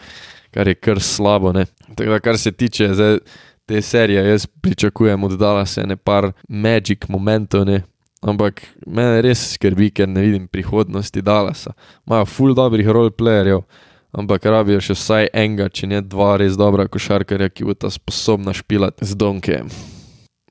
kar 0.52 0.68
je 0.68 0.76
kar 0.76 1.02
slabo. 1.02 1.54
Tako 1.96 2.10
da, 2.10 2.20
kar 2.20 2.38
se 2.38 2.52
tiče 2.52 2.94
zdaj, 2.94 3.18
te 3.66 3.82
serije, 3.82 4.30
jaz 4.30 4.46
pričakujem 4.46 5.24
od 5.24 5.40
Dallasa 5.40 5.86
ne 5.86 5.96
par 5.96 6.32
magic 6.48 7.08
momentov, 7.10 7.66
ne? 7.66 7.82
ampak 8.22 8.62
mene 8.86 9.22
res 9.26 9.42
skrbi, 9.56 9.90
ker 9.90 10.10
ne 10.10 10.22
vidim 10.22 10.48
prihodnosti 10.48 11.24
Dallasa. 11.26 11.74
Imajo 12.08 12.28
full 12.30 12.56
dobrih 12.58 12.88
roleplayerjev. 12.88 13.64
Ampak 14.12 14.46
rabijo 14.52 14.82
še 14.84 14.94
vsaj 14.98 15.30
enega, 15.32 15.70
če 15.72 15.88
ne 15.88 16.02
dva 16.04 16.36
res 16.42 16.58
dobra 16.60 16.84
košarkarja, 16.92 17.48
ki 17.50 17.64
bo 17.70 17.74
ta 17.74 17.88
sposobna 17.90 18.52
špilati 18.54 19.08
z 19.08 19.16
donkejem. 19.16 19.70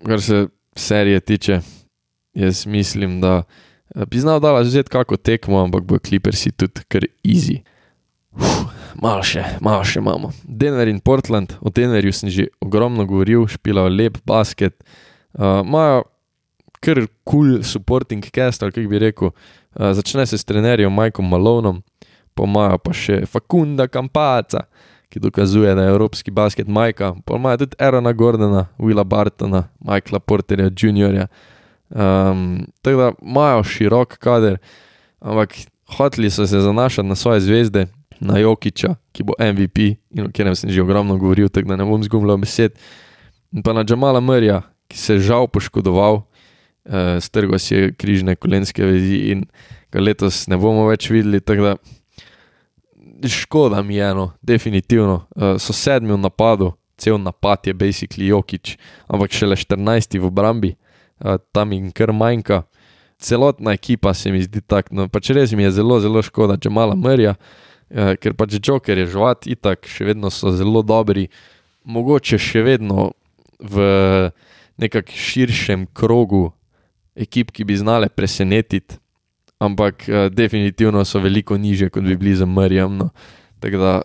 Kar 0.06 0.22
se 0.24 0.46
serije 0.72 1.20
tiče, 1.20 1.58
jaz 2.40 2.64
mislim, 2.66 3.18
da 3.20 3.42
bi 3.94 4.20
znal 4.20 4.40
dala 4.40 4.64
že 4.64 4.82
kako 4.82 5.16
tekmo, 5.16 5.62
ampak 5.62 5.84
bo 5.84 5.98
kliper 5.98 6.36
si 6.36 6.52
tudi 6.52 6.82
kar 6.88 7.06
easy. 7.24 7.62
Malo 9.00 9.22
še, 9.26 9.42
malo 9.60 9.82
še 9.86 9.98
imamo. 9.98 10.30
Denver 10.44 10.88
in 10.88 11.00
Portland, 11.00 11.56
o 11.60 11.70
Denverju 11.70 12.12
sem 12.14 12.30
že 12.30 12.50
ogromno 12.62 13.06
govoril, 13.06 13.46
špila 13.50 13.88
lep 13.90 14.18
basket. 14.26 14.76
Eh, 15.34 15.62
imajo 15.64 16.02
uh, 16.02 16.08
kar 16.80 17.02
kul 17.24 17.58
cool 17.58 17.62
supporting 17.66 18.24
cast, 18.30 18.62
ali 18.62 18.72
kako 18.72 18.90
bi 18.90 18.98
rekel. 18.98 19.32
Uh, 19.74 19.92
začne 19.94 20.26
se 20.26 20.38
s 20.38 20.44
trenerjem 20.44 20.90
Mikeom 20.90 21.28
Malonom, 21.28 21.82
pa 22.34 22.46
imajo 22.46 22.78
pa 22.82 22.94
še 22.94 23.22
Fakunda 23.26 23.86
Kampaca, 23.86 24.66
ki 25.10 25.22
dokazuje, 25.22 25.74
da 25.74 25.86
je 25.86 25.94
evropski 25.94 26.30
basket 26.30 26.70
Majka. 26.70 27.14
Pa 27.26 27.38
imajo 27.38 27.64
tudi 27.64 27.78
Erona 27.82 28.12
Gordona, 28.14 28.66
Willa 28.78 29.04
Bartona, 29.04 29.68
Michaela 29.82 30.22
Porterja 30.22 30.70
Jr. 30.70 31.26
Um, 31.90 32.66
tako 32.82 32.96
da 32.96 33.12
imajo 33.22 33.64
širok 33.64 34.18
kader, 34.18 34.58
ampak 35.20 35.54
hoteli 35.96 36.30
so 36.30 36.46
se 36.46 36.60
zanašati 36.60 37.08
na 37.08 37.14
svoje 37.14 37.40
zvezde, 37.40 37.86
na 38.20 38.38
Jokiča, 38.38 38.94
ki 39.12 39.24
bo 39.24 39.34
MVP 39.40 39.78
in 40.12 40.24
o 40.24 40.28
katerem 40.28 40.54
sem 40.54 40.70
že 40.70 40.82
ogromno 40.82 41.16
govoril, 41.16 41.48
tako 41.48 41.72
da 41.72 41.76
ne 41.76 41.84
bom 41.88 42.02
zgumljal 42.04 42.36
besed. 42.36 42.76
In 43.52 43.64
pa 43.64 43.72
na 43.72 43.84
Džamala 43.84 44.20
Mrja, 44.20 44.60
ki 44.88 44.98
se 44.98 45.16
je 45.16 45.24
žal 45.32 45.48
poškodoval, 45.48 46.20
uh, 46.20 47.16
strgal 47.20 47.58
si 47.58 47.74
je 47.74 47.92
križne 47.96 48.36
kolenske 48.36 48.84
vezi 48.84 49.32
in 49.32 49.46
ga 49.90 50.04
letos 50.04 50.44
ne 50.52 50.60
bomo 50.60 50.86
več 50.90 51.08
videli. 51.10 51.40
Da 51.40 51.74
škoda 53.28 53.82
mi 53.82 53.96
je, 53.96 54.12
no, 54.14 54.30
definitivno. 54.42 55.24
Uh, 55.34 55.56
so 55.58 55.72
sedmi 55.72 56.12
v 56.12 56.20
napadu, 56.20 56.74
cel 57.00 57.18
napad 57.18 57.66
je 57.66 57.74
basically 57.74 58.28
Jokič, 58.28 58.76
ampak 59.08 59.32
šele 59.32 59.56
14 59.56 60.20
v 60.20 60.28
obrambi, 60.28 60.74
tam 61.52 61.72
jim 61.72 61.90
kar 61.92 62.12
manjka. 62.12 62.62
Celotna 63.20 63.74
ekipa 63.76 64.14
se 64.16 64.32
mi 64.32 64.40
zdi 64.42 64.62
tako, 64.64 64.94
no, 64.96 65.08
pač 65.12 65.32
res 65.36 65.52
mi 65.52 65.66
je 65.66 65.74
zelo, 65.76 65.98
zelo 66.00 66.22
škoda, 66.24 66.56
če 66.56 66.72
malo 66.72 66.96
mrja, 66.96 67.34
uh, 67.36 68.14
ker 68.16 68.32
pač 68.38 68.56
Joker 68.56 68.96
je 69.02 69.10
žvat, 69.12 69.44
itak, 69.50 69.84
še 69.84 70.08
vedno 70.08 70.32
so 70.32 70.54
zelo 70.56 70.80
dobri, 70.80 71.28
mogoče 71.84 72.40
še 72.40 72.64
vedno 72.64 73.10
v 73.60 73.84
nekakšnem 74.80 75.20
širšem 75.20 75.84
krogu 75.92 76.48
ekip, 77.12 77.52
ki 77.52 77.68
bi 77.68 77.76
znale 77.76 78.08
presenetiti 78.08 78.96
ampak 79.60 80.08
uh, 80.08 80.32
definitivno 80.32 81.04
so 81.04 81.20
veliko 81.20 81.58
niže, 81.58 81.90
kot 81.90 82.04
bi 82.04 82.16
bili 82.16 82.34
za 82.34 82.46
Mrjem. 82.46 82.96
No. 82.96 83.10
Da, 83.60 84.00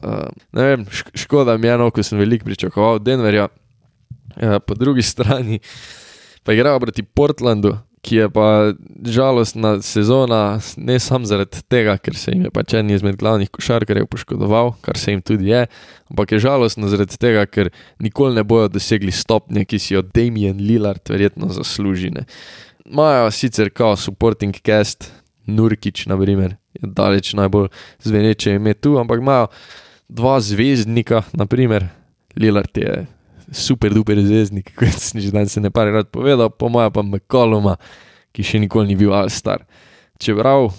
ne 0.52 0.64
vem, 0.64 0.86
škoda 1.16 1.58
mi 1.58 1.68
je, 1.68 1.78
no, 1.80 1.88
ko 1.92 2.04
sem 2.04 2.20
veliko 2.20 2.46
pričakoval 2.46 3.00
od 3.00 3.06
Denverja, 3.08 3.48
uh, 3.48 4.58
po 4.68 4.76
drugi 4.76 5.02
strani 5.02 5.60
pa 6.46 6.54
igrajo 6.54 6.80
proti 6.80 7.04
Portlandu. 7.04 7.78
Ki 8.06 8.20
je 8.20 8.26
pa 8.30 8.74
žalostna 9.02 9.80
sezona, 9.82 10.60
ne 10.78 11.00
samo 11.02 11.26
zaradi 11.26 11.64
tega, 11.66 11.96
ker 11.98 12.14
se 12.14 12.36
jim 12.36 12.44
je 12.46 12.52
pač 12.54 12.76
en 12.78 12.92
izmed 12.94 13.16
glavnih 13.18 13.50
košarkarjev 13.50 14.06
poškodoval, 14.14 14.76
kar 14.86 15.00
se 15.02 15.16
jim 15.16 15.24
tudi 15.26 15.50
je, 15.50 15.64
ampak 16.14 16.36
je 16.36 16.44
žalostna 16.44 16.92
zaradi 16.92 17.18
tega, 17.18 17.48
ker 17.50 17.72
nikoli 17.98 18.38
ne 18.38 18.44
bodo 18.46 18.76
dosegli 18.76 19.10
stopnje, 19.10 19.66
ki 19.66 19.80
si 19.82 19.96
jo 19.96 20.04
Damien 20.06 20.62
Lillard 20.62 21.02
verjetno 21.10 21.50
zasluži. 21.50 22.14
Imajo 22.86 23.34
sicer 23.34 23.74
kao 23.74 23.98
supporting 23.98 24.54
cast, 24.62 25.10
Nurkič, 25.50 26.06
na 26.06 26.18
primer, 26.18 26.56
je 26.78 26.86
daleč 26.86 27.34
najbolj 27.34 27.68
zveneče 28.06 28.56
ime 28.60 28.74
tu, 28.74 29.00
ampak 29.02 29.22
imajo 29.22 29.50
dva 30.10 30.38
zvezdnika, 30.42 31.24
naprimer, 31.34 31.90
Lilard 32.38 32.78
je 32.78 33.06
super 33.52 33.94
duper 33.94 34.20
zvezdnik, 34.22 34.72
kot 34.80 34.96
sem 35.00 35.22
že 35.22 35.34
danes 35.34 35.56
ne 35.58 35.72
par 35.74 35.90
rad 35.92 36.10
povedal, 36.12 36.50
po 36.50 36.70
mojem 36.70 36.94
pa 36.94 37.04
McColluma, 37.04 37.78
ki 38.36 38.44
še 38.44 38.62
nikoli 38.64 38.92
ni 38.92 39.00
bil 39.00 39.14
Alstar. 39.16 39.66
Čeprav 40.20 40.72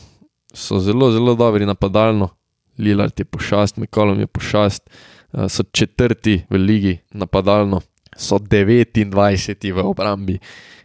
so 0.56 0.80
zelo, 0.80 1.10
zelo 1.12 1.36
dobri 1.36 1.68
napadalno, 1.68 2.30
Lilard 2.78 3.16
je 3.16 3.24
pošast, 3.24 3.80
McCollum 3.80 4.20
je 4.20 4.28
pošast, 4.28 4.88
eh, 4.88 5.48
so 5.48 5.64
četrti 5.64 6.42
v 6.50 6.60
ligi 6.60 6.94
napadalno, 7.12 7.80
so 8.16 8.38
29 8.40 9.72
v 9.72 9.84
obrambi 9.84 10.38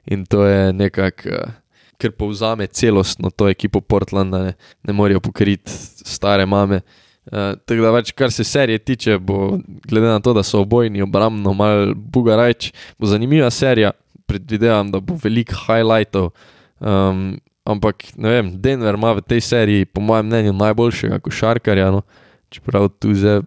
in 0.05 0.25
to 0.25 0.43
je 0.43 0.73
nekako 0.73 1.29
eh, 1.29 1.61
ker 2.01 2.11
povzame 2.17 2.65
celostno 2.67 3.29
to 3.29 3.49
ekipo 3.49 3.81
Portlanda, 3.81 4.41
ne, 4.49 4.53
ne 4.83 4.93
morejo 4.93 5.21
pokriti 5.21 5.71
stare 5.71 6.45
mame. 6.49 6.81
Uh, 7.21 7.53
tako 7.69 7.83
da, 7.83 7.91
več, 7.93 8.11
kar 8.17 8.31
se 8.33 8.43
serije 8.47 8.81
tiče, 8.81 9.19
bo 9.21 9.59
glede 9.85 10.07
na 10.07 10.19
to, 10.23 10.33
da 10.33 10.43
so 10.43 10.63
obojni 10.63 11.03
obrambno, 11.05 11.53
malo 11.53 11.93
bugarajč, 11.93 12.71
bo 12.97 13.09
zanimiva 13.09 13.51
serija. 13.53 13.93
Predvidevam, 14.31 14.89
da 14.93 15.01
bo 15.03 15.17
veliko 15.21 15.57
highlightov. 15.67 16.31
Um, 16.79 17.35
ampak, 17.67 18.07
ne 18.17 18.35
vem, 18.37 18.51
Denver 18.63 18.95
ima 18.97 19.13
v 19.19 19.25
tej 19.27 19.43
seriji, 19.43 19.89
po 19.91 20.01
mojem 20.01 20.31
mnenju, 20.31 20.53
najboljšega 20.57 21.19
košarkarja. 21.21 21.91
No? 21.93 22.01
Čeprav 22.51 22.89
tu 22.99 23.13
zdaj 23.15 23.43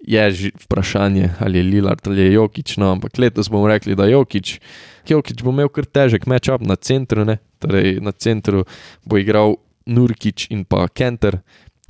je 0.00 0.30
že 0.30 0.50
vprašanje, 0.64 1.30
ali 1.38 1.58
je 1.58 1.64
Lilard 1.64 2.00
ali 2.06 2.20
je 2.20 2.32
Jokič. 2.32 2.76
No? 2.76 2.92
Ampak 2.92 3.18
letos 3.18 3.48
bomo 3.48 3.68
rekli, 3.68 3.94
da 3.94 4.06
Jokič. 4.06 4.60
Jokič 5.08 5.42
bo 5.42 5.50
imel 5.50 5.68
kar 5.68 5.84
težek 5.84 6.26
matchup 6.26 6.62
na 6.62 6.76
centru, 6.76 7.24
ne? 7.24 7.38
torej 7.60 8.00
na 8.00 8.12
centru 8.12 8.64
bo 9.04 9.18
igral 9.18 9.58
Nurkič 9.86 10.48
in 10.50 10.64
pa 10.64 10.88
Kenter. 10.88 11.40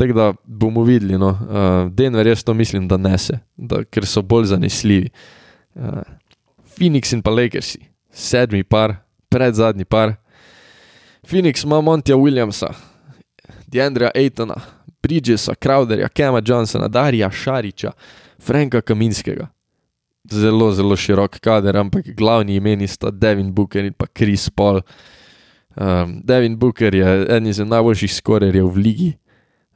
Tako 0.01 0.12
da 0.12 0.34
bomo 0.44 0.82
videli, 0.82 1.18
no. 1.18 1.28
uh, 1.28 1.92
Denver 1.92 2.26
jaz 2.26 2.44
to 2.44 2.55
mislim, 2.55 2.88
da 2.88 2.96
nese, 2.96 3.38
da, 3.57 3.82
ker 3.84 4.07
so 4.07 4.22
bolj 4.22 4.46
zanesljivi. 4.48 5.11
Uh, 5.74 5.82
Phoenix 6.78 7.12
in 7.12 7.20
pa 7.22 7.30
Lakersi, 7.30 7.82
sedmi 8.11 8.64
par, 8.64 8.94
pred 9.28 9.55
zadnji 9.55 9.84
par. 9.84 10.14
Phoenix 11.28 11.64
ima 11.64 11.80
Montija 11.80 12.16
Williamsa, 12.16 12.72
Deandra 13.66 14.11
Aitona, 14.14 14.57
Bridgesa, 15.03 15.55
Crowderja, 15.55 16.09
Kema 16.09 16.40
Johnsona, 16.46 16.88
Darija 16.88 17.30
Šariča, 17.30 17.92
Franka 18.38 18.80
Kaminskega. 18.80 19.51
Zelo, 20.32 20.72
zelo 20.72 20.96
širok 20.96 21.38
kader, 21.44 21.76
ampak 21.76 22.09
glavni 22.16 22.57
imeni 22.57 22.88
sta 22.88 23.11
Devin 23.11 23.53
Booker 23.53 23.84
in 23.84 23.92
pa 23.92 24.07
Chris 24.07 24.48
Paul. 24.51 24.80
Um, 25.76 26.22
Devin 26.24 26.57
Booker 26.57 26.94
je 26.94 27.22
eden 27.22 27.46
izmed 27.46 27.68
najboljših 27.68 28.14
skorerjev 28.14 28.66
v 28.66 28.76
ligi, 28.76 29.09
uh, 29.09 29.26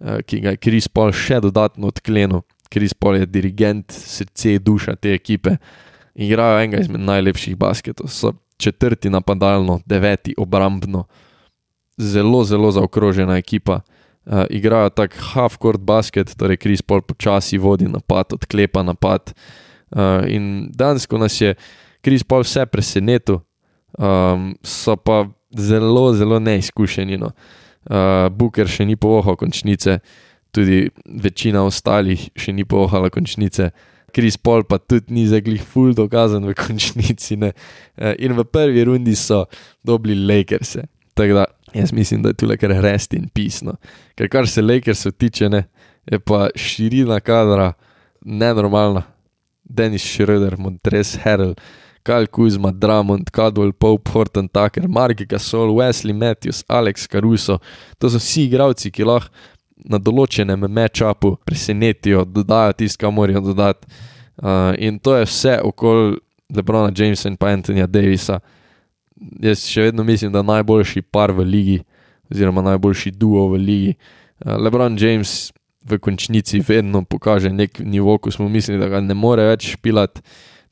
ki 0.00 0.40
ga 0.40 0.54
je 0.54 0.60
Kris 0.60 0.88
Paul 0.88 1.12
še 1.14 1.40
dodatno 1.44 1.88
odklenil. 1.92 2.42
Kris 2.72 2.94
Paul 2.94 3.20
je 3.20 3.26
dirigent, 3.30 3.92
srce, 3.92 4.58
duša 4.58 4.96
te 4.96 5.14
ekipe. 5.14 5.56
Igrajo 6.14 6.62
enega 6.62 6.82
izmed 6.82 7.04
najlepših 7.06 7.56
basketov, 7.58 8.10
so 8.10 8.34
četrti 8.58 9.10
napadalno, 9.10 9.80
deveti 9.86 10.34
obrambno, 10.38 11.04
zelo, 11.98 12.44
zelo 12.44 12.70
zaokrožena 12.74 13.38
ekipa. 13.38 13.80
Uh, 14.24 14.46
igrajo 14.50 14.88
tako 14.90 15.20
half-court 15.34 15.82
basket, 15.84 16.32
torej 16.38 16.56
Kris 16.56 16.82
Paul 16.82 17.02
počasi 17.04 17.58
vodi 17.58 17.88
napad, 17.90 18.32
odklepa 18.32 18.82
napad. 18.82 19.34
Uh, 19.90 20.24
in 20.26 20.70
danes, 20.72 21.06
ko 21.06 21.18
nas 21.20 21.36
je 21.40 21.54
Kris 22.00 22.24
Paul 22.24 22.46
vse 22.46 22.64
presenetil, 22.66 23.42
um, 23.98 24.54
so 24.64 24.96
pa 24.96 25.26
zelo, 25.52 26.14
zelo 26.16 26.40
neizkušeni. 26.40 27.20
No. 27.20 27.26
Uh, 27.26 27.63
Booker 28.30 28.68
še 28.70 28.86
ni 28.88 28.96
povohal 28.96 29.36
končnice, 29.36 29.98
tudi 30.54 30.88
večina 31.04 31.64
ostalih 31.66 32.30
še 32.36 32.54
ni 32.54 32.64
povohala 32.64 33.10
končnice. 33.10 33.70
Kris 34.14 34.36
Paul 34.38 34.62
pa 34.62 34.78
tudi 34.78 35.10
ni 35.14 35.26
zaglih 35.26 35.62
ful 35.62 35.90
dokazan 35.94 36.46
v 36.46 36.54
končnici. 36.54 37.34
Uh, 37.34 38.14
in 38.18 38.36
v 38.38 38.44
prvi 38.46 38.84
rundi 38.86 39.16
so 39.18 39.44
dobili 39.82 40.14
Lakers. 40.14 40.76
Tako 41.14 41.40
da 41.40 41.44
jaz 41.74 41.92
mislim, 41.92 42.22
da 42.22 42.30
je 42.30 42.38
tu 42.38 42.46
le 42.46 42.56
kar 42.56 42.70
rest 42.70 43.14
in 43.14 43.26
pisno. 43.28 43.74
Ker 44.14 44.30
kar 44.30 44.46
se 44.48 44.62
Lakers 44.62 45.06
tiče, 45.18 45.48
ne, 45.50 45.64
je 46.06 46.20
pa 46.22 46.48
širina 46.54 47.20
kadra 47.20 47.72
nenormalna. 48.24 49.02
Dennis 49.64 50.04
Schroeder, 50.04 50.58
Montres 50.58 51.16
Herald. 51.24 51.60
Kyle 52.04 52.28
Kuzma, 52.28 52.72
Drummond, 52.72 53.30
Cadwell, 53.32 53.72
Pope, 53.72 54.10
Horton, 54.12 54.48
Tucker, 54.48 54.88
Mark 54.88 55.24
Gasol, 55.28 55.72
Wesley 55.74 56.12
Matthews, 56.12 56.64
Alex 56.68 57.06
Caruso. 57.08 57.58
To 57.98 58.10
so 58.10 58.20
vsi 58.20 58.44
igravci, 58.44 58.92
ki 58.92 59.08
lahko 59.08 59.32
na 59.84 59.98
določenem 60.00 60.66
matchupu 60.70 61.34
presenetijo, 61.44 62.24
dodajo 62.24 62.76
tisto, 62.78 63.00
kar 63.02 63.12
morajo 63.12 63.42
dodati. 63.50 63.88
Uh, 64.34 64.72
in 64.78 64.98
to 64.98 65.16
je 65.16 65.26
vse 65.28 65.58
okoli 65.62 66.18
Lebrona 66.54 66.92
Jamesa 66.94 67.28
in 67.30 67.36
pa 67.40 67.52
Antonija 67.54 67.86
Davisa. 67.86 68.40
Jaz 69.42 69.64
še 69.70 69.88
vedno 69.88 70.04
mislim, 70.04 70.32
da 70.32 70.42
je 70.42 70.50
najboljši 70.50 71.04
par 71.14 71.32
v 71.32 71.44
ligi, 71.46 71.76
oziroma 72.32 72.64
najboljši 72.70 73.14
duo 73.18 73.46
v 73.52 73.60
ligi. 73.62 73.92
Uh, 74.44 74.56
Lebron 74.60 74.98
James 75.00 75.52
v 75.84 75.98
končnici 76.00 76.62
vedno 76.64 77.04
pokaže 77.04 77.52
nek 77.52 77.78
nivo, 77.84 78.16
ko 78.18 78.32
smo 78.32 78.48
mislili, 78.48 78.80
da 78.80 78.88
ga 78.88 79.00
ne 79.04 79.14
more 79.14 79.44
več 79.52 79.74
špilati. 79.76 80.24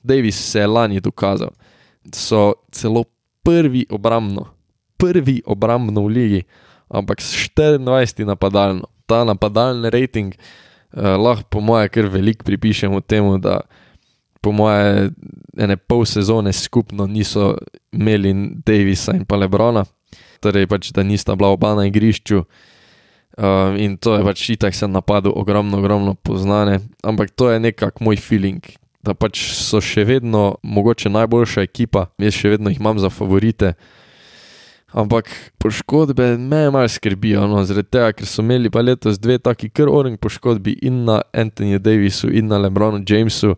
Davis 0.02 0.36
se 0.36 0.60
je 0.60 0.66
lani 0.66 1.00
dokazal, 1.00 1.50
da 2.04 2.18
so 2.18 2.52
celo 2.70 3.04
prvi 3.42 3.86
obrambno, 3.90 4.46
prvi 4.96 5.42
obrambno 5.46 6.04
v 6.04 6.08
ligi, 6.08 6.42
ampak 6.88 7.20
s 7.20 7.50
24 7.56 8.24
napadalno. 8.24 8.88
Ta 9.06 9.24
napadalni 9.24 9.90
rating 9.90 10.34
eh, 10.34 11.16
lahko, 11.16 11.48
po 11.50 11.60
moje, 11.60 11.88
kar 11.88 12.06
veliko 12.06 12.44
pripišemo 12.44 13.00
temu, 13.00 13.38
da 13.38 13.60
po 14.40 14.52
moje 14.52 15.10
ene 15.58 15.76
pol 15.76 16.04
sezone 16.04 16.52
skupno 16.52 17.06
niso 17.06 17.56
imeli 17.92 18.34
Davisa 18.66 19.14
in 19.14 19.24
pa 19.24 19.36
Lebrona, 19.36 19.84
torej 20.40 20.66
pač, 20.66 20.90
da 20.90 21.02
nista 21.02 21.36
bila 21.38 21.52
oba 21.54 21.74
na 21.78 21.86
igrišču. 21.86 22.42
Uh, 23.32 23.72
in 23.80 23.96
to 23.96 24.16
je 24.18 24.24
pač 24.24 24.48
itak 24.52 24.74
se 24.76 24.88
napadlo, 24.88 25.32
ogromno, 25.36 25.78
ogromno 25.78 26.14
poznane, 26.14 26.80
ampak 27.02 27.30
to 27.30 27.48
je 27.50 27.60
nekako 27.60 28.04
moj 28.04 28.16
feeling, 28.20 28.60
da 29.02 29.14
pač 29.14 29.40
so 29.58 29.80
še 29.82 30.04
vedno 30.06 30.56
mogoče 30.62 31.10
najboljša 31.10 31.66
ekipa, 31.66 32.06
jaz 32.22 32.38
še 32.38 32.54
vedno 32.54 32.70
jih 32.70 32.80
imam 32.80 33.02
za 33.02 33.10
favorite. 33.10 33.74
Ampak 34.92 35.30
poškodbe 35.58 36.36
me 36.36 36.66
malo 36.70 36.88
skrbijo, 36.88 37.46
no, 37.48 37.62
zaradi 37.64 37.88
tega, 37.96 38.12
ker 38.12 38.28
so 38.28 38.44
imeli 38.44 38.70
pa 38.70 38.82
letos 38.84 39.16
dve 39.18 39.38
taki 39.40 39.70
krorni 39.72 40.20
poškodbi 40.20 40.76
in 40.84 41.06
na 41.08 41.22
Anthonyju 41.32 41.80
Davisu 41.80 42.28
in 42.28 42.52
na 42.52 42.60
Lebronu 42.60 43.00
Jamesu. 43.08 43.56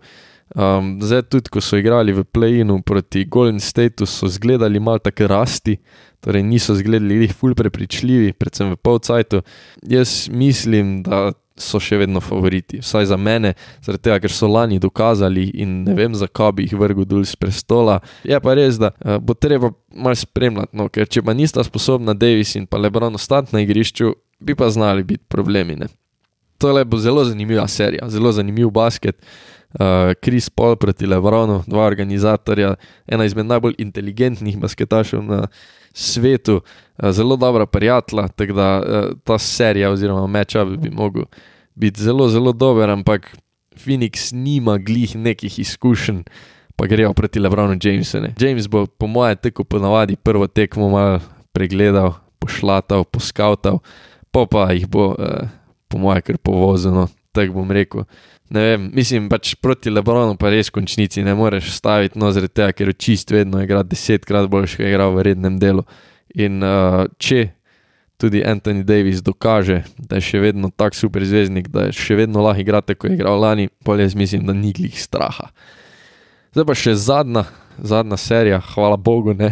Um, 0.55 1.01
zdaj, 1.03 1.25
tudi 1.33 1.51
ko 1.51 1.59
so 1.65 1.81
igrali 1.81 2.13
v 2.15 2.23
play-inu 2.23 2.79
proti 2.87 3.25
Golden 3.27 3.59
Stateu, 3.61 4.07
so 4.07 4.29
izgledali 4.31 4.79
malo 4.79 5.03
tako 5.03 5.27
rasti, 5.33 5.75
torej 6.23 6.45
niso 6.47 6.77
izgledali 6.79 7.27
ful 7.29 7.57
prepričljivi, 7.59 8.33
predvsem 8.39 8.71
v 8.71 8.79
polcajtu. 8.79 9.43
Jaz 9.91 10.29
mislim, 10.31 11.01
da 11.03 11.33
so 11.59 11.79
še 11.83 12.01
vedno 12.01 12.21
favoriti, 12.21 12.81
vsaj 12.83 13.07
za 13.13 13.17
mene, 13.21 13.55
zaradi 13.85 14.03
tega, 14.09 14.19
ker 14.25 14.33
so 14.35 14.49
lani 14.51 14.81
dokazali 14.83 15.47
in 15.63 15.83
ne 15.87 15.95
vem, 15.95 16.15
zakaj 16.19 16.53
bi 16.59 16.67
jih 16.67 16.77
vrgel 16.79 17.07
dol 17.07 17.25
z 17.27 17.39
prestola. 17.39 18.01
Je 18.27 18.39
pa 18.43 18.57
res, 18.59 18.79
da 18.83 18.91
uh, 18.95 19.19
bo 19.23 19.39
treba 19.39 19.71
malo 19.95 20.19
spremljati, 20.19 20.75
no, 20.75 20.89
ker 20.91 21.07
če 21.07 21.23
pa 21.23 21.35
nista 21.37 21.63
sposobna 21.67 22.15
Davis 22.19 22.57
in 22.59 22.67
pa 22.67 22.81
Lebron 22.83 23.15
ostati 23.15 23.55
na 23.55 23.63
igrišču, 23.63 24.15
bi 24.45 24.59
pa 24.59 24.71
znali 24.71 25.07
biti 25.07 25.25
problemi. 25.31 25.79
Ne? 25.79 25.93
to 26.59 26.85
bo 26.85 26.97
zelo 26.97 27.25
zanimiva 27.25 27.69
serija, 27.69 28.09
zelo 28.09 28.33
zanimiv 28.33 28.71
basket. 28.71 29.17
Kris 30.21 30.49
uh, 30.49 30.55
Paul 30.55 30.77
proti 30.77 31.07
Lebronu, 31.07 31.63
dva 31.67 31.87
organizatorja, 31.87 32.75
ena 33.07 33.25
izmed 33.25 33.47
najbolj 33.47 33.75
inteligentnih 33.79 34.59
basketašev 34.59 35.23
na 35.23 35.47
svetu, 35.93 36.61
uh, 36.61 37.11
zelo 37.11 37.37
dobra 37.37 37.67
prijatelja, 37.67 38.29
tako 38.29 38.53
da 38.53 38.69
uh, 38.79 39.19
ta 39.25 39.39
serija 39.39 39.91
oziroma 39.91 40.27
meča 40.27 40.65
bi 40.65 40.91
mogel 40.91 41.25
biti 41.75 42.03
zelo, 42.03 42.29
zelo 42.29 42.53
dober, 42.53 42.91
ampak 42.91 43.37
Phoenix 43.75 44.31
nima 44.33 44.79
glih 44.79 45.17
nekih 45.17 45.59
izkušenj, 45.59 46.23
pa 46.77 46.87
grejo 46.87 47.13
proti 47.13 47.41
Lebronu 47.41 47.79
Jamesonu. 47.83 48.29
James 48.41 48.69
bo, 48.69 48.87
po 48.87 49.07
mojem, 49.07 49.37
tako 49.43 49.65
ponavadi 49.65 50.17
prvo 50.17 50.47
tekmo 50.47 50.89
mal 50.89 51.19
pregledal, 51.53 52.15
pošlatal, 52.39 53.05
poskavtal, 53.05 53.79
pa 54.31 54.47
pa 54.51 54.71
jih 54.73 54.87
bo, 54.87 55.09
uh, 55.19 55.51
po 55.89 55.99
mojem, 55.99 56.23
kar 56.23 56.39
povozeno, 56.39 57.09
tako 57.33 57.53
bom 57.53 57.71
rekel. 57.71 58.07
Ne 58.53 58.61
vem, 58.61 58.91
mislim 58.93 59.29
pač 59.33 59.55
proti 59.57 59.91
Lebronu, 59.91 60.37
pa 60.37 60.51
res 60.53 60.69
končnici 60.73 61.25
ne 61.25 61.33
moreš 61.35 61.71
staviti, 61.79 62.19
no, 62.21 62.29
zaradi 62.35 62.53
tega, 62.61 62.75
ker 62.77 62.93
čist 62.93 63.33
vedno 63.33 63.63
igra 63.65 63.81
desetkrat 63.87 64.51
boljše, 64.53 64.77
kot 64.77 64.85
je 64.85 64.91
igral 64.93 65.15
v 65.17 65.25
rednem 65.31 65.57
delu. 65.63 65.85
In 66.37 66.61
uh, 66.61 67.07
če 67.17 67.55
tudi 68.21 68.45
Anthony 68.45 68.85
Davis 68.85 69.23
dokaže, 69.25 69.81
da 69.97 70.21
je 70.21 70.29
še 70.29 70.43
vedno 70.45 70.69
tak 70.71 70.97
super 70.99 71.25
zvezdnik, 71.25 71.71
da 71.73 71.89
je 71.89 71.97
še 71.97 72.19
vedno 72.21 72.45
lahko 72.45 72.63
igrati, 72.63 72.99
kot 72.99 73.11
je 73.11 73.17
igral 73.17 73.41
lani, 73.41 73.71
pa 73.85 73.97
jaz 73.99 74.15
mislim, 74.19 74.45
da 74.47 74.53
ni 74.57 74.75
glih 74.77 74.95
straha. 75.01 75.49
Zdaj 76.55 76.69
pa 76.69 76.77
še 76.79 76.95
zadnja, 77.01 77.47
zadnja 77.81 78.21
serija, 78.21 78.61
hvala 78.75 79.01
Bogu, 79.01 79.35
ne. 79.35 79.51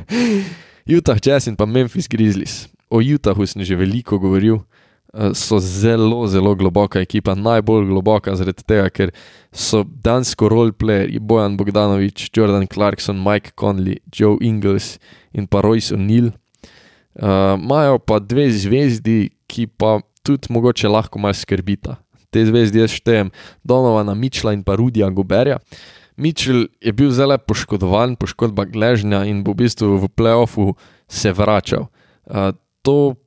Utah 0.98 1.16
Jazz 1.22 1.46
in 1.48 1.56
pa 1.56 1.64
Memphis 1.64 2.10
Grizzlies. 2.10 2.66
O 2.90 2.98
Utahu 2.98 3.46
sem 3.46 3.62
že 3.64 3.78
veliko 3.78 4.18
govoril. 4.18 4.60
Eh, 5.10 5.34
so 5.34 5.58
zelo, 5.58 6.26
zelo 6.26 6.54
globoka 6.54 7.00
ekipa, 7.00 7.34
najbolj 7.34 7.88
globoka 7.88 8.30
zaradi 8.38 8.62
tega, 8.62 8.86
ker 8.94 9.10
so 9.50 9.82
dansko 9.82 10.46
roleplayerji 10.52 11.18
Bojan 11.18 11.56
Bogdanovič, 11.58 12.28
Jordan 12.30 12.68
Clarkson, 12.70 13.18
Mike 13.18 13.50
Conley, 13.58 13.98
Joe 14.14 14.38
Ingles 14.40 15.00
in 15.34 15.48
pa 15.50 15.64
Royce 15.66 15.90
O'Neill. 15.96 16.30
Eh, 16.30 17.54
imajo 17.58 17.98
uh, 17.98 18.02
pa 18.06 18.20
dve 18.22 18.46
zvezdi, 18.54 19.32
ki 19.50 19.66
pa 19.66 19.98
tudi 20.22 20.46
mogoče 20.54 20.86
lahko 20.86 21.18
malo 21.18 21.34
skrbita. 21.34 21.96
Te 22.30 22.44
zvezdi 22.46 22.78
jaz 22.78 22.94
štejem 22.94 23.32
Donovana 23.66 24.14
Mičla 24.14 24.54
in 24.54 24.62
pa 24.62 24.76
Rudija 24.78 25.08
Goberja. 25.10 25.58
Mičel 26.14 26.68
je 26.78 26.92
bil 26.94 27.10
zelo 27.10 27.34
poškodovan, 27.34 28.14
poškodba 28.14 28.68
gležnja 28.70 29.24
in 29.26 29.42
bo 29.42 29.56
v 29.56 29.64
bistvu 29.64 29.98
v 30.04 30.12
playoffu 30.14 30.76
se 31.10 31.34
vračal. 31.34 31.88
Uh, 32.30 32.54
to 32.86 33.18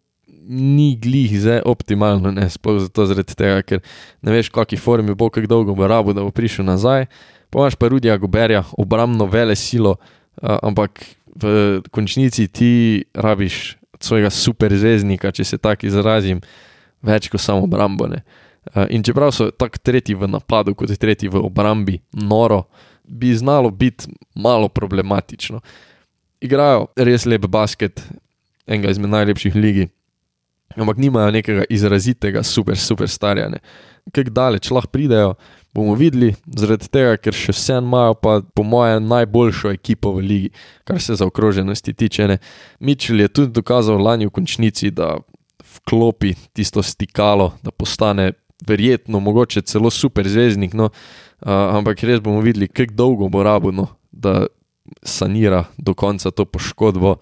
ni 0.47 0.95
glih 0.95 1.39
zdaj 1.39 1.61
optimalno, 1.65 2.31
ne 2.31 2.49
sploh 2.49 2.81
zato, 2.83 3.05
zaradi 3.07 3.35
tega, 3.35 3.61
ker 3.63 3.81
ne 4.21 4.33
veš, 4.33 4.49
v 4.51 4.57
kakšni 4.57 4.79
formi 4.81 5.15
bo, 5.15 5.29
kako 5.31 5.49
dolgo 5.49 5.75
bo 5.75 5.87
rabo, 5.87 6.13
da 6.13 6.23
bo 6.25 6.33
prišel 6.35 6.65
nazaj. 6.67 7.07
Pomaž 7.53 7.77
pa 7.79 7.87
Rudija 7.91 8.17
Goberja, 8.17 8.63
obrambno 8.77 9.27
vele 9.29 9.55
silo, 9.55 9.97
uh, 9.97 10.57
ampak 10.65 11.05
v 11.35 11.81
končnici 11.93 12.47
ti 12.47 12.71
rabiš 13.13 13.77
svojega 14.03 14.29
superzvezdnika, 14.33 15.31
če 15.31 15.45
se 15.47 15.61
tako 15.61 15.87
izrazim, 15.87 16.41
več 17.01 17.29
kot 17.31 17.41
samo 17.41 17.67
obrambone. 17.67 18.23
Uh, 18.73 18.87
in 18.89 19.03
čeprav 19.03 19.31
so 19.35 19.51
tako 19.51 19.79
tretji 19.83 20.17
v 20.17 20.27
napadu, 20.27 20.75
kot 20.75 20.91
tretji 20.99 21.31
v 21.31 21.39
obrambi, 21.43 21.99
noro, 22.11 22.65
bi 23.03 23.33
znalo 23.35 23.69
biti 23.69 24.11
malo 24.35 24.67
problematično. 24.71 25.59
Igrajo 26.43 26.87
res 26.99 27.27
lep 27.27 27.47
basket, 27.47 28.01
enega 28.67 28.91
izmed 28.91 29.11
najlepših 29.11 29.55
ligi 29.55 29.91
ampak 30.77 30.97
nimajo 30.97 31.31
nekega 31.31 31.65
izrazitega 31.69 32.43
super, 32.43 32.77
super 32.77 33.09
starjanja. 33.09 33.59
Kaj 34.13 34.31
daleč 34.35 34.69
lahko 34.71 34.91
pridejo, 34.91 35.35
bomo 35.73 35.95
videli, 35.95 36.33
zaradi 36.45 36.89
tega, 36.91 37.17
ker 37.17 37.35
še 37.35 37.55
vse 37.55 37.79
imajo, 37.81 38.17
pa 38.19 38.39
po 38.55 38.65
mojem, 38.67 39.07
najboljšo 39.09 39.71
ekipo 39.73 40.13
v 40.17 40.25
ligi, 40.27 40.49
kar 40.87 41.01
se 41.01 41.15
za 41.17 41.25
okroženosti 41.25 41.93
tiče. 41.93 42.37
Mičel 42.79 43.23
je 43.23 43.31
tudi 43.31 43.55
dokazal 43.55 44.01
lani 44.01 44.27
v 44.27 44.35
končnici, 44.35 44.91
da 44.91 45.15
vklopi 45.77 46.35
tisto 46.53 46.83
stikalo, 46.83 47.53
da 47.63 47.71
postane 47.71 48.33
verjetno, 48.67 49.19
mogoče 49.19 49.61
celo 49.61 49.89
super 49.89 50.27
zvezdnik. 50.29 50.73
No, 50.73 50.89
uh, 50.89 51.49
ampak 51.77 52.03
res 52.03 52.21
bomo 52.23 52.43
videli, 52.43 52.67
kako 52.67 52.93
dolgo 52.93 53.29
bo 53.29 53.43
rabljeno, 53.43 53.87
da 54.11 54.45
sanira 55.03 55.65
do 55.77 55.93
konca 55.93 56.31
to 56.31 56.45
poškodbo. 56.45 57.15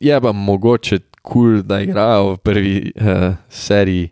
Je 0.00 0.20
pa 0.20 0.32
mogoče 0.32 0.98
cool, 1.22 1.62
da 1.62 1.80
igrajo 1.80 2.32
v 2.32 2.36
prvi 2.44 2.92
uh, 2.94 3.34
seriji 3.48 4.10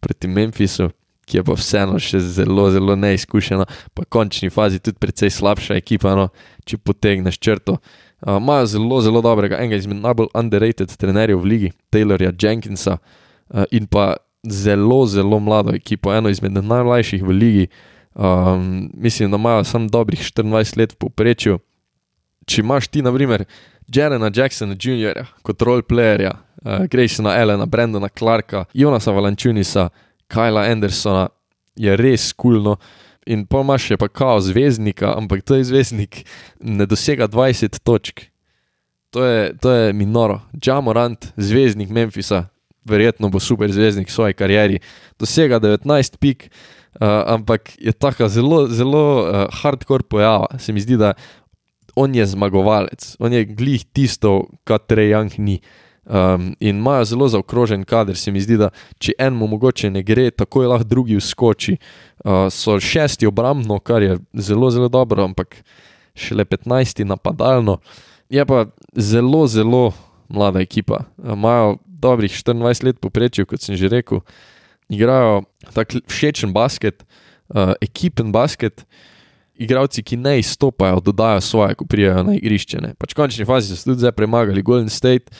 proti 0.00 0.28
Memphisu, 0.28 0.90
ki 1.28 1.38
je 1.38 1.44
pa 1.46 1.54
vseeno 1.54 1.98
še 2.02 2.20
zelo, 2.20 2.70
zelo 2.74 2.96
neizkušena, 2.98 3.66
pa 3.94 4.04
končni 4.04 4.50
fazi 4.50 4.80
tudi 4.82 4.98
precej 4.98 5.30
slabša 5.30 5.76
ekipa, 5.78 6.14
no, 6.18 6.30
če 6.64 6.80
potegneš 6.80 7.38
črto. 7.38 7.78
Imajo 8.26 8.66
uh, 8.66 8.70
zelo, 8.72 9.00
zelo 9.04 9.22
dobrega, 9.24 9.60
enega 9.60 9.78
izmed 9.80 10.02
najbolj 10.02 10.32
underrated 10.36 10.92
trenerjev 11.00 11.40
v 11.40 11.52
ligi, 11.54 11.70
Taylorja 11.92 12.32
Jenkinsa, 12.34 12.98
uh, 12.98 13.64
in 13.70 13.86
pa 13.86 14.14
zelo, 14.42 15.04
zelo 15.06 15.40
mlado 15.40 15.74
ekipo, 15.76 16.12
eno 16.14 16.32
izmed 16.32 16.56
najmlajših 16.58 17.24
v 17.24 17.36
ligi. 17.36 17.66
Um, 18.14 18.90
mislim, 18.94 19.30
da 19.30 19.36
imajo 19.36 19.64
samo 19.64 19.88
dobrih 19.88 20.20
24 20.20 20.78
let 20.78 20.92
v 20.92 20.96
povprečju. 20.96 21.58
Če 22.50 22.64
imaš 22.64 22.88
ti, 22.90 23.02
na 23.02 23.12
primer, 23.14 23.44
Jerena 23.86 24.30
Jacksona 24.34 24.74
Jr. 24.74 25.22
kot 25.46 25.62
roleplayerja, 25.62 26.32
uh, 26.64 26.86
Graysona 26.90 27.36
Elena, 27.38 27.66
Brendona 27.66 28.08
Clarka, 28.10 28.64
Jonasa 28.74 29.14
Valančunisa, 29.14 29.90
Kyla 30.30 30.66
Andersona, 30.70 31.28
je 31.78 31.94
res 31.96 32.32
kulno. 32.32 32.76
In 33.30 33.44
pa 33.46 33.60
imaš 33.62 33.90
še 33.90 33.98
pa 34.00 34.08
kao 34.08 34.40
zvezdnika, 34.42 35.12
ampak 35.14 35.44
to 35.46 35.58
je 35.58 35.68
zvezdnik, 35.68 36.24
ne 36.58 36.86
dosega 36.90 37.28
20 37.30 37.78
točk. 37.86 38.26
To 39.14 39.22
je, 39.26 39.52
to 39.60 39.70
je 39.74 39.92
minoro. 39.94 40.40
Jamorant, 40.54 41.30
zvezdnik 41.38 41.90
Memphisa, 41.94 42.48
verjetno 42.86 43.30
bo 43.30 43.42
super 43.42 43.70
zvezdnik 43.70 44.10
v 44.10 44.14
svoji 44.14 44.38
karieri, 44.38 44.80
dosega 45.20 45.60
19 45.62 46.18
pik, 46.22 46.48
uh, 46.48 47.36
ampak 47.36 47.74
je 47.78 47.94
tako 47.94 48.30
zelo, 48.30 48.64
zelo 48.70 49.04
uh, 49.22 49.44
hardcore 49.62 50.06
pojava. 50.10 50.50
Se 50.58 50.74
mi 50.74 50.82
zdi, 50.82 50.98
da 50.98 51.14
on 51.96 52.14
je 52.14 52.26
zmagovalec, 52.26 53.16
on 53.18 53.32
je 53.32 53.44
glih 53.44 53.84
tisto, 53.92 54.48
kar 54.64 54.78
Trejang 54.78 55.38
ni. 55.38 55.60
Um, 56.10 56.56
in 56.60 56.80
imajo 56.80 57.04
zelo 57.04 57.28
zaokrožen 57.28 57.84
kader, 57.84 58.16
se 58.16 58.32
mi 58.32 58.40
zdi, 58.40 58.56
da 58.58 58.70
če 58.98 59.12
enemu 59.18 59.46
mogoče 59.52 59.90
ne 59.94 60.02
gre, 60.02 60.30
tako 60.34 60.64
je 60.64 60.70
lahko 60.72 60.88
drugi 60.88 61.18
vskoči. 61.20 61.76
Uh, 62.24 62.48
so 62.50 62.78
šesti 62.80 63.28
obrambno, 63.28 63.78
kar 63.78 64.02
je 64.02 64.16
zelo, 64.34 64.70
zelo 64.74 64.88
dobro, 64.88 65.22
ampak 65.28 65.60
šele 66.14 66.44
15 66.44 67.04
napadalno. 67.04 67.78
Je 68.30 68.42
pa 68.46 68.64
zelo, 68.96 69.46
zelo 69.46 69.92
mlada 70.28 70.60
ekipa. 70.60 71.04
Imajo 71.22 71.76
dobrih 71.84 72.32
24 72.32 72.84
let 72.84 73.00
poprečju, 73.00 73.46
kot 73.46 73.62
sem 73.62 73.76
že 73.76 73.92
rekel, 73.92 74.24
igrajo 74.88 75.44
tako 75.74 76.00
všečen 76.08 76.52
basket, 76.52 77.04
uh, 77.54 77.76
ekipen 77.80 78.32
basket 78.32 78.86
igravci, 79.60 80.02
ki 80.02 80.16
ne 80.16 80.38
izstopajo, 80.40 81.00
dodajo 81.04 81.40
svoje, 81.40 81.76
ko 81.76 81.84
prijajo 81.84 82.24
na 82.30 82.34
igrišče. 82.38 82.80
Pač 82.98 83.12
v 83.12 83.18
končni 83.18 83.46
fazi 83.48 83.76
so 83.76 83.90
tudi 83.90 84.04
zdaj 84.04 84.16
premagali 84.16 84.64
Golden 84.64 84.88
State, 84.92 85.32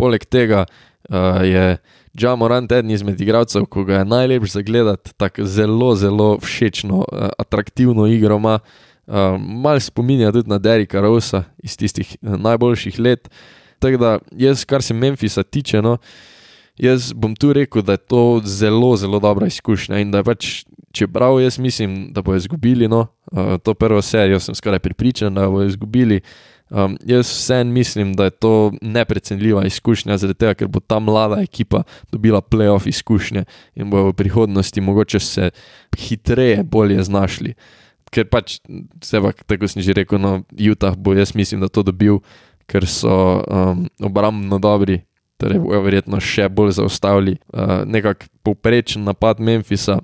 poleg 0.00 0.24
tega 0.24 0.64
uh, 0.64 1.44
je 1.44 1.76
Džamorant 2.16 2.72
eden 2.72 2.90
izmed 2.94 3.20
igralcev, 3.20 3.66
ko 3.68 3.84
ga 3.84 4.00
je 4.00 4.08
najlepše 4.08 4.56
zagledati, 4.58 5.12
tako 5.20 5.44
zelo, 5.44 5.90
zelo 5.96 6.30
všečno, 6.40 7.04
uh, 7.04 7.28
atraktivno 7.38 8.08
igro 8.08 8.40
ima. 8.40 8.58
Uh, 9.06 9.36
mal 9.38 9.78
spominja 9.78 10.32
tudi 10.34 10.50
na 10.50 10.56
Derika 10.58 10.98
Rosa 11.00 11.44
iz 11.62 11.76
tistih 11.78 12.16
uh, 12.22 12.34
najboljših 12.42 12.98
let. 12.98 13.28
Tako 13.78 14.00
da, 14.02 14.18
jaz, 14.34 14.64
kar 14.64 14.82
se 14.82 14.94
Memphisa 14.94 15.42
tiče, 15.42 15.78
no, 15.82 15.98
jaz 16.78 17.12
bom 17.12 17.34
tu 17.36 17.52
rekel, 17.52 17.82
da 17.82 17.96
je 17.96 18.04
to 18.04 18.40
zelo, 18.44 18.96
zelo 18.96 19.20
dobra 19.20 19.46
izkušnja 19.46 19.98
in 19.98 20.10
da 20.10 20.24
pač 20.24 20.64
čeprav 20.92 21.40
jaz 21.40 21.58
mislim, 21.58 22.12
da 22.12 22.22
bodo 22.22 22.36
izgubili 22.36 22.88
no, 22.88 23.06
uh, 23.32 23.56
to 23.62 23.74
prvo 23.74 24.02
serijo, 24.02 24.40
sem 24.40 24.54
skoraj 24.54 24.78
pripričan, 24.78 25.34
da 25.34 25.48
bodo 25.48 25.66
izgubili. 25.66 26.20
Um, 26.70 26.96
jaz 27.06 27.26
vsem 27.26 27.68
mislim, 27.68 28.14
da 28.14 28.24
je 28.24 28.30
to 28.30 28.72
neprecenljiva 28.82 29.64
izkušnja, 29.66 30.16
zaradi 30.18 30.38
tega, 30.38 30.54
ker 30.54 30.68
bo 30.68 30.80
ta 30.80 30.98
mlada 30.98 31.38
ekipa 31.42 31.82
dobila 32.12 32.40
playoff 32.40 32.88
izkušnje 32.88 33.44
in 33.74 33.90
bo 33.90 34.08
v 34.08 34.12
prihodnosti 34.12 34.80
mogoče 34.80 35.20
se 35.20 35.50
hitreje, 35.98 36.64
bolje 36.64 37.02
znašli. 37.02 37.54
Ker 38.10 38.26
pač, 38.30 38.58
seba, 39.02 39.32
tako 39.46 39.68
sem 39.68 39.82
že 39.82 39.94
rekel, 39.94 40.18
no, 40.18 40.40
Utah 40.58 40.96
bo 40.96 41.14
jaz 41.14 41.34
mislim, 41.34 41.60
da 41.60 41.68
to 41.68 41.82
dobil, 41.86 42.18
ker 42.66 42.86
so 42.86 43.44
um, 43.46 43.86
obrambno 44.02 44.58
dobri, 44.58 45.04
torej 45.36 45.60
bojo 45.62 45.82
verjetno 45.84 46.20
še 46.22 46.48
bolj 46.48 46.76
zaustavili. 46.80 47.36
Uh, 47.52 47.84
Nekak 47.88 48.28
povprečen 48.46 49.04
napad 49.04 49.40
Memphisa 49.40 50.00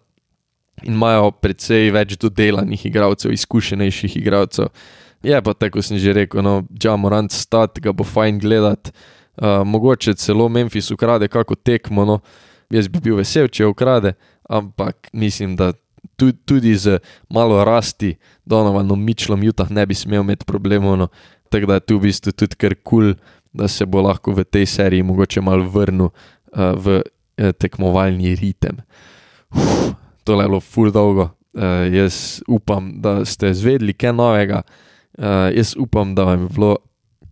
in 0.83 0.97
imajo 0.97 1.31
precej 1.43 1.91
več 1.95 2.17
dodelanih 2.21 2.87
igralcev, 2.89 3.33
izkušenejših 3.33 4.17
igralcev. 4.21 4.73
Je 5.23 5.39
pa 5.39 5.55
tako, 5.55 5.79
kot 5.79 5.87
sem 5.87 6.01
že 6.03 6.15
rekel, 6.17 6.43
no, 6.43 6.63
Džamorant 6.75 7.33
stat, 7.33 7.79
ga 7.79 7.95
bo 7.95 8.05
fajn 8.05 8.41
gledati. 8.43 8.95
Uh, 9.33 9.63
mogoče 9.65 10.15
celo 10.21 10.49
Memphis 10.53 10.91
ukrade 10.91 11.29
kako 11.29 11.55
tekmo, 11.57 12.05
no, 12.05 12.19
jaz 12.71 12.89
bi 12.93 13.01
bil 13.01 13.17
vesel, 13.17 13.49
če 13.49 13.65
ukrade, 13.71 14.13
ampak 14.45 15.09
mislim, 15.13 15.55
da 15.57 15.73
tudi, 16.17 16.39
tudi 16.45 16.75
z 16.77 16.99
malo 17.33 17.65
rasti 17.65 18.17
Donovanom 18.45 19.01
Mičlom 19.01 19.43
Jutah 19.43 19.71
ne 19.71 19.87
bi 19.87 19.95
smel 19.95 20.21
imeti 20.23 20.45
problemov. 20.45 20.97
No. 20.99 21.09
Tako 21.49 21.67
da 21.67 21.75
je 21.75 21.87
tu 21.87 21.99
v 21.99 22.09
bistvu 22.09 22.33
tudi 22.33 22.57
kar 22.57 22.75
kul, 22.75 23.13
cool, 23.13 23.15
da 23.53 23.69
se 23.69 23.87
bo 23.87 24.03
lahko 24.03 24.33
v 24.33 24.45
tej 24.45 24.67
seriji 24.67 25.03
mogoče 25.03 25.41
malo 25.41 25.69
vrnil 25.69 26.09
uh, 26.09 26.73
v 26.77 27.01
uh, 27.01 27.53
tekmovalni 27.59 28.35
ritem. 28.35 28.81
Uf, 29.53 29.93
tole 30.25 30.45
je 30.45 30.49
bilo 30.49 30.61
fur 30.61 30.93
dolgo. 30.93 31.31
Uh, 31.53 31.87
jaz 31.93 32.41
upam, 32.49 32.95
da 33.01 33.25
ste 33.25 33.53
zvedeli 33.55 33.93
kaj 33.93 34.13
novega. 34.17 34.63
Uh, 35.19 35.53
jaz 35.53 35.75
upam, 35.77 36.15
da 36.15 36.25
vam 36.25 36.47
je 36.47 36.55
bilo 36.57 36.77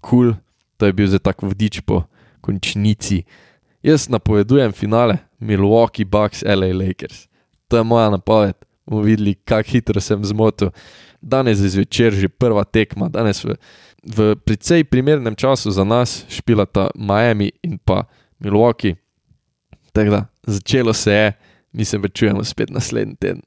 kul, 0.00 0.32
cool, 0.32 0.34
da 0.78 0.86
je 0.86 0.92
bil 0.92 1.08
za 1.08 1.18
tak 1.18 1.42
vodič 1.42 1.80
po 1.80 2.04
končnici. 2.40 3.22
Jaz 3.82 4.08
napovedujem 4.08 4.72
finale 4.72 5.18
Milwaukee 5.40 6.04
Bucks, 6.04 6.42
LA 6.44 6.72
Lakers. 6.76 7.28
To 7.68 7.76
je 7.76 7.84
moja 7.84 8.10
napoved. 8.10 8.56
Bomo 8.86 9.02
videli, 9.02 9.34
kako 9.34 9.70
hitro 9.70 10.00
sem 10.00 10.24
zmotil. 10.24 10.70
Danes 11.22 11.60
je 11.60 11.68
zvečer 11.68 12.12
že 12.12 12.28
prva 12.28 12.64
tekma, 12.64 13.08
danes 13.08 13.44
v, 13.44 13.54
v 14.02 14.36
precej 14.36 14.84
primernem 14.84 15.36
času 15.36 15.70
za 15.70 15.84
nas 15.84 16.24
špilata 16.28 16.90
Miami 16.94 17.52
in 17.62 17.78
pa 17.78 18.04
Milwaukee. 18.38 18.96
Tako 19.92 20.10
da 20.10 20.26
začelo 20.46 20.92
se 20.92 21.12
je, 21.12 21.32
mi 21.72 21.84
se 21.84 21.98
večujemo 21.98 22.44
spet 22.44 22.70
naslednji 22.70 23.16
teden. 23.16 23.42